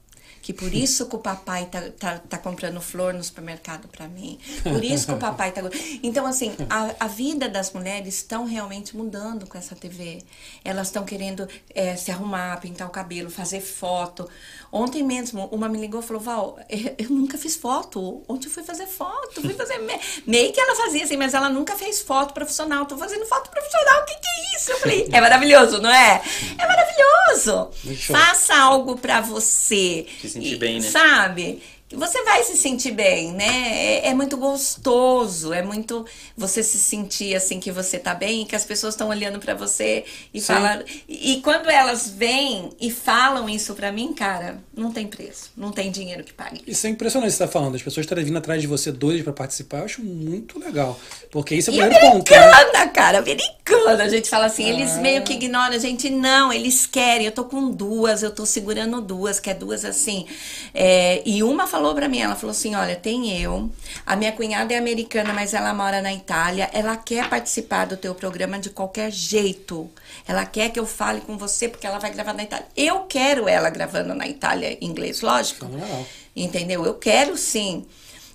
[0.50, 4.39] Que por isso que o papai tá, tá, tá comprando flor no supermercado para mim.
[4.64, 5.62] Por isso que o papai tá.
[6.02, 10.24] Então, assim, a, a vida das mulheres estão realmente mudando com essa TV.
[10.66, 14.28] Elas estão querendo eh, se arrumar, pintar o cabelo, fazer foto.
[14.72, 16.60] Ontem mesmo, uma me ligou e falou: Val,
[16.97, 18.24] eu, nunca fiz foto.
[18.28, 19.78] Ontem eu fui fazer foto, fui fazer.
[19.78, 20.00] Me...
[20.26, 22.88] Meio que ela fazia assim, mas ela nunca fez foto profissional.
[22.88, 24.72] Tô fazendo foto profissional, o que, que é isso?
[24.72, 26.24] Eu falei: é maravilhoso, não é?
[26.58, 27.70] É maravilhoso.
[28.08, 30.08] Faça algo pra você.
[30.40, 30.88] Sentir E, bem, né?
[30.88, 31.62] Sabe?
[31.92, 33.46] Você vai se sentir bem, né?
[33.48, 36.06] É, é muito gostoso, é muito
[36.38, 40.06] você se sentir assim que você tá bem, que as pessoas estão olhando pra você
[40.34, 40.48] e Sim.
[40.48, 40.84] falam.
[41.08, 45.72] E, e quando elas vêm e falam isso pra mim, cara, não tem preço, não
[45.72, 46.62] tem dinheiro que pague.
[46.68, 47.76] Isso é impressionante você tá falando.
[47.76, 49.80] As pessoas estarem vindo atrás de você doidas pra participar.
[49.80, 51.00] Eu acho muito legal.
[51.32, 52.32] Porque isso é o E primeiro ponto.
[52.32, 52.38] né?
[52.38, 54.04] americana, cara, americana.
[54.04, 55.74] A gente fala assim, eles meio que ignoram.
[55.76, 57.26] A gente não, eles querem.
[57.26, 60.26] Eu tô com duas, eu tô segurando duas, que é duas assim.
[60.74, 63.71] É, e uma falou pra mim, ela falou assim: olha, tem eu,
[64.05, 66.69] a minha cunhada é americana, mas ela mora na Itália.
[66.73, 69.89] Ela quer participar do teu programa de qualquer jeito.
[70.27, 72.67] Ela quer que eu fale com você, porque ela vai gravar na Itália.
[72.75, 75.65] Eu quero ela gravando na Itália em inglês, lógico.
[75.65, 76.05] Fenomenal.
[76.36, 76.86] Entendeu?
[76.86, 77.86] Eu quero sim.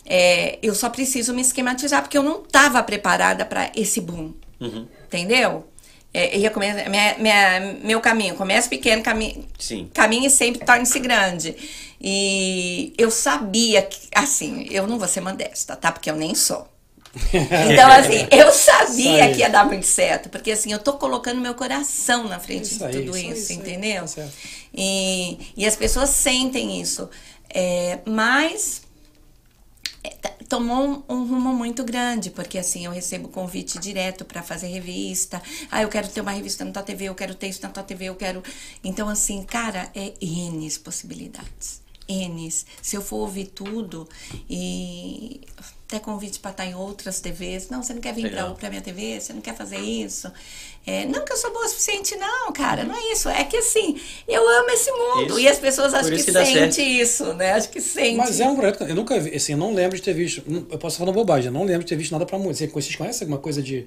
[0.06, 4.32] É, eu só preciso me esquematizar, porque eu não estava preparada para esse boom.
[4.60, 4.86] Uhum.
[5.06, 5.66] Entendeu?
[6.14, 9.02] É, come- minha- minha- meu caminho, começa pequeno,
[9.92, 11.56] caminho e sempre torne-se grande.
[12.00, 15.90] E eu sabia que, assim, eu não vou ser modesta, tá?
[15.90, 16.68] Porque eu nem sou.
[17.72, 21.40] Então, assim, eu Isso sabia que ia dar muito certo, porque assim, eu tô colocando
[21.40, 24.02] meu coração na frente Isso de tudo isso aí, isso, isso aí, entendeu?
[24.02, 24.32] tá certo.
[24.74, 27.08] E, e as pessoas sentem isso.
[27.48, 28.82] É, mas
[30.02, 34.40] é, tá- tomou um, um rumo muito grande, porque assim, eu recebo convite direto para
[34.40, 35.42] fazer revista.
[35.68, 37.82] Ah, eu quero ter uma revista na tua TV, eu quero ter isso na tua
[37.82, 38.40] TV, eu quero.
[38.84, 41.82] Então, assim, cara, é N possibilidades.
[42.08, 42.50] N.
[42.82, 44.08] Se eu for ouvir tudo
[44.48, 47.68] e até convite para estar em outras TVs.
[47.68, 49.20] Não, você não quer vir para pra minha TV?
[49.20, 50.30] Você não quer fazer isso?
[50.86, 52.84] É, não que eu sou boa o suficiente, não, cara.
[52.84, 53.28] Não é isso.
[53.28, 55.30] É que assim, eu amo esse mundo.
[55.30, 55.40] Isso.
[55.40, 56.80] E as pessoas acham que, que dá sente certo.
[56.80, 57.52] isso, né?
[57.52, 58.16] Acho que sente.
[58.16, 58.84] Mas é um projeto.
[58.84, 60.42] Eu nunca vi, assim, eu não lembro de ter visto.
[60.70, 62.54] Eu posso falar bobagem, eu não lembro de ter visto nada pra mulher.
[62.54, 63.86] Você- Vocês conhecem alguma coisa de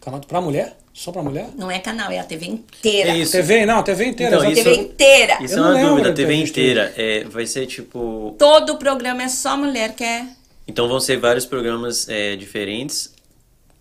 [0.00, 0.74] canal pra mulher?
[0.94, 1.48] Só pra mulher?
[1.54, 3.10] Não é canal, é a TV inteira.
[3.10, 3.32] É isso.
[3.32, 4.36] TV, não, TV inteira.
[4.36, 4.68] Então, exato.
[4.68, 5.38] isso- TV inteira.
[5.42, 6.94] Isso Eu é não uma dúvida, TV inteira.
[6.96, 8.34] É, vai ser tipo.
[8.38, 10.24] Todo o programa é só mulher que é.
[10.66, 13.11] Então vão ser vários programas é, diferentes,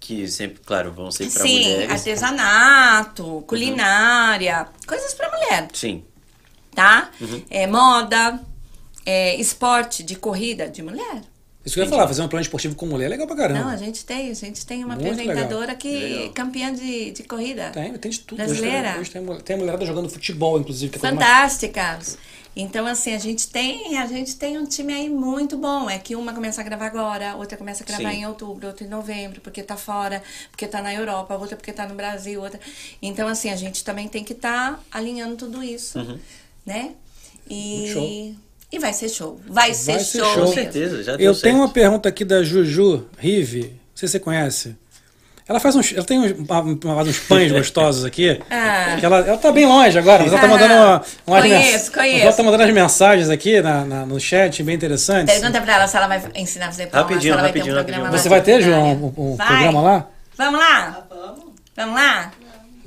[0.02, 1.92] que sempre, claro, vão ser para Sim, mulheres.
[1.92, 6.04] artesanato, culinária, coisas pra mulher, Sim.
[6.76, 7.12] tá?
[7.22, 7.42] Uhum.
[7.50, 8.40] É, moda,
[9.06, 11.22] é, esporte de corrida de mulher.
[11.64, 13.60] Isso que eu ia falar, fazer um plano esportivo com mulher é legal pra caramba.
[13.60, 16.30] Não, a gente tem, a gente tem uma Muito apresentadora que Legal.
[16.34, 17.70] campeã de, de corrida.
[17.70, 18.38] Tem, tem de tudo.
[18.40, 18.90] Brasileira.
[18.94, 20.92] Hoje, hoje tem, tem a mulherada jogando futebol, inclusive.
[20.92, 22.18] Que é coisa mais- Fantásticas.
[22.56, 25.90] Então, assim, a gente tem, a gente tem um time aí muito bom.
[25.90, 28.18] É que uma começa a gravar agora, outra começa a gravar Sim.
[28.18, 31.88] em outubro, outra em novembro, porque tá fora, porque tá na Europa, outra porque tá
[31.88, 32.60] no Brasil, outra.
[33.02, 36.20] Então, assim, a gente também tem que estar alinhando tudo isso,
[36.66, 36.92] né?
[37.50, 38.36] E Show.
[38.72, 39.40] e vai ser show.
[39.48, 40.34] Vai ser ser show.
[40.34, 40.46] show.
[40.46, 41.44] Com certeza, já deu Eu certo.
[41.44, 43.62] tenho uma pergunta aqui da Juju Rive.
[43.62, 44.76] Não sei se você conhece.
[45.52, 45.94] Ela faz uns.
[45.94, 48.40] Ela tem uns, uma- uns pães gostosos aqui.
[48.50, 48.98] Ah.
[49.02, 52.22] Ela, ela tá bem longe agora, mas ela tá mandando uma, umas Conheço, mens- conheço.
[52.24, 55.34] Ela tá mandando as mensagens aqui na, na- no chat, bem interessantes.
[55.34, 57.52] Pergunta pra ela se ela vai ensinar a fazer pão, lá, se Rapidinho, ela vai
[57.52, 58.12] ter um rapidinho, programa rapidinho.
[58.12, 58.62] lá Você vai ter.
[58.62, 60.08] João, um, um programa lá?
[60.38, 61.08] Vamos lá?
[61.76, 62.32] Vamos lá?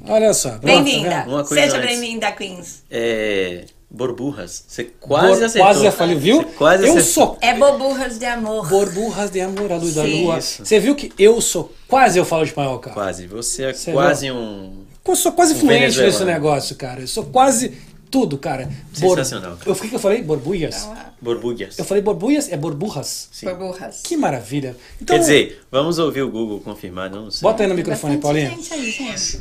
[0.07, 0.51] Olha só.
[0.51, 1.25] tá Bem-vinda.
[1.27, 2.83] Uma coisa Seja bem-vinda, Queens.
[2.91, 3.65] É,
[3.95, 4.65] borburras.
[4.67, 5.67] Você quase Bor- acertou.
[5.73, 6.39] Quase falei, viu?
[6.43, 7.13] Você quase eu acertou.
[7.13, 8.69] sou É boburras de amor.
[8.69, 10.25] Borburras de amor, a luz da Sim.
[10.25, 10.39] lua.
[10.39, 10.65] Isso.
[10.65, 12.95] Você viu que eu sou quase eu falo espanhol, cara.
[12.95, 13.27] Quase.
[13.27, 14.85] Você é Você quase um.
[15.07, 16.13] Eu sou quase Um fluente venezuelano.
[16.13, 17.01] nesse negócio, cara.
[17.03, 17.73] Eu sou quase
[18.11, 18.69] tudo, cara.
[18.93, 19.69] Sensacional, cara.
[19.71, 20.23] Eu, o que que eu falei?
[20.23, 20.89] Borbulhas?
[21.21, 21.79] Borbulhas.
[21.79, 22.51] Eu falei borbulhas?
[22.51, 23.29] É borburras.
[23.33, 23.47] Sim.
[23.47, 24.01] Boburras.
[24.05, 24.77] Que maravilha.
[25.01, 27.43] Então, Quer dizer, vamos ouvir o Google confirmar, não sei.
[27.43, 28.51] bota aí no microfone, Paulinho.
[28.51, 29.39] gente aí, gente.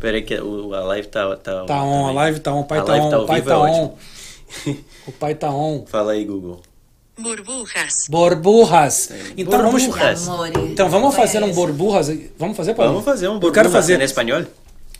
[0.00, 2.78] Peraí que o- a live tá, tá, Tá on, a live tá on, o pai
[2.78, 3.94] A tá live on, tá o pai vivo, tá é on.
[5.08, 5.84] O pai tá on.
[5.86, 6.60] Fala aí, Google.
[7.18, 8.06] Burbujas.
[8.08, 9.10] Borburras.
[9.36, 9.82] Então vamos.
[9.84, 10.28] Burbujas.
[10.28, 10.52] Amore.
[10.72, 12.08] Então vamos fazer um borburras.
[12.38, 12.92] Vamos fazer, Paulo?
[12.92, 14.00] Vamos fazer um Eu quero fazer.
[14.00, 14.44] em espanhol?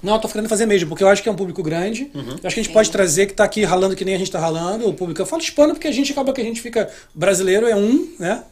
[0.03, 2.11] Não, eu tô querendo fazer mesmo, porque eu acho que é um público grande.
[2.15, 2.23] Uhum.
[2.31, 4.31] Eu acho que a gente pode trazer que tá aqui ralando que nem a gente
[4.31, 5.21] tá ralando, o público.
[5.21, 6.89] Eu falo hispano porque a gente acaba que a gente fica.
[7.15, 8.43] Brasileiro é um, né?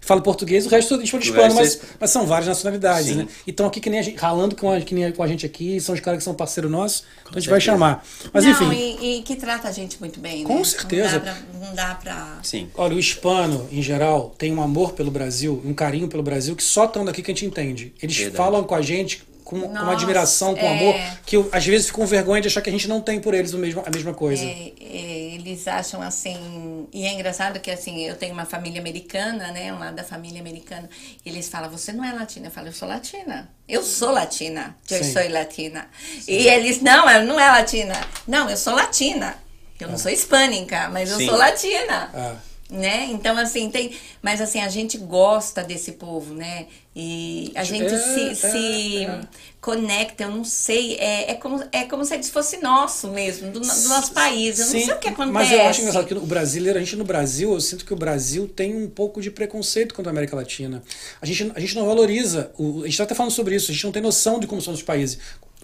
[0.00, 3.14] Fala português, o resto é hispano, hispano resto é mas, mas são várias nacionalidades, Sim.
[3.16, 3.28] né?
[3.46, 5.78] Então aqui que nem a gente, ralando com a, que nem com a gente aqui,
[5.80, 7.76] são os caras que são parceiro nosso, então a gente vai certeza.
[7.76, 8.06] chamar.
[8.32, 10.64] Mas não, enfim, E, e que trata a gente muito bem, Com né?
[10.64, 11.18] certeza.
[11.18, 11.66] Não dá pra.
[11.68, 12.38] Não dá pra...
[12.42, 12.70] Sim.
[12.74, 16.64] olha, o hispano, em geral, tem um amor pelo Brasil, um carinho pelo Brasil, que
[16.64, 17.92] só estando aqui que a gente entende.
[18.00, 18.36] Eles Verdade.
[18.36, 20.68] falam com a gente com, com uma Nossa, admiração, com é.
[20.68, 20.94] amor,
[21.24, 23.32] que eu, às vezes ficam com vergonha de achar que a gente não tem por
[23.32, 24.44] eles o mesmo, a mesma coisa.
[24.44, 26.86] É, é, eles acham assim.
[26.92, 29.72] E é engraçado que assim, eu tenho uma família americana, né?
[29.72, 30.90] Um lado da família americana.
[31.24, 32.48] E eles falam, você não é latina.
[32.48, 33.48] Eu falo, eu sou latina.
[33.66, 34.76] Eu sou latina.
[34.90, 35.12] Eu Sim.
[35.14, 35.88] sou latina.
[36.26, 37.94] E eles, não, ela não é latina.
[38.26, 39.34] Não, eu sou latina.
[39.80, 41.26] Eu não sou hispânica, mas eu Sim.
[41.26, 42.10] sou latina.
[42.12, 42.36] Ah.
[42.70, 43.06] Né?
[43.12, 43.92] Então, assim, tem.
[44.20, 46.66] Mas assim, a gente gosta desse povo, né?
[46.94, 49.20] E a gente É, se, é, se é.
[49.58, 50.96] conecta, eu não sei.
[50.96, 54.58] É, é, como, é como se eles fosse nosso mesmo, do, do nosso país.
[54.58, 55.32] Eu não sei o que acontece.
[55.32, 57.96] Mas eu acho engraçado que o brasileiro, a gente no Brasil, eu sinto que o
[57.96, 60.82] Brasil tem um pouco de preconceito contra a América Latina.
[61.22, 63.74] A gente, a gente não valoriza, o, a gente está até falando sobre isso, a
[63.74, 65.18] gente não tem noção de como são os países.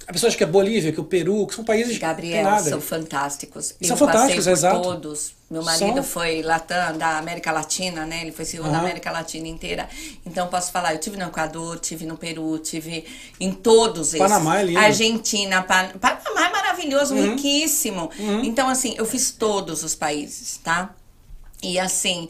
[0.07, 3.75] A pessoa acha que é Bolívia, que o Peru, que são países Gabriel, são fantásticos.
[3.81, 4.83] São fantásticos, exato.
[4.83, 5.33] todos.
[5.51, 6.03] Meu marido São.
[6.03, 8.23] foi latam da América Latina, né?
[8.23, 8.81] Ele foi CEO da Aham.
[8.81, 9.89] América Latina inteira.
[10.27, 13.05] Então posso falar, eu tive no Equador, tive no Peru, tive
[13.39, 14.19] em todos esses.
[14.19, 14.79] Panamá é lindo.
[14.79, 14.85] Uhum.
[14.85, 15.89] Argentina, Pan...
[16.01, 18.11] Panamá é maravilhoso, riquíssimo.
[18.43, 20.95] Então assim, eu fiz todos os países, tá?
[21.63, 22.29] E assim,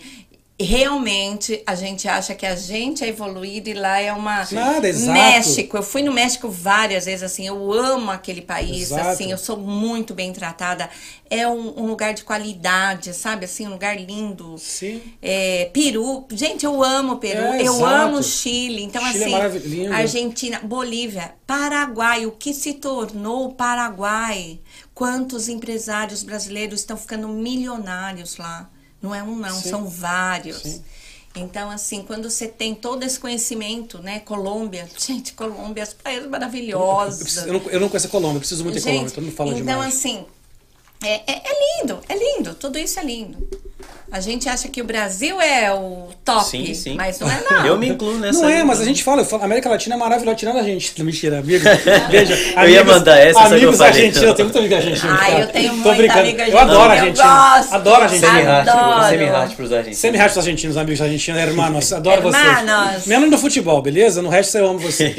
[0.60, 5.12] realmente a gente acha que a gente é evoluído e lá é uma Nada, exato.
[5.12, 5.76] México.
[5.76, 9.08] Eu fui no México várias vezes, assim, eu amo aquele país, Exato.
[9.08, 10.88] assim, eu sou muito bem tratada.
[11.28, 13.46] É um, um lugar de qualidade, sabe?
[13.46, 14.56] Assim, um lugar lindo.
[14.56, 15.02] Sim.
[15.20, 17.84] É, Peru, gente, eu amo Peru, É, eu exato.
[17.84, 18.84] amo Chile.
[18.84, 19.92] Então, Chile é assim, lindo.
[19.92, 24.60] Argentina, Bolívia, Paraguai, o que se tornou o Paraguai?
[24.94, 28.70] Quantos empresários brasileiros estão ficando milionários lá?
[29.04, 29.68] Não é um, não, Sim.
[29.68, 30.62] são vários.
[30.62, 30.82] Sim.
[31.36, 34.20] Então, assim, quando você tem todo esse conhecimento, né?
[34.20, 37.22] Colômbia, gente, Colômbia, as praias Eu, maravilhosas.
[37.22, 39.34] preciso- eu não, eu não conheço a Colômbia, eu preciso muito de Colômbia, todo mundo
[39.34, 39.94] fala então, demais.
[39.94, 40.24] assim,
[41.02, 43.46] é, é, é lindo, é lindo, tudo isso é lindo.
[44.12, 46.94] A gente acha que o Brasil é o top, Sim, sim.
[46.94, 47.66] mas não é não.
[47.66, 48.42] Eu me incluo nessa.
[48.42, 50.62] Não é, mas a gente fala, eu falo, a América Latina é maravilhosa, tirando a
[50.62, 50.92] gente.
[50.96, 51.64] Não, mentira, amigo.
[52.10, 55.18] Veja, Eu ia mandar essa, só Amigos falei, argentinos, eu tenho muito amigo argentino.
[55.20, 57.74] Ah, eu tenho Tô muita amiga Eu adoro argentina, eu gosto.
[57.74, 58.08] Adoro.
[58.08, 59.08] Semi-hard, Adoro.
[59.08, 59.98] semi-hard pros argentinos.
[59.98, 62.92] Semi-rádio argentinos, amigos argentinos, hermanos, adoro Hermanos.
[62.92, 63.06] vocês.
[63.06, 64.22] Menos no futebol, beleza?
[64.22, 65.16] No resto eu amo vocês.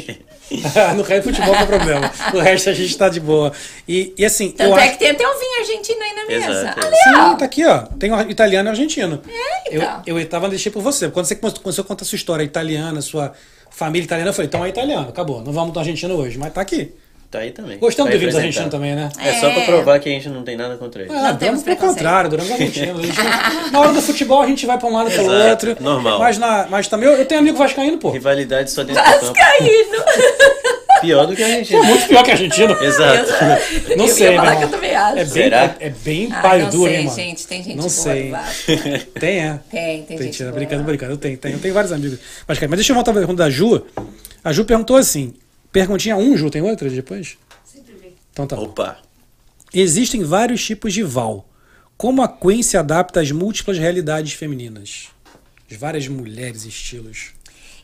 [0.96, 2.10] no resto futebol não é problema.
[2.32, 3.52] No resto a gente tá de boa.
[3.88, 4.92] E, e assim, Tanto eu é acho...
[4.92, 6.60] que tem até um vinho argentino aí na mesa.
[6.60, 6.86] Exato.
[6.86, 7.34] Ali, Sim, ó.
[7.34, 7.78] tá aqui, ó.
[7.98, 9.20] Tem o italiano argentino.
[9.28, 10.02] É, então.
[10.06, 11.08] Eu, eu tava deixei por você.
[11.10, 13.32] Quando você começou a contar a sua história italiana, sua
[13.70, 15.42] família italiana, eu falei, então é italiano, acabou.
[15.42, 16.92] Não vamos do argentino hoje, mas tá aqui.
[17.28, 17.76] Tá aí também.
[17.78, 18.62] Gostamos Vai do vinho apresentar.
[18.62, 19.10] argentinos também, né?
[19.18, 19.66] É só pra É.
[19.66, 21.12] provar que a gente não tem nada contra eles.
[21.12, 23.00] Ah, Não temos pelo contrário, adoramos argentinos.
[23.00, 25.32] A gente não- na hora do futebol a gente vai pra um lado e pelo
[25.32, 25.76] outro.
[25.80, 26.20] normal.
[26.20, 28.10] Mas, na, mas também eu, eu tenho amigo vascaíno, pô.
[28.10, 29.26] Rivalidade só dentro do campo.
[29.34, 30.04] Vascaíno.
[31.00, 31.70] Pior do que a gente.
[31.72, 32.72] Pô, muito pior que argentino.
[32.82, 33.30] Exato.
[33.96, 35.18] Não eu sei, que eu também acho.
[35.18, 35.76] É bem, Será?
[35.80, 37.16] é, é bem Ah, paio não duro, sei, hein, mano?
[37.16, 37.46] gente.
[37.46, 38.32] Tem gente Não boa sei.
[39.18, 39.60] Tem, é.
[39.70, 40.58] Tem, tem gente Mentira, boa.
[40.58, 41.12] brincando, brincando.
[41.12, 42.18] Eu tenho, tenho, eu tenho vários amigos.
[42.46, 43.82] Mas, cara, mas deixa eu voltar pra pergunta da Ju.
[44.42, 45.34] A Ju perguntou assim:
[45.72, 47.36] perguntinha um, Ju, tem outra depois?
[47.64, 48.14] Sempre vem.
[48.32, 48.64] Então tá bom.
[48.64, 48.98] Opa.
[49.74, 51.46] Existem vários tipos de Val.
[51.96, 55.08] Como a Queen se adapta às múltiplas realidades femininas?
[55.70, 57.30] As várias mulheres estilos.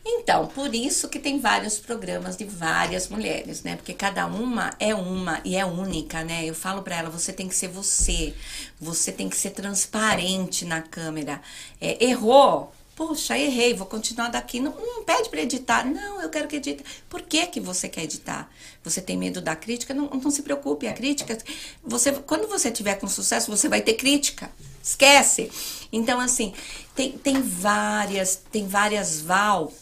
[0.05, 3.77] Então, por isso que tem vários programas de várias mulheres, né?
[3.77, 6.45] Porque cada uma é uma e é única, né?
[6.45, 8.35] Eu falo pra ela, você tem que ser você.
[8.81, 11.41] Você tem que ser transparente na câmera.
[11.81, 12.73] É, errou?
[12.97, 14.59] Poxa, errei, vou continuar daqui.
[14.61, 15.87] Não, não pede pra editar.
[15.87, 16.85] Não, eu quero que edite.
[17.09, 18.51] Por que, que você quer editar?
[18.83, 19.95] Você tem medo da crítica?
[19.95, 21.39] Não, não se preocupe, a crítica.
[21.85, 24.51] Você, quando você tiver com sucesso, você vai ter crítica.
[24.83, 25.51] Esquece.
[25.93, 26.53] Então, assim,
[26.95, 29.73] tem, tem várias, tem várias Val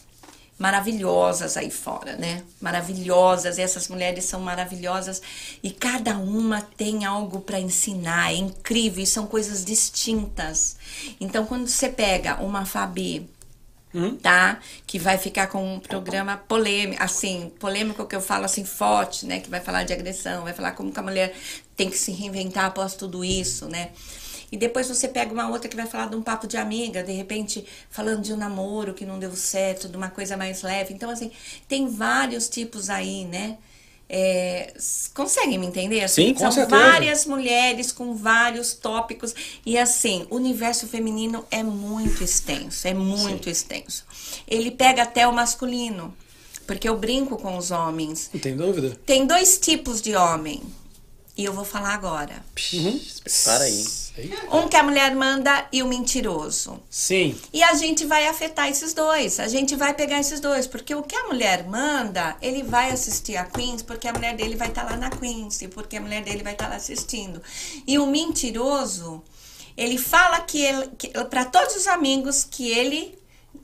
[0.61, 2.43] maravilhosas aí fora, né?
[2.61, 5.19] Maravilhosas, essas mulheres são maravilhosas
[5.63, 10.77] e cada uma tem algo para ensinar, é incrível, e são coisas distintas.
[11.19, 13.27] Então, quando você pega uma Fabi,
[14.21, 14.59] tá?
[14.85, 19.39] Que vai ficar com um programa polêmico, assim, polêmico que eu falo assim, forte, né?
[19.39, 21.35] Que vai falar de agressão, vai falar como que a mulher
[21.75, 23.89] tem que se reinventar após tudo isso, né?
[24.51, 27.13] E depois você pega uma outra que vai falar de um papo de amiga, de
[27.13, 30.93] repente falando de um namoro que não deu certo, de uma coisa mais leve.
[30.93, 31.31] Então, assim,
[31.67, 33.57] tem vários tipos aí, né?
[34.13, 34.73] É,
[35.13, 36.05] conseguem me entender?
[36.09, 36.81] Sim, com São certeza.
[36.81, 39.33] várias mulheres com vários tópicos.
[39.65, 44.05] E assim, o universo feminino é muito extenso, é muito extenso.
[44.45, 46.13] Ele pega até o masculino.
[46.67, 48.29] Porque eu brinco com os homens.
[48.33, 48.97] Não tem dúvida.
[49.05, 50.61] Tem dois tipos de homem.
[51.37, 52.43] E eu vou falar agora.
[53.45, 53.85] Para aí.
[54.51, 56.81] Um que a mulher manda e o mentiroso.
[56.89, 57.39] Sim.
[57.53, 59.39] E a gente vai afetar esses dois.
[59.39, 60.67] A gente vai pegar esses dois.
[60.67, 64.55] Porque o que a mulher manda, ele vai assistir a Queens, porque a mulher dele
[64.55, 65.61] vai estar lá na Queens.
[65.61, 67.41] E porque a mulher dele vai estar lá assistindo.
[67.87, 69.23] E o mentiroso,
[69.77, 70.91] ele fala que ele.
[71.29, 73.17] para todos os amigos que ele.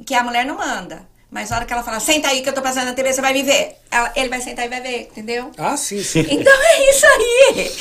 [0.06, 1.06] que a mulher não manda.
[1.30, 3.20] Mas na hora que ela fala, senta aí que eu tô passando na TV, você
[3.22, 3.74] vai me ver.
[3.92, 5.52] Ela- ele vai sentar e vai ver, entendeu?
[5.58, 6.22] Ah, sim, sim.
[6.32, 7.72] Então é isso aí.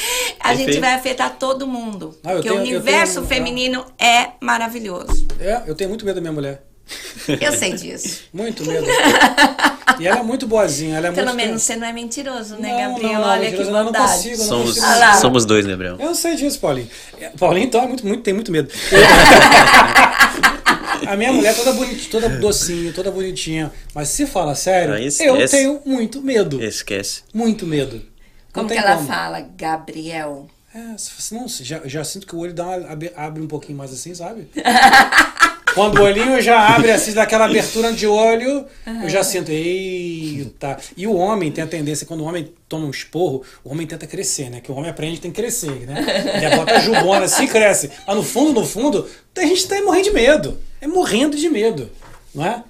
[0.41, 0.81] A gente Perfeito.
[0.81, 2.19] vai afetar todo mundo.
[2.25, 5.27] Ah, eu porque tenho- o eu universo tenho- feminino é maravilhoso.
[5.41, 6.63] É, eu tenho muito medo da minha mulher.
[7.41, 8.21] Eu sei disso.
[8.33, 8.87] Muito medo.
[9.99, 10.99] E ela é muito boazinha.
[10.99, 11.37] Ela é Pelo muito...
[11.37, 13.13] menos você não é mentiroso, né, Não, Gabriel?
[13.15, 14.87] não, não, Olha que eu não consigo, não Somos, consigo.
[14.87, 15.97] Ah somos dois, Gabriel.
[15.99, 16.89] Eu sei disso, Paulinho.
[17.21, 18.71] É, Paulinho, então, é muito, muito, tem muito medo.
[21.07, 23.73] A minha mulher é toda bonitinha, toda docinha, toda bonitinha.
[23.95, 26.63] Mas se fala sério, Ah, eu tenho muito medo.
[26.63, 27.23] Esquece.
[27.35, 27.97] Muito medo.
[27.97, 28.03] Não
[28.53, 29.09] Como que ela como.
[29.09, 29.41] fala?
[29.57, 30.49] Gabriel.
[30.75, 33.79] É, se- não, já, já sinto que o olho dá uma, abre, abre um pouquinho
[33.79, 34.49] mais assim, sabe?
[35.77, 38.65] Quando o olhinho já abre assim, daquela abertura de olho,
[39.03, 40.79] eu já sinto, eita.
[40.97, 44.07] E o homem tem a tendência, quando o homem toma um esporro, o homem tenta
[44.07, 44.63] crescer, né?
[44.63, 46.41] Que o homem aprende que tem que crescer, né?
[46.43, 47.91] Ele bota a jubona assim, cresce.
[48.07, 50.59] Mas no fundo, no fundo, a gente tá morrendo de medo.
[50.81, 51.91] É morrendo de medo,
[52.35, 52.63] não é?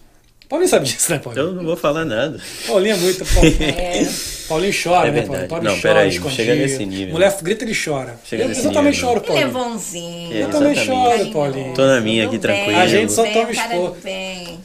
[0.49, 1.47] Paulinho sabe disso, né, Paulinho?
[1.47, 2.41] Eu não vou falar nada.
[2.67, 3.25] Paulinho é muito.
[3.25, 4.36] Paulinho, É.
[4.49, 5.23] Paulinho chora, É né?
[5.23, 6.37] Paulinho, Paulinho Não, chora, peraí, escondido.
[6.37, 7.13] chega nesse nível.
[7.15, 8.19] Mulher grita, ele chora.
[8.25, 9.53] Chega eu, nesse eu também choro, Ele é Paulinho.
[9.53, 10.33] bonzinho.
[10.33, 11.75] Eu também choro, Paulinho.
[11.75, 12.79] Tô na minha aqui, tranquilo.
[12.79, 13.97] A gente só Bem, toma expor.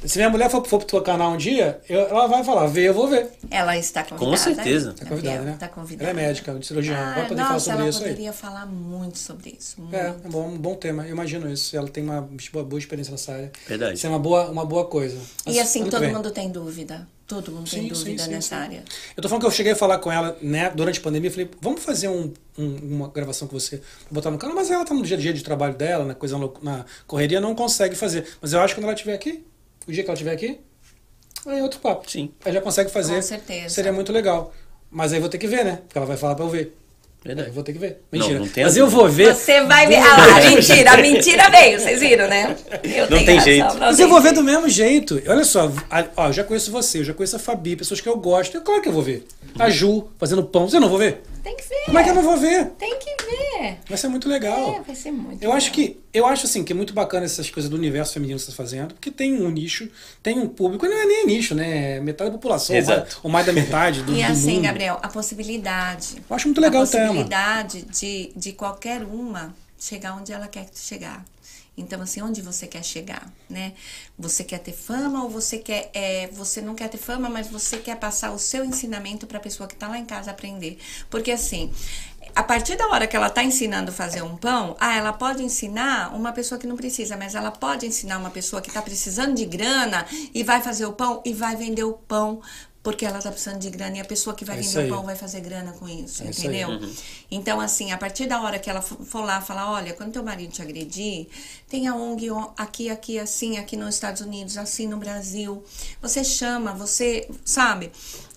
[0.05, 2.87] Se minha mulher for, for pro teu canal um dia, eu- ela vai falar, vê,
[2.89, 3.27] eu vou ver.
[3.49, 4.31] Ela está convidada.
[4.31, 4.93] Com certeza.
[4.93, 5.55] Tá convidada, né?
[5.59, 6.09] Tá convidada.
[6.09, 6.95] Ela é médica, de cirurgião.
[6.97, 8.09] Ah, vai poder nossa, falar sobre ela isso aí.
[8.09, 9.75] poderia falar muito sobre isso.
[9.81, 9.95] muito.
[9.95, 11.03] É, é bom, um bom tema.
[11.05, 11.75] Eu imagino isso.
[11.75, 13.51] Ela tem uma boa, boa experiência nessa área.
[13.67, 13.95] Verdade.
[13.95, 15.17] Isso é uma boa, uma boa coisa.
[15.45, 17.07] Mas E assim, todo mundo tem dúvida.
[17.31, 18.61] Todo mundo tem Sim, dúvida sim, sim, nessa sim.
[18.61, 18.83] área.
[19.15, 21.31] Eu tô falando que eu cheguei a falar com ela, né, durante a pandemia, eu
[21.33, 24.83] falei, vamos fazer um, um- uma gravação com você, pra botar no canal, mas ela
[24.83, 28.27] tá no dia a dia de trabalho dela, na coisa na correria, não consegue fazer.
[28.41, 29.45] Mas eu acho que quando ela estiver aqui,
[29.87, 30.59] o dia que ela estiver aqui,
[31.45, 32.09] aí é outro papo.
[32.11, 32.33] Sim.
[32.43, 33.15] Aí já consegue fazer.
[33.15, 33.69] Com certeza.
[33.73, 34.53] Seria muito legal.
[34.89, 35.77] Mas aí vou ter que ver, né?
[35.87, 36.77] Porque ela vai falar pra eu ver.
[37.23, 37.49] Verdade.
[37.49, 37.99] Eu vou ter que ver.
[38.11, 38.39] Não, Mentira.
[38.39, 39.35] não tem mas eu vou ver.
[39.35, 39.99] Você vai ver.
[40.01, 42.55] do- Ah lá, mentira, a mentira veio, vocês viram, né?
[42.83, 43.73] Eu Não tenho tem razão, jeito.
[43.73, 45.21] não Mas tem eu vou ver do mesmo jeito.
[45.27, 45.71] Olha só,
[46.17, 48.57] ó, eu já conheço você, eu já conheço a Fabi, pessoas que eu gosto.
[48.57, 49.23] É claro que eu vou ver.
[49.59, 50.67] A Ju fazendo pão.
[50.69, 51.23] Você não vou ver?
[51.43, 51.85] Tem que ver.
[51.85, 52.65] Como é que eu não vou ver?
[52.77, 53.77] Tem que ver.
[53.87, 54.75] Vai ser muito legal.
[54.75, 55.55] É, vai ser muito Eu bom.
[55.57, 58.45] acho que eu acho assim que é muito bacana essas coisas do universo feminino que
[58.45, 59.89] você está fazendo, porque tem um nicho,
[60.21, 61.97] tem um público, não é nem nicho, né?
[61.97, 63.19] É Metade da população, ou mais, Exato.
[63.23, 64.63] ou mais da metade do, E do assim, mundo.
[64.63, 66.21] Gabriel, a possibilidade.
[66.29, 67.05] Eu acho muito legal a o tema.
[67.07, 71.25] possibilidade de, de qualquer uma chegar onde ela quer chegar.
[71.81, 73.73] Então, assim, onde você quer chegar, né?
[74.17, 77.77] Você quer ter fama ou você quer, é, você não quer ter fama, mas você
[77.77, 80.77] quer passar o seu ensinamento para a pessoa que está lá em casa aprender.
[81.09, 81.71] Porque assim,
[82.35, 85.43] a partir da hora que ela está ensinando a fazer um pão, ah, ela pode
[85.43, 89.35] ensinar uma pessoa que não precisa, mas ela pode ensinar uma pessoa que está precisando
[89.35, 92.41] de grana e vai fazer o pão e vai vender o pão
[92.83, 94.95] porque ela está precisando de grana e a pessoa que vai É isso vender o
[94.95, 96.47] pão vai fazer grana com isso, É isso aí.
[96.47, 96.79] entendeu?
[97.29, 100.51] Então, assim, a partir da hora que ela for lá falar, olha, quando teu marido
[100.51, 101.27] te agredir,
[101.69, 105.63] tem a ONG on- aqui, aqui, assim, aqui nos Estados Unidos, assim no Brasil.
[106.01, 107.91] Você chama, você, sabe?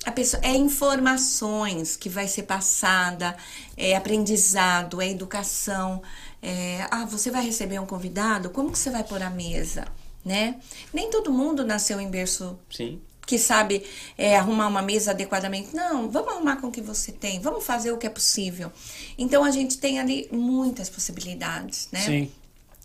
[0.05, 3.37] A pessoa, é informações que vai ser passada,
[3.77, 6.03] é aprendizado, é educação.
[6.43, 8.51] É, ah, você vai receber um convidado?
[8.51, 9.87] Como que você vai pôr a mesa?
[10.25, 10.57] Né?
[10.93, 12.99] Nem todo mundo nasceu em berço Sim.
[13.27, 13.85] Que sabe
[14.17, 15.75] é, arrumar uma mesa adequadamente.
[15.75, 18.71] Não, vamos arrumar com o que você tem, vamos fazer o que é possível.
[19.17, 22.01] Então a gente tem ali muitas possibilidades, né?
[22.01, 22.33] Sim.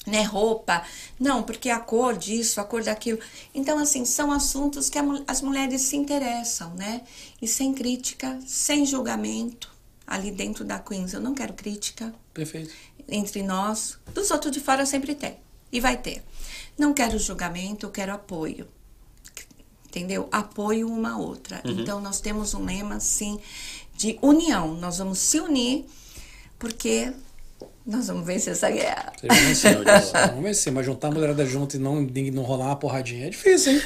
[0.08, 0.82] Né, roupa,
[1.20, 3.20] não, porque a cor disso, a cor daquilo.
[3.54, 7.02] Então, assim, são assuntos que a as mulheres se interessam, né?
[7.40, 9.70] E sem crítica, sem julgamento,
[10.08, 11.14] ali dentro da Queens.
[11.14, 12.74] Eu não quero crítica, Perfeito.
[13.08, 14.00] entre nós.
[14.14, 15.38] Dos outros de fora sempre tem.
[15.72, 16.24] E vai ter.
[16.78, 18.68] Não quero julgamento, eu quero apoio.
[19.90, 20.30] Entendeu?
[20.32, 21.62] Apoio uma outra.
[21.66, 23.40] Então, nós temos um lema, assim,
[23.96, 24.76] de união.
[24.76, 25.86] Nós vamos se unir,
[26.60, 27.12] porque
[27.90, 29.12] nós vamos vencer essa guerra.
[29.20, 29.78] Vocês.
[30.30, 33.74] Vamos vencer, mas juntar a mulherada junto e não, não rolar uma porradinha é difícil,
[33.74, 33.82] hein?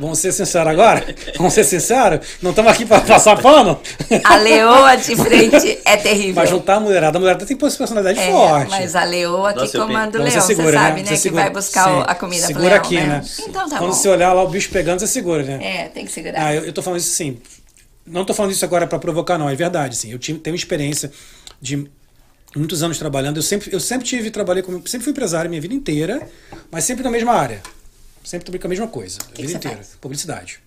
[0.00, 1.04] Vamos ser sinceros agora?
[1.36, 2.26] Vamos ser sinceros?
[2.42, 3.80] Não estamos aqui para passar pano?
[4.24, 6.34] A leoa de frente é terrível.
[6.34, 8.70] Mas juntar a mulherada, a mulherada tem personalidade É, forte.
[8.70, 10.96] mas a leoa que Nossa, comanda o Então leão, você, segura, sabe, né?
[11.02, 11.04] né?
[11.04, 11.42] Você que segura.
[11.44, 12.04] vai buscar Sim.
[12.06, 13.20] a comida segura pro leão, aqui, né?
[13.20, 13.24] né?
[13.48, 13.96] Então tá Quando bom.
[13.96, 15.58] você olhar lá o bicho pegando, você segura, né?
[15.62, 16.46] É, tem que segurar.
[16.46, 17.38] Ah, eu, eu tô falando isso assim.
[18.04, 20.10] não tô falando isso agora para provocar, não, é verdade, sim.
[20.10, 21.12] Eu tenho experiência
[21.60, 21.88] de
[22.56, 23.36] muitos anos trabalhando.
[23.36, 26.28] Eu sempre, eu sempre tive, trabalhei com, sempre fui empresário minha vida inteira,
[26.70, 27.62] mas sempre na mesma área.
[28.24, 29.76] Sempre trabalhei com a mesma coisa, a Que vida que inteira.
[29.76, 29.96] faz?
[30.00, 30.60] Publicidade.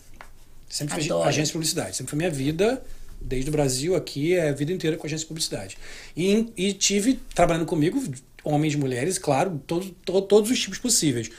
[0.70, 1.28] Sempre Adoro.
[1.30, 1.96] agência de publicidade.
[1.96, 2.84] Sempre foi minha vida,
[3.22, 5.78] desde o Brasil aqui, é a vida inteira com agência de publicidade.
[6.18, 8.04] E, e tive, trabalhando comigo,
[8.44, 11.30] homens e mulheres, claro, todos, to- todos os tipos possíveis.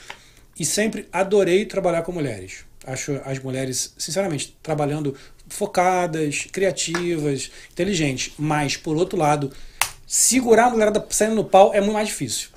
[0.59, 2.59] E sempre adorei trabalhar com mulheres.
[2.87, 5.17] Acho as mulheres, sinceramente, trabalhando
[5.49, 8.33] focadas, criativas, inteligentes.
[8.39, 9.51] Mas, por outro lado,
[10.17, 12.49] segurar a mulherada saindo no pau é muito mais difícil.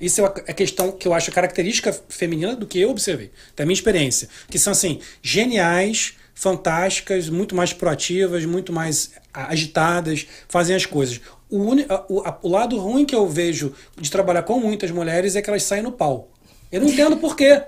[0.00, 3.64] Isso é uma é questão que eu acho característica feminina do que eu observei, da
[3.66, 4.28] minha experiência.
[4.48, 11.20] Que são, assim, geniais, fantásticas, muito mais proativas, muito mais a- agitadas, fazem as coisas.
[11.50, 15.34] O, a- o, a- o lado ruim que eu vejo de trabalhar com muitas mulheres
[15.34, 16.30] é que elas saem no pau.
[16.70, 17.60] Eu não entendo por quê.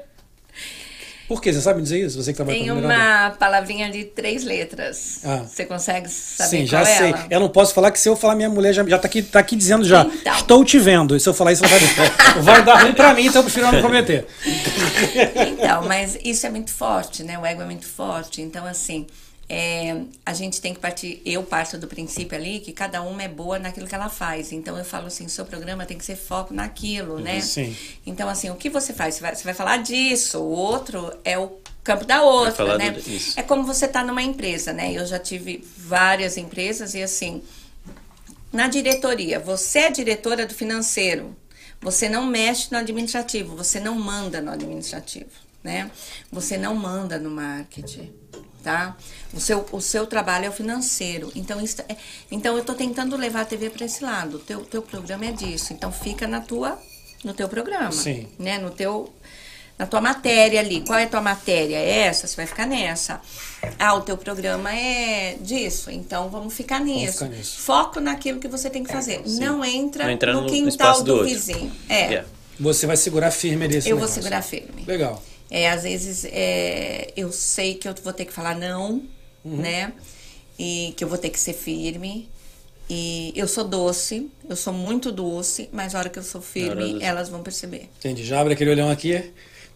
[1.32, 1.50] Por quê?
[1.50, 2.22] Você sabe me dizer isso?
[2.22, 5.20] Você que trabalha Tem com uma palavrinha de três letras.
[5.24, 5.38] Ah.
[5.48, 7.08] Você consegue saber Sim, qual já é sei.
[7.08, 7.26] ela?
[7.30, 9.38] Eu não posso falar que se eu falar minha mulher já, já tá, aqui, tá
[9.38, 10.02] aqui dizendo já.
[10.04, 10.34] Então.
[10.34, 11.16] Estou te vendo.
[11.16, 11.78] E se eu falar isso, vai,
[12.42, 14.26] vai dar ruim pra mim, então eu prefiro não comprometer.
[15.34, 17.38] Então, mas isso é muito forte, né?
[17.38, 18.42] O ego é muito forte.
[18.42, 19.06] Então, assim,
[19.54, 21.20] é, a gente tem que partir.
[21.26, 24.50] Eu parto do princípio ali que cada uma é boa naquilo que ela faz.
[24.50, 27.38] Então, eu falo assim: seu programa tem que ser foco naquilo, né?
[27.42, 27.76] Sim.
[28.06, 29.16] Então, assim, o que você faz?
[29.16, 31.52] Você vai, você vai falar disso, o outro é o
[31.84, 32.92] campo da outra, né?
[32.92, 33.02] do-.
[33.36, 34.90] É como você tá numa empresa, né?
[34.90, 37.42] Eu já tive várias empresas e assim,
[38.50, 41.36] na diretoria, você é diretora do financeiro,
[41.78, 45.28] você não mexe no administrativo, você não manda no administrativo,
[45.62, 45.90] né?
[46.30, 48.10] Você não manda no marketing,
[48.62, 48.96] tá?
[49.34, 51.30] O seu, o seu trabalho é o financeiro.
[51.34, 51.96] Então, isso é-
[52.30, 54.36] então eu tô tentando levar a TV para esse lado.
[54.36, 55.72] O teu, teu programa é disso.
[55.72, 56.78] Então, fica na tua,
[57.24, 58.28] no teu programa, Sim.
[58.38, 58.58] né?
[58.58, 59.12] No teu
[59.78, 60.82] na tua matéria ali.
[60.82, 61.76] Qual é a tua matéria?
[61.76, 62.26] É essa?
[62.26, 63.20] Você vai ficar nessa.
[63.78, 65.90] Ah, o teu programa é disso.
[65.90, 67.14] Então vamos ficar nisso.
[67.14, 67.58] ficar nisso.
[67.58, 69.22] Foco naquilo que você tem que fazer.
[69.26, 71.72] Não entra Não no no quintal do, do vizinho.
[71.88, 72.00] É.
[72.04, 72.28] Yeah.
[72.60, 74.14] Você vai segurar firme ali Eu vou negócio.
[74.14, 74.84] segurar firme.
[74.86, 75.20] Legal.
[75.54, 79.02] É, às vezes é, eu sei que eu vou ter que falar não,
[79.44, 79.56] Uhum.
[79.58, 79.92] né?
[80.58, 82.28] E que eu vou ter que ser firme.
[82.88, 86.94] E eu sou doce, eu sou muito doce, mas a hora que eu sou firme,
[86.94, 87.88] do- elas vão perceber.
[87.98, 88.24] Entendi.
[88.24, 89.30] Já abre aquele olhão aqui.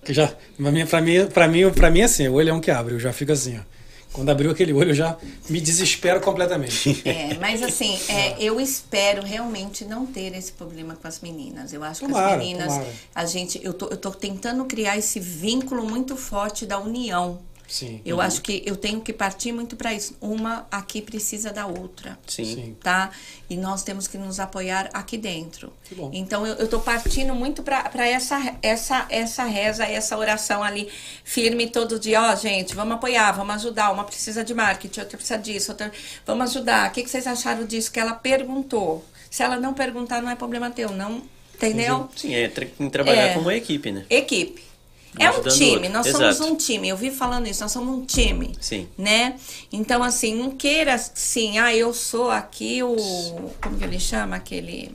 [0.04, 2.70] Que já, pra mim, pra mim, pra mim, pra mim é assim, o olhão que
[2.70, 2.94] abre.
[2.94, 3.75] Eu já fico assim, ó.
[4.16, 5.14] Quando abriu aquele olho, eu já
[5.50, 7.02] me desespero completamente.
[7.06, 11.72] É, mas assim, é, eu espero realmente não ter esse problema com as meninas.
[11.72, 12.88] Eu acho que Tomara, as meninas, tomara.
[13.14, 17.38] a gente, eu tô, eu tô tentando criar esse vínculo muito forte da união.
[17.68, 18.00] Sim.
[18.04, 20.16] Eu acho que eu tenho que partir muito para isso.
[20.20, 22.18] Uma aqui precisa da outra.
[22.26, 22.76] Sim.
[22.80, 23.10] Tá?
[23.50, 25.72] E nós temos que nos apoiar aqui dentro.
[25.84, 26.10] Que bom.
[26.12, 30.88] Então eu, eu tô partindo muito para essa, essa, essa reza, essa oração ali,
[31.24, 32.22] firme todo dia.
[32.22, 33.90] Ó, gente, vamos apoiar, vamos ajudar.
[33.90, 35.90] Uma precisa de marketing, outra precisa disso, outra.
[36.24, 36.88] Vamos ajudar.
[36.88, 39.04] O que, que vocês acharam disso que ela perguntou?
[39.30, 41.22] Se ela não perguntar, não é problema teu, não.
[41.54, 42.08] Entendeu?
[42.14, 43.34] Sim, é tem que trabalhar É.
[43.34, 44.04] como equipe, né?
[44.10, 44.62] Equipe.
[45.18, 46.34] É um time, nós Exato.
[46.34, 46.88] somos um time.
[46.88, 48.52] Eu vivo falando isso, nós somos um time.
[48.60, 48.88] Sim.
[48.96, 49.36] Né?
[49.72, 52.96] Então, assim, não queira assim, ah, eu sou aqui o.
[53.62, 54.36] Como que ele chama?
[54.36, 54.92] Aquele.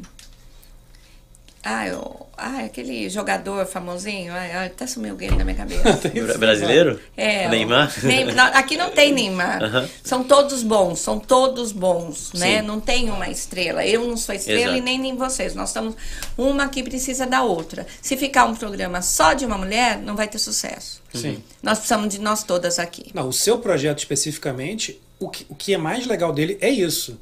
[1.63, 4.33] Ah, eu, ah, aquele jogador famosinho.
[4.33, 5.83] Ai, até sumiu o game da minha cabeça.
[6.09, 6.99] Bra- Brasileiro?
[7.15, 7.93] É, o- Neymar?
[8.03, 9.61] Neym- não, aqui não tem Neymar.
[9.63, 9.89] Aham.
[10.03, 12.61] São todos bons, são todos bons, né?
[12.61, 12.67] Sim.
[12.67, 13.85] Não tem uma estrela.
[13.85, 14.77] Eu não sou estrela Exato.
[14.77, 15.53] e nem, nem vocês.
[15.53, 15.95] Nós estamos
[16.35, 17.85] uma que precisa da outra.
[18.01, 20.99] Se ficar um programa só de uma mulher, não vai ter sucesso.
[21.13, 21.43] Sim.
[21.61, 23.11] Nós precisamos de nós todas aqui.
[23.13, 27.19] Não, o seu projeto especificamente, o que, o que é mais legal dele é isso.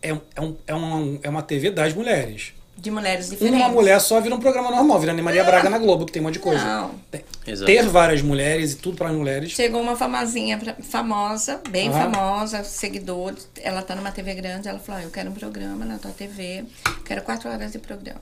[0.00, 2.52] É, é, um, é, um, é uma TV das mulheres.
[2.82, 3.60] De mulheres diferentes.
[3.60, 6.20] Uma mulher só vira um programa normal, vira Ana Maria Braga na Globo, que tem
[6.20, 6.64] um monte de coisa.
[6.64, 6.94] Não.
[7.12, 7.22] Tem-.
[7.64, 9.52] Ter várias mulheres e tudo para mulheres.
[9.52, 12.10] Chegou uma famosinha, famosa, bem Aham.
[12.12, 13.48] famosa, seguidores.
[13.62, 16.64] Ela tá numa TV grande, ela falou: ah, eu quero um programa na tua TV,
[17.04, 18.20] quero quatro horas de programa.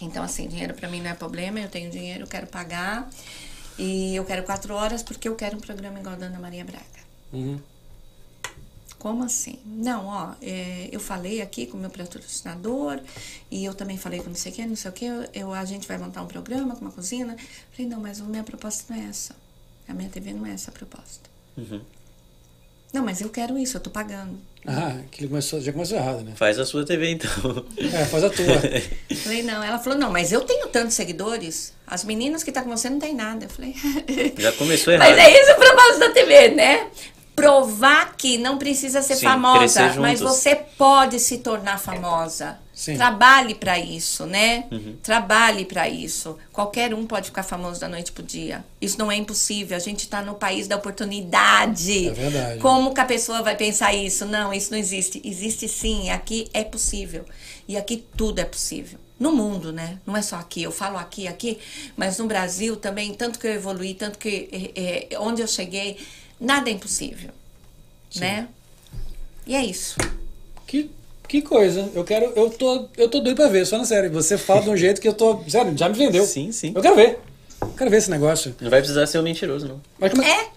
[0.00, 3.08] Então, assim, dinheiro pra mim não é problema, eu tenho dinheiro, eu quero pagar.
[3.78, 6.84] E eu quero quatro horas porque eu quero um programa igual da Ana Maria Braga.
[7.32, 7.60] Uhum.
[9.00, 9.58] Como assim?
[9.64, 13.00] Não, ó, é, eu falei aqui com o meu patrocinador
[13.50, 15.52] e eu também falei com não sei o que, não sei o que, eu, eu-
[15.54, 17.34] a gente vai montar um programa com uma cozinha.
[17.72, 19.34] Falei, não, mas a minha proposta não é essa.
[19.88, 21.28] A minha TV não é essa a proposta.
[21.56, 21.80] Uhum.
[22.92, 24.38] Não, mas eu quero isso, eu tô pagando.
[24.66, 26.32] Ah, que começou, já começou errado, né?
[26.36, 27.64] Faz a sua TV então.
[27.78, 28.44] É, faz a tua.
[29.16, 29.62] Falei, não.
[29.64, 31.72] Ela falou, não, mas eu tenho tantos seguidores.
[31.86, 33.46] As meninas que tá com você não tem nada.
[33.46, 33.74] Eu falei,
[34.36, 35.08] Já começou errado.
[35.08, 36.90] mas é isso o propósito da TV, né?
[37.40, 42.58] Provar que não precisa ser Sim, famosa, mas você pode se tornar famosa.
[42.80, 42.96] Sim.
[42.96, 44.64] Trabalhe para isso, né?
[45.02, 46.38] Trabalhe para isso.
[46.50, 48.64] Qualquer um pode ficar famoso da noite pro dia.
[48.80, 49.76] Isso não é impossível.
[49.76, 52.08] A gente está no país da oportunidade.
[52.08, 52.58] É verdade.
[52.58, 54.24] Como que a pessoa vai pensar isso?
[54.24, 55.20] Não, isso não existe.
[55.22, 56.08] Existe sim.
[56.08, 57.26] Aqui é possível.
[57.68, 58.98] E aqui tudo é possível.
[59.18, 59.98] No mundo, né?
[60.06, 60.62] Não é só aqui.
[60.62, 61.58] Eu falo aqui, aqui,
[61.94, 65.98] mas no Brasil também, tanto que eu evoluí, tanto que eh, eh, onde eu cheguei,
[66.40, 67.30] nada é impossível,
[68.16, 68.48] né?
[69.46, 69.96] E é isso.
[70.66, 70.90] Que,
[71.28, 71.90] que coisa.
[71.94, 72.26] Eu quero.
[72.36, 74.08] Eu tô, eu tô doido pra ver, só na série.
[74.08, 75.42] Você fala de um jeito que eu tô.
[75.48, 76.24] Sério, já me vendeu.
[76.26, 76.72] Sim, sim.
[76.74, 77.18] Eu quero ver.
[77.60, 78.54] Eu quero ver esse negócio.
[78.60, 79.80] Não vai precisar ser um mentiroso, não.
[79.98, 80.48] Mas como É.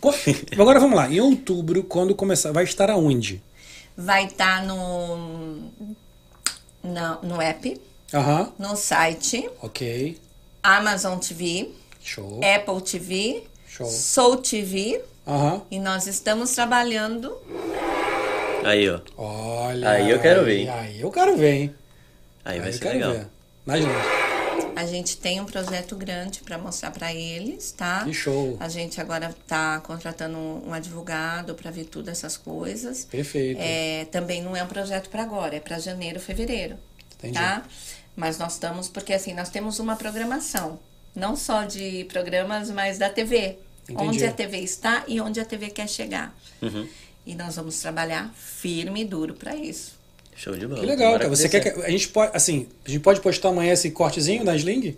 [0.00, 0.14] Co-
[0.58, 1.08] Agora vamos lá.
[1.10, 3.40] Em outubro, quando começar, vai estar aonde?
[3.96, 5.16] Vai estar no,
[6.82, 7.80] no, no app,
[8.12, 8.52] Aham.
[8.58, 10.18] no site, Ok.
[10.62, 11.70] Amazon TV,
[12.02, 12.40] Show.
[12.42, 13.86] Apple TV, Show.
[13.86, 15.00] Soul TV.
[15.26, 15.62] Aham.
[15.70, 17.36] E nós estamos trabalhando.
[18.64, 19.00] Aí, ó.
[19.16, 19.90] Olha.
[19.90, 20.68] Aí eu quero ver, hein?
[20.68, 21.74] Aí eu quero ver, hein?
[22.44, 23.12] Aí vai eu ser legal.
[23.12, 23.26] ver.
[23.66, 24.20] Linhas.
[24.74, 28.02] A gente tem um projeto grande para mostrar para eles, tá?
[28.04, 28.56] Que show.
[28.58, 33.04] A gente agora está contratando um um advogado para ver tudo essas coisas.
[33.04, 33.60] Perfeito.
[33.60, 36.76] É, também não é um projeto para agora, é para janeiro, fevereiro.
[37.18, 37.34] Entendi.
[37.34, 37.62] Tá?
[38.16, 40.78] Mas nós estamos, porque assim, nós temos uma programação,
[41.14, 43.58] não só de programas, mas da TV.
[43.90, 44.08] Entendi.
[44.08, 46.34] Onde a TV está e onde a TV quer chegar.
[46.62, 46.86] Uhum.
[47.26, 49.92] E nós vamos trabalhar firme e duro para isso.
[50.34, 50.80] Show de bola.
[50.80, 51.28] Que legal, cara.
[51.28, 51.68] Você quer que.
[51.82, 52.34] A gente pode.
[52.34, 54.96] Assim, a gente pode postar amanhã esse cortezinho da Sling?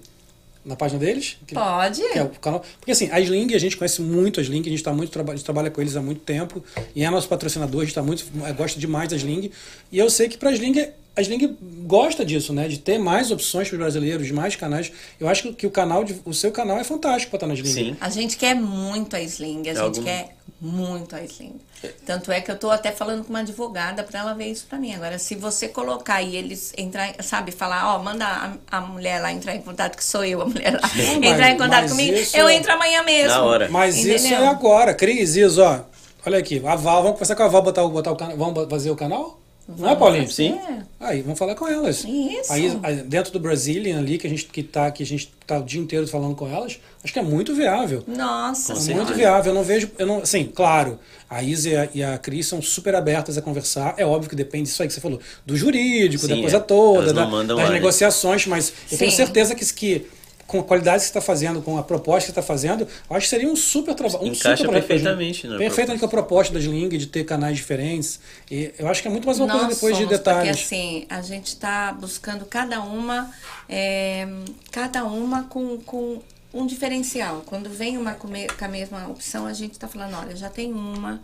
[0.65, 1.37] Na página deles?
[1.45, 2.01] Que- Pode?
[2.01, 2.65] que é o canal.
[2.79, 5.35] Porque assim, a Sling, a gente conhece muito a Sling, a gente, tá muito, a
[5.35, 6.63] gente trabalha com eles há muito tempo.
[6.95, 9.51] E é nosso patrocinador, a gente tá muito, eh, gosta demais da Sling.
[9.91, 11.57] E eu sei que pra Sling, a Sling
[11.87, 12.69] gosta disso, né?
[12.69, 14.91] De ter mais opções para os brasileiros, mais canais.
[15.21, 17.73] Eu acho que, o canal, de, o seu canal é fantástico pra estar na Sling.
[17.93, 17.97] Sim.
[18.01, 21.61] A gente quer muito a Sling, a gente algum- quer muito a Sling.
[22.07, 24.79] Tanto é que eu tô até falando com uma advogada para ela ver isso para
[24.79, 24.95] mim.
[24.95, 29.33] Agora, se você colocar e eles entrar, sabe, falar, ó, manda a, a mulher lá
[29.33, 32.17] entrar em contato, que sou eu, a mulher lá, Não, entrar mas- em contato comigo,
[32.17, 33.31] isso eu é- entro amanhã mesmo.
[33.31, 33.69] Na hora.
[33.69, 34.45] Mas isso Entendeu?
[34.45, 34.95] é agora.
[34.95, 35.81] Cris, Isa, ó.
[36.25, 38.37] Olha aqui, a Val, vamos conversar com a Val, botar, o- botar o canal.
[38.37, 39.42] Vamos fazer o canal?
[39.69, 40.29] Não é, Paulinho?
[40.31, 40.59] Sim.
[40.99, 42.05] Aí, vamos falar com elas.
[42.05, 42.53] Isso.
[42.83, 45.63] Aí, dentro do Brazilian ali, que a gente que tá, que a gente tá o
[45.63, 48.03] dia inteiro falando com elas, acho que é muito viável.
[48.07, 49.53] Nossa É muito viável.
[49.53, 49.91] Eu não vejo.
[49.99, 50.99] Eu não, assim, claro,
[51.31, 53.95] a Isa e a, e a Cris são super abertas a conversar.
[53.97, 56.61] É óbvio que depende disso aí que você falou, do jurídico, da Sim, coisa é.
[56.61, 57.71] toda, Elas não da- das lá, né?
[57.71, 59.17] negociações, mas eu tenho Sim.
[59.17, 60.07] certeza que, que
[60.53, 63.17] com a qualidade que você está fazendo, com a proposta que você está fazendo, eu
[63.17, 64.23] acho que seria um super trabalho.
[64.25, 68.21] Um Encaixa super perfeitamente na Perfeitamente com a proposta da Sling de ter canais diferentes.
[68.51, 70.61] E eu acho que é muito mais uma coisa Nós depois de somos, detalhes.
[70.61, 73.33] Porque assim, a gente está buscando cada uma,
[73.69, 74.29] é,
[74.71, 76.21] cada uma com, com
[76.53, 77.43] um diferencial.
[77.47, 80.51] Quando vem uma com me- com a mesma opção, a gente está falando, olha, já
[80.51, 81.23] tem uma,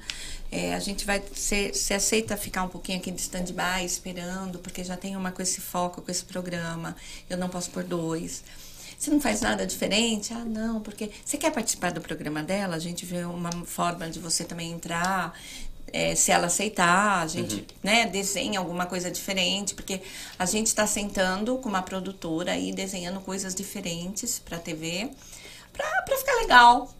[0.50, 4.82] é, a gente vai se, se aceita ficar um pouquinho aqui de stand-by esperando, porque
[4.82, 6.96] já tem uma com esse foco, com esse programa,
[7.28, 8.42] eu não posso pôr dois.
[8.98, 10.34] Você não faz nada diferente?
[10.34, 12.74] Ah, não, porque você quer participar do programa dela?
[12.74, 15.32] A gente vê uma forma de você também entrar,
[15.92, 20.02] é, se ela aceitar, a gente né, desenha alguma coisa diferente, porque
[20.36, 25.10] a gente está sentando com uma produtora aí, desenhando coisas diferentes para TV,
[25.72, 26.92] para ficar legal.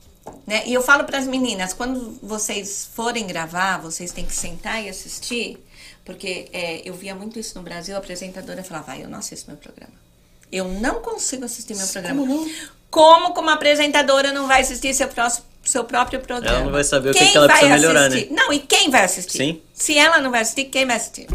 [0.47, 0.67] Né?
[0.67, 4.89] E eu falo para as meninas, quando vocês forem gravar, vocês têm que sentar e
[4.89, 5.59] assistir,
[6.05, 9.51] porque é, eu via muito isso no Brasil, a apresentadora falava, ah, eu não assisto
[9.51, 10.08] meu programa.
[10.51, 12.23] Eu não consigo assistir meu programa.
[12.27, 12.51] Como não?
[12.91, 16.57] Como uma apresentadora não vai assistir seu, próximo, seu próprio programa?
[16.57, 18.31] Ela não vai saber o que Quem que ela precisa melhorar, assistir?
[18.33, 18.37] né?
[18.43, 19.39] Não, e quem vai assistir?
[19.39, 19.63] Sim.
[19.75, 21.27] Se ela não vai assistir, quem vai assistir?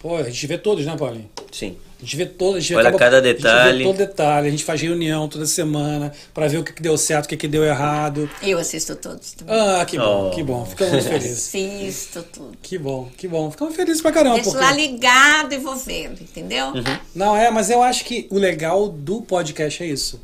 [0.00, 1.30] Pô, a gente vê todos, né, Paulinho?
[1.52, 1.76] Sim.
[1.98, 3.78] A gente vê todo, a gente Olha acaba- cada A gente detalhe.
[3.78, 6.96] vê todo detalhe, a gente faz reunião toda semana pra ver o que que deu
[6.96, 8.30] certo, o que que deu errado.
[8.40, 9.52] Eu assisto todos também.
[9.58, 10.34] Ah, que bom, Oh.
[10.34, 10.64] que bom.
[10.64, 11.48] Ficamos muito felizes.
[11.48, 12.52] Assisto tudo.
[12.62, 13.50] Que bom, que bom.
[13.50, 14.36] Ficamos felizes pra caramba.
[14.36, 16.66] Deixo porque- lá ligado e vou vendo, entendeu?
[16.68, 16.98] Uhum.
[17.16, 20.20] Não, é, mas eu acho que o legal do podcast é isso.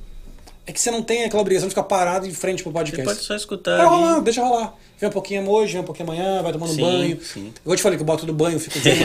[0.66, 3.04] É que você não tem aquela obrigação de ficar parado em frente pro Você podcast.
[3.04, 4.74] pode só escutar Vai rolar, deixa rolar.
[5.04, 7.18] Vem um pouquinho hoje, vem um pouquinho amanhã, vai tomando Sim, banho.
[7.22, 7.52] sim.
[7.66, 9.04] Eu te falei que eu boto no banho, fico dizendo.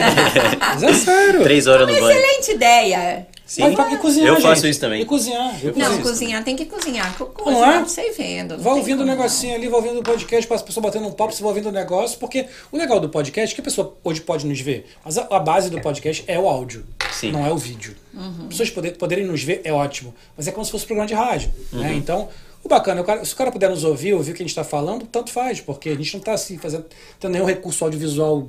[0.58, 1.42] mas é sério.
[1.42, 2.10] Três horas no banho.
[2.18, 3.26] Excelente ideia.
[3.44, 3.62] Sim.
[3.62, 4.42] Mas pra- cozinhar, Eu gente?
[4.44, 5.02] faço isso também.
[5.02, 5.58] E cozinhar.
[5.62, 7.12] Eu Não, cozinhar tem que cozinhar.
[7.18, 7.78] Cozinhar é?
[7.80, 8.56] pra você vendo.
[8.56, 9.16] Vai ouvindo um como não.
[9.16, 11.68] negocinho ali, vai ouvindo o podcast, para as pessoas batendo um papo, você vai ouvindo
[11.68, 14.86] o negócio, porque o legal do podcast é que a pessoa hoje pode nos ver,
[15.04, 17.32] mas a, a base do podcast é o áudio, Sim.
[17.32, 17.94] não é o vídeo.
[18.14, 18.42] Uhum.
[18.44, 21.08] As pessoas poder, poderem nos ver é ótimo, mas é como se fosse um programa
[21.08, 21.50] de rádio.
[21.72, 21.80] Uhum.
[21.80, 21.92] Né?
[21.94, 22.28] Então,
[22.64, 24.50] o bacana, o cara- se o cara puder nos ouvir, ouvir o que a gente
[24.50, 26.84] está falando, tanto faz, porque a gente não está assim, fazendo,
[27.18, 28.48] tendo nenhum recurso audiovisual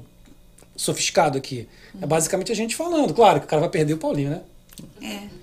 [0.75, 1.67] sofisticado aqui.
[2.01, 3.13] É basicamente a gente falando.
[3.13, 4.41] Claro que o cara vai perder o Paulinho, né?
[5.01, 5.41] É.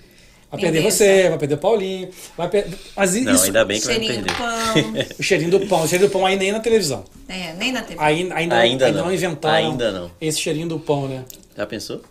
[0.51, 0.97] Vai perder Beleza.
[0.97, 2.67] você, vai perder o Paulinho, vai per...
[2.95, 4.37] Mas Não, isso, ainda bem que vai Cheirinho do perder.
[4.37, 5.05] pão.
[5.19, 7.05] o cheirinho do pão, o cheirinho do pão aí nem na televisão.
[7.27, 7.95] é, nem na TV.
[8.01, 9.05] Aí, ainda, Ainda ainda não.
[9.05, 10.11] não inventaram Ainda não.
[10.19, 11.23] esse cheirinho do pão, né?
[11.55, 12.01] Já pensou?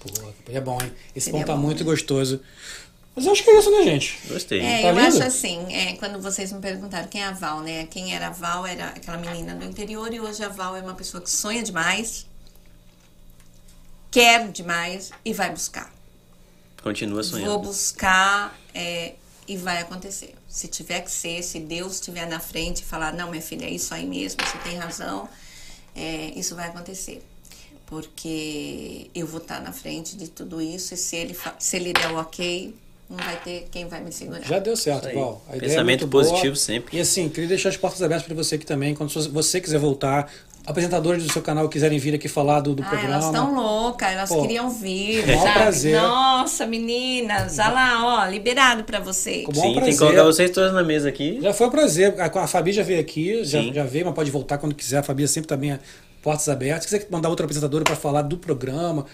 [0.00, 0.08] Pô,
[0.52, 0.90] é bom, hein?
[1.14, 1.84] Esse Seria pão tá bom, muito né?
[1.84, 2.40] gostoso.
[3.18, 4.16] Mas eu acho que é isso, né, gente?
[4.28, 4.60] Gostei.
[4.60, 5.08] É, Tá eu lindo?
[5.08, 7.84] acho assim, é, quando vocês me perguntaram quem é a Val, né?
[7.86, 10.94] Quem era a Val era aquela menina do interior e hoje a Val é uma
[10.94, 12.26] pessoa que sonha demais,
[14.08, 15.92] quer demais e vai buscar.
[16.80, 17.50] Continua sonhando.
[17.50, 19.14] Vou buscar é,
[19.48, 20.36] e vai acontecer.
[20.46, 23.70] Se tiver que ser, se Deus estiver na frente e falar, não, minha filha, é
[23.70, 25.28] isso aí mesmo, você tem razão,
[25.92, 27.20] é, isso vai acontecer.
[27.84, 32.12] Porque eu vou estar na frente de tudo isso e se ele, se ele der
[32.12, 32.76] o ok,
[33.08, 34.42] não vai ter quem vai me segurar.
[34.42, 35.12] Já deu certo.
[35.14, 35.42] Val.
[35.48, 36.24] A ideia é Pensamento boa.
[36.24, 36.96] positivo sempre.
[36.96, 38.94] E assim, queria deixar as portas abertas para você aqui também.
[38.94, 40.30] Quando você quiser voltar,
[40.66, 43.14] apresentadores do seu canal quiserem vir aqui falar do, do Ah, programa.
[43.14, 45.54] elas estão loucas, elas Pô, queriam vir, maior sabe?
[45.54, 45.96] prazer.
[46.00, 49.46] Nossa, meninas, olha lá, ó, liberado pra vocês.
[49.46, 49.92] Com bom Sim, tem prazer.
[49.94, 51.38] que colocar vocês todas na mesa aqui.
[51.40, 52.14] Já foi um prazer.
[52.20, 53.72] A, a Fabi já veio aqui, já, Sim.
[53.72, 54.98] já veio, mas pode voltar quando quiser.
[54.98, 55.78] A Fabi sempre também é
[56.22, 56.90] portas abertas.
[56.90, 59.06] Se quiser mandar outra apresentadora para falar do programa.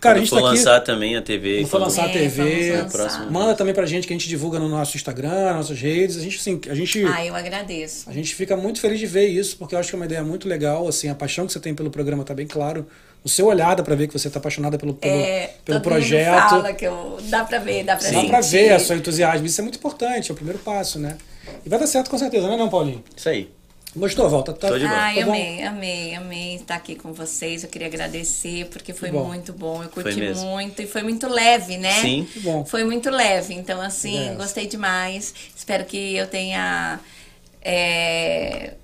[0.00, 0.56] Cara, a gente for tá aqui.
[0.58, 1.56] lançar também a TV.
[1.58, 2.90] Quando for quando- lançar a É, TV, lançar.
[2.90, 3.30] próximo.
[3.30, 6.16] manda também pra gente que a gente divulga no nosso Instagram, nas nossas redes.
[6.16, 7.04] A gente, assim, a gente.
[7.04, 8.08] Ah, eu agradeço.
[8.08, 10.22] A gente fica muito feliz de ver isso, porque eu acho que é uma ideia
[10.24, 12.86] muito legal, assim, a paixão que você tem pelo programa tá bem claro.
[13.22, 15.90] O seu olhar dá pra ver que você tá apaixonada pelo, pelo, É, pelo todo
[15.92, 16.48] mundo projeto.
[16.48, 18.28] fala que eu, dá pra ver, dá pra Dá sentir.
[18.30, 19.44] pra ver a seu entusiasmo.
[19.46, 21.18] Isso é muito importante, é o primeiro passo, né?
[21.64, 23.04] E vai dar certo com certeza, né, não, Paulinho?
[23.14, 23.50] Isso aí.
[23.94, 24.52] Gostou, Volta?
[24.52, 24.98] Tá, de boa.
[24.98, 25.32] Ai, tá bom?
[25.32, 27.64] amei, amei, amei estar aqui com vocês.
[27.64, 29.24] Eu queria agradecer porque foi bom.
[29.24, 29.82] muito bom.
[29.82, 32.00] Eu curti muito e foi muito leve, né?
[32.00, 32.28] Sim.
[32.32, 32.64] Que bom.
[32.64, 33.52] Foi muito leve.
[33.54, 34.34] Então, assim, É.
[34.34, 35.34] gostei demais.
[35.56, 37.00] Espero que eu tenha
[37.62, 38.74] é,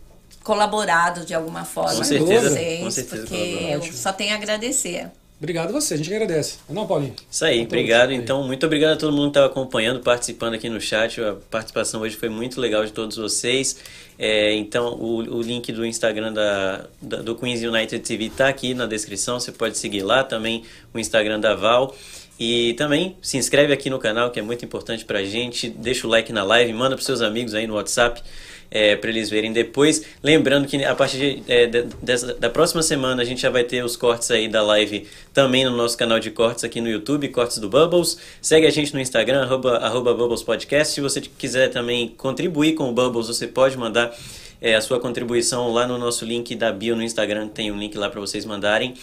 [0.43, 4.37] colaborado de alguma forma Com com, certeza, vocês, com certeza porque eu só tenho a
[4.37, 5.09] agradecer.
[5.39, 6.57] Obrigado a você, a gente agradece.
[6.69, 7.15] Não, Paulinho?
[7.31, 7.73] Isso aí, A todos.
[7.79, 8.11] obrigado.
[8.13, 11.21] Então, muito obrigado a todo mundo que estava acompanhando, participando aqui no chat.
[11.21, 13.77] A participação hoje foi muito legal de todos vocês.
[14.19, 18.73] É, então, o, o link do Instagram da, da- do Queens United TV está aqui
[18.73, 19.39] na descrição.
[19.39, 20.63] Você pode seguir lá também
[20.95, 21.95] o Instagram da Val.
[22.41, 25.69] E também se inscreve aqui no canal, que é muito importante pra gente.
[25.69, 28.23] Deixa o like na live, manda pros seus amigos aí no WhatsApp.
[28.71, 30.03] É, para eles verem depois.
[30.23, 33.63] Lembrando que a partir de, é, de- dessa- da próxima semana a gente já vai
[33.63, 37.29] ter os cortes aí da live também no nosso canal de cortes aqui no YouTube,
[37.29, 38.19] Cortes do Bubbles.
[38.43, 40.95] Segue a gente no Instagram, arroba, arroba Bubbles Podcast.
[40.95, 44.13] Se você quiser também contribuir com o Bubbles, você pode mandar
[44.61, 47.97] é, a sua contribuição lá no nosso link da bio no Instagram, tem um link
[47.97, 48.95] lá para vocês mandarem.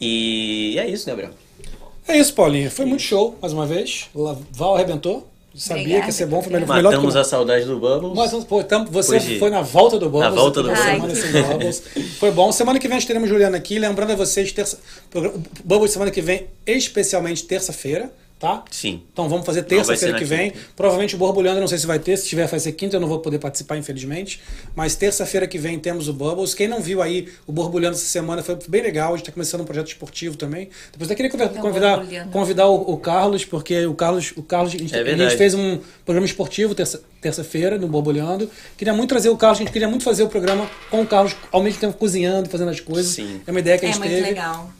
[0.00, 1.30] E é isso, Gabriel.
[2.06, 2.70] É isso, Paulinho.
[2.70, 4.08] Foi muito show, mais uma vez.
[4.52, 5.28] Val arrebentou.
[5.54, 7.78] Sabia Obrigada, que ia ser bom, foi melhor, foi melhor Matamos que a saudade do
[7.80, 8.12] Bubbles.
[8.14, 10.30] Mas pô, tam- você Hoje- foi na volta do Bubbles.
[10.34, 11.82] Na volta do Bubbles.
[11.96, 12.02] Ai.
[12.20, 12.52] Foi bom.
[12.52, 13.78] Semana que vem nós teremos Juliana aqui.
[13.78, 14.78] Lembrando a vocês, terça,
[15.64, 18.64] Bubbles semana que vem, especialmente terça-feira, tá?
[18.70, 19.02] Sim.
[19.12, 20.50] Então vamos fazer terça-feira que vem.
[20.50, 20.64] quinta.
[20.76, 22.16] Provavelmente o Borbulhando, não sei se vai ter.
[22.16, 24.40] Se tiver, vai ser quinta, eu não vou poder participar, infelizmente.
[24.76, 26.54] Mas terça-feira que vem temos o Bubbles.
[26.54, 29.08] Quem não viu aí o Borbulhando essa semana foi bem legal.
[29.12, 30.68] A gente está começando um projeto esportivo também.
[30.92, 34.74] Depois eu queria conver- Então, convidar, convidar o, o Carlos, porque o Carlos, o Carlos
[34.74, 38.48] a, gente, É a gente fez um programa esportivo terça- terça-feira no Borbulhando.
[38.76, 41.34] Queria muito trazer o Carlos, a gente queria muito fazer o programa com o Carlos,
[41.50, 43.12] ao mesmo tempo cozinhando, fazendo as coisas.
[43.12, 43.40] Sim.
[43.46, 44.26] É uma ideia que a É gente muito teve.
[44.28, 44.70] legal.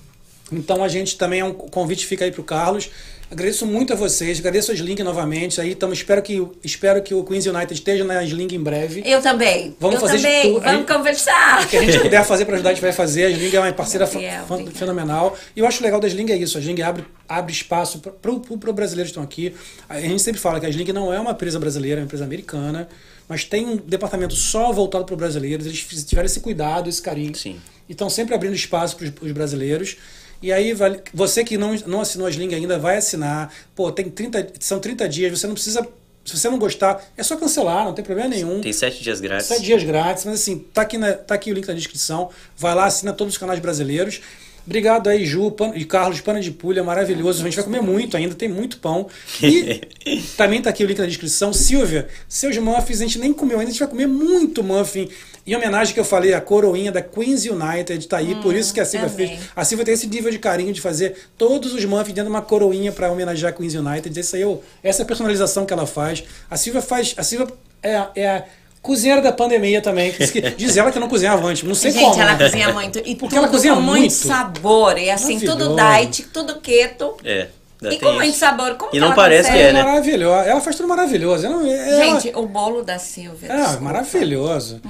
[0.52, 2.90] Então a gente também é um convite fica aí pro Carlos.
[3.30, 5.60] Agradeço muito a vocês, agradeço a Sling novamente.
[5.60, 9.02] Aí, então, espero que espero que o Queens United esteja na Sling em breve.
[9.04, 9.76] Eu também.
[9.78, 10.42] Vamos eu fazer também.
[10.54, 10.62] tudo.
[10.62, 11.62] Vamos gente- conversar.
[11.62, 13.26] O que a gente puder fazer para ajudar, a gente vai fazer.
[13.26, 15.36] A Sling é uma parceira Gabriel, fenomenal.
[15.54, 16.56] E eu acho legal da Sling é isso.
[16.56, 19.54] A Sling abre, abre espaço para os brasileiros que estão aqui.
[19.90, 22.24] A gente sempre fala que a Sling não é uma empresa brasileira, é uma empresa
[22.24, 22.88] americana.
[23.28, 25.66] Mas tem um departamento só voltado para os brasileiros.
[25.66, 27.34] Eles tiveram esse cuidado, esse carinho.
[27.34, 27.60] Sim.
[27.86, 29.98] E estão sempre abrindo espaço para os brasileiros.
[30.40, 30.72] E aí,
[31.12, 33.52] você que não, não assinou a Sling ainda, vai assinar.
[33.74, 35.86] Pô, tem 30, são 30 dias, você não precisa.
[36.24, 38.60] Se você não gostar, é só cancelar, não tem problema nenhum.
[38.60, 39.46] Tem sete dias grátis.
[39.46, 42.28] Sete dias grátis, mas assim, tá aqui, na- tá aqui o link na descrição.
[42.56, 44.20] Vai lá, assina todos os canais brasileiros.
[44.66, 47.40] Obrigado aí, Ju Pan- e Carlos, Pana de Pulha, maravilhoso.
[47.40, 49.06] A gente vai comer muito ainda, tem muito pão.
[49.42, 49.80] E
[50.36, 51.54] também tá aqui o link na descrição.
[51.54, 55.08] Silvia, seus muffins a gente nem comeu ainda, a gente vai comer muito muffin.
[55.50, 58.80] Em homenagem que eu falei, a coroinha da Queens United tá aí, por isso que
[58.80, 59.28] a Silvia amei.
[59.28, 59.40] fez.
[59.56, 62.42] A Silvia tem esse nível de carinho de fazer todos os muffins dentro de uma
[62.42, 64.20] coroinha para homenagear a Queens United.
[64.20, 66.22] Isso aí, eu- essa é a personalização que ela faz.
[66.50, 67.14] A Silvia faz.
[67.16, 67.48] A Silvia
[67.82, 68.44] é, a- é a
[68.82, 70.12] cozinheira da pandemia também.
[70.12, 71.62] Diz, que- diz ela que não cozinhava antes.
[71.62, 72.20] Não sei Gente, como.
[72.20, 72.44] ela né?
[72.44, 72.98] cozinha muito.
[72.98, 74.12] E Porque tudo ela cozinha com muito, muito.
[74.12, 74.98] sabor.
[74.98, 77.16] E assim, tudo diet, tudo keto.
[77.24, 77.48] É.
[77.82, 78.38] ainda E tem com muito isso.
[78.38, 78.74] sabor.
[78.76, 79.68] Como E que não ela parece que consegue?
[79.70, 79.82] é, né?
[79.82, 80.48] Maravilhosa.
[80.50, 81.46] Ela faz tudo maravilhoso.
[81.46, 83.50] Ela, ela- Gente, o bolo da Silvia.
[83.52, 83.80] É, desculpa.
[83.82, 84.80] maravilhoso.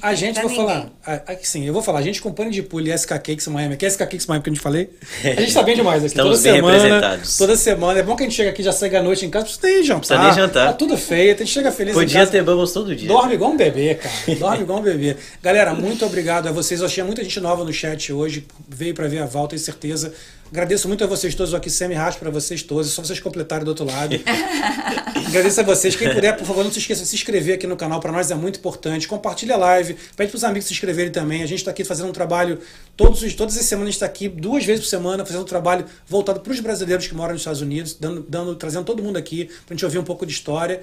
[0.00, 0.92] A tem gente, pra vou falar, ninguém.
[1.04, 3.48] a- a- sim, eu vou falar, a gente com pano de pulha e SK Cakes
[3.48, 4.90] Miami, que é SK Cakes Miami que a gente falei,
[5.24, 7.36] a gente tá bem demais aqui, Estamos toda bem semana, representados.
[7.36, 9.44] toda semana, é bom que a gente chega aqui, já segue a noite em casa,
[9.46, 10.66] precisa nem jantar, Precisa nem jantar.
[10.68, 13.08] tá tudo feito, a gente chega feliz Podia ter Bubbles todo dia.
[13.08, 15.16] dorme igual um bebê, cara, dorme igual um bebê.
[15.42, 19.08] Galera, muito obrigado a vocês, eu achei muita gente nova no chat hoje, veio pra
[19.08, 20.14] ver a Val, tenho certeza,
[20.52, 23.68] Agradeço muito a vocês todos aqui, semi raspa para vocês todos, só vocês completarem do
[23.68, 24.14] outro lado.
[25.26, 25.96] Agradeço a vocês.
[25.96, 28.30] Quem puder, por favor, não se esqueça de se inscrever aqui no canal, para nós
[28.30, 29.08] é muito importante.
[29.08, 31.42] Compartilha a live, pede para os amigos se inscreverem também.
[31.42, 32.58] A gente está aqui fazendo um trabalho,
[32.94, 35.86] todos, todas as semanas a gente está aqui, duas vezes por semana, fazendo um trabalho
[36.06, 39.46] voltado para os brasileiros que moram nos Estados Unidos, dando, dando, trazendo todo mundo aqui
[39.46, 40.82] para a gente ouvir um pouco de história.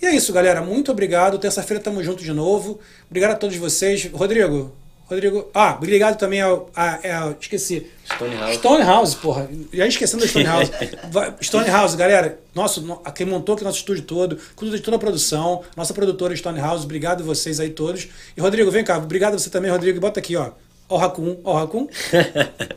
[0.00, 0.62] E é isso, galera.
[0.62, 1.38] Muito obrigado.
[1.38, 2.80] Terça-feira estamos juntos de novo.
[3.10, 4.08] Obrigado a todos vocês.
[4.14, 4.72] Rodrigo,
[5.10, 5.50] Rodrigo.
[5.52, 6.70] Ah, obrigado também ao.
[6.74, 7.90] A, ao esqueci.
[8.04, 8.54] Stonehouse.
[8.54, 9.48] Stonehouse, porra.
[9.72, 10.70] Já esquecendo da Stonehouse.
[11.42, 12.38] Stonehouse, galera.
[12.54, 15.62] Nosso, quem montou aqui nosso estúdio todo, cuida de toda a produção.
[15.76, 18.08] Nossa produtora Stonehouse, obrigado vocês aí todos.
[18.36, 18.98] E Rodrigo, vem cá.
[18.98, 19.98] Obrigado você também, Rodrigo.
[19.98, 20.52] Bota aqui, ó.
[20.88, 21.88] Ó o Racun, ó o Racun.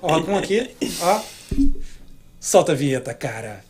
[0.02, 0.72] Ó o Racun aqui.
[1.02, 1.22] Ó.
[2.40, 3.64] Solta a vinheta, cara.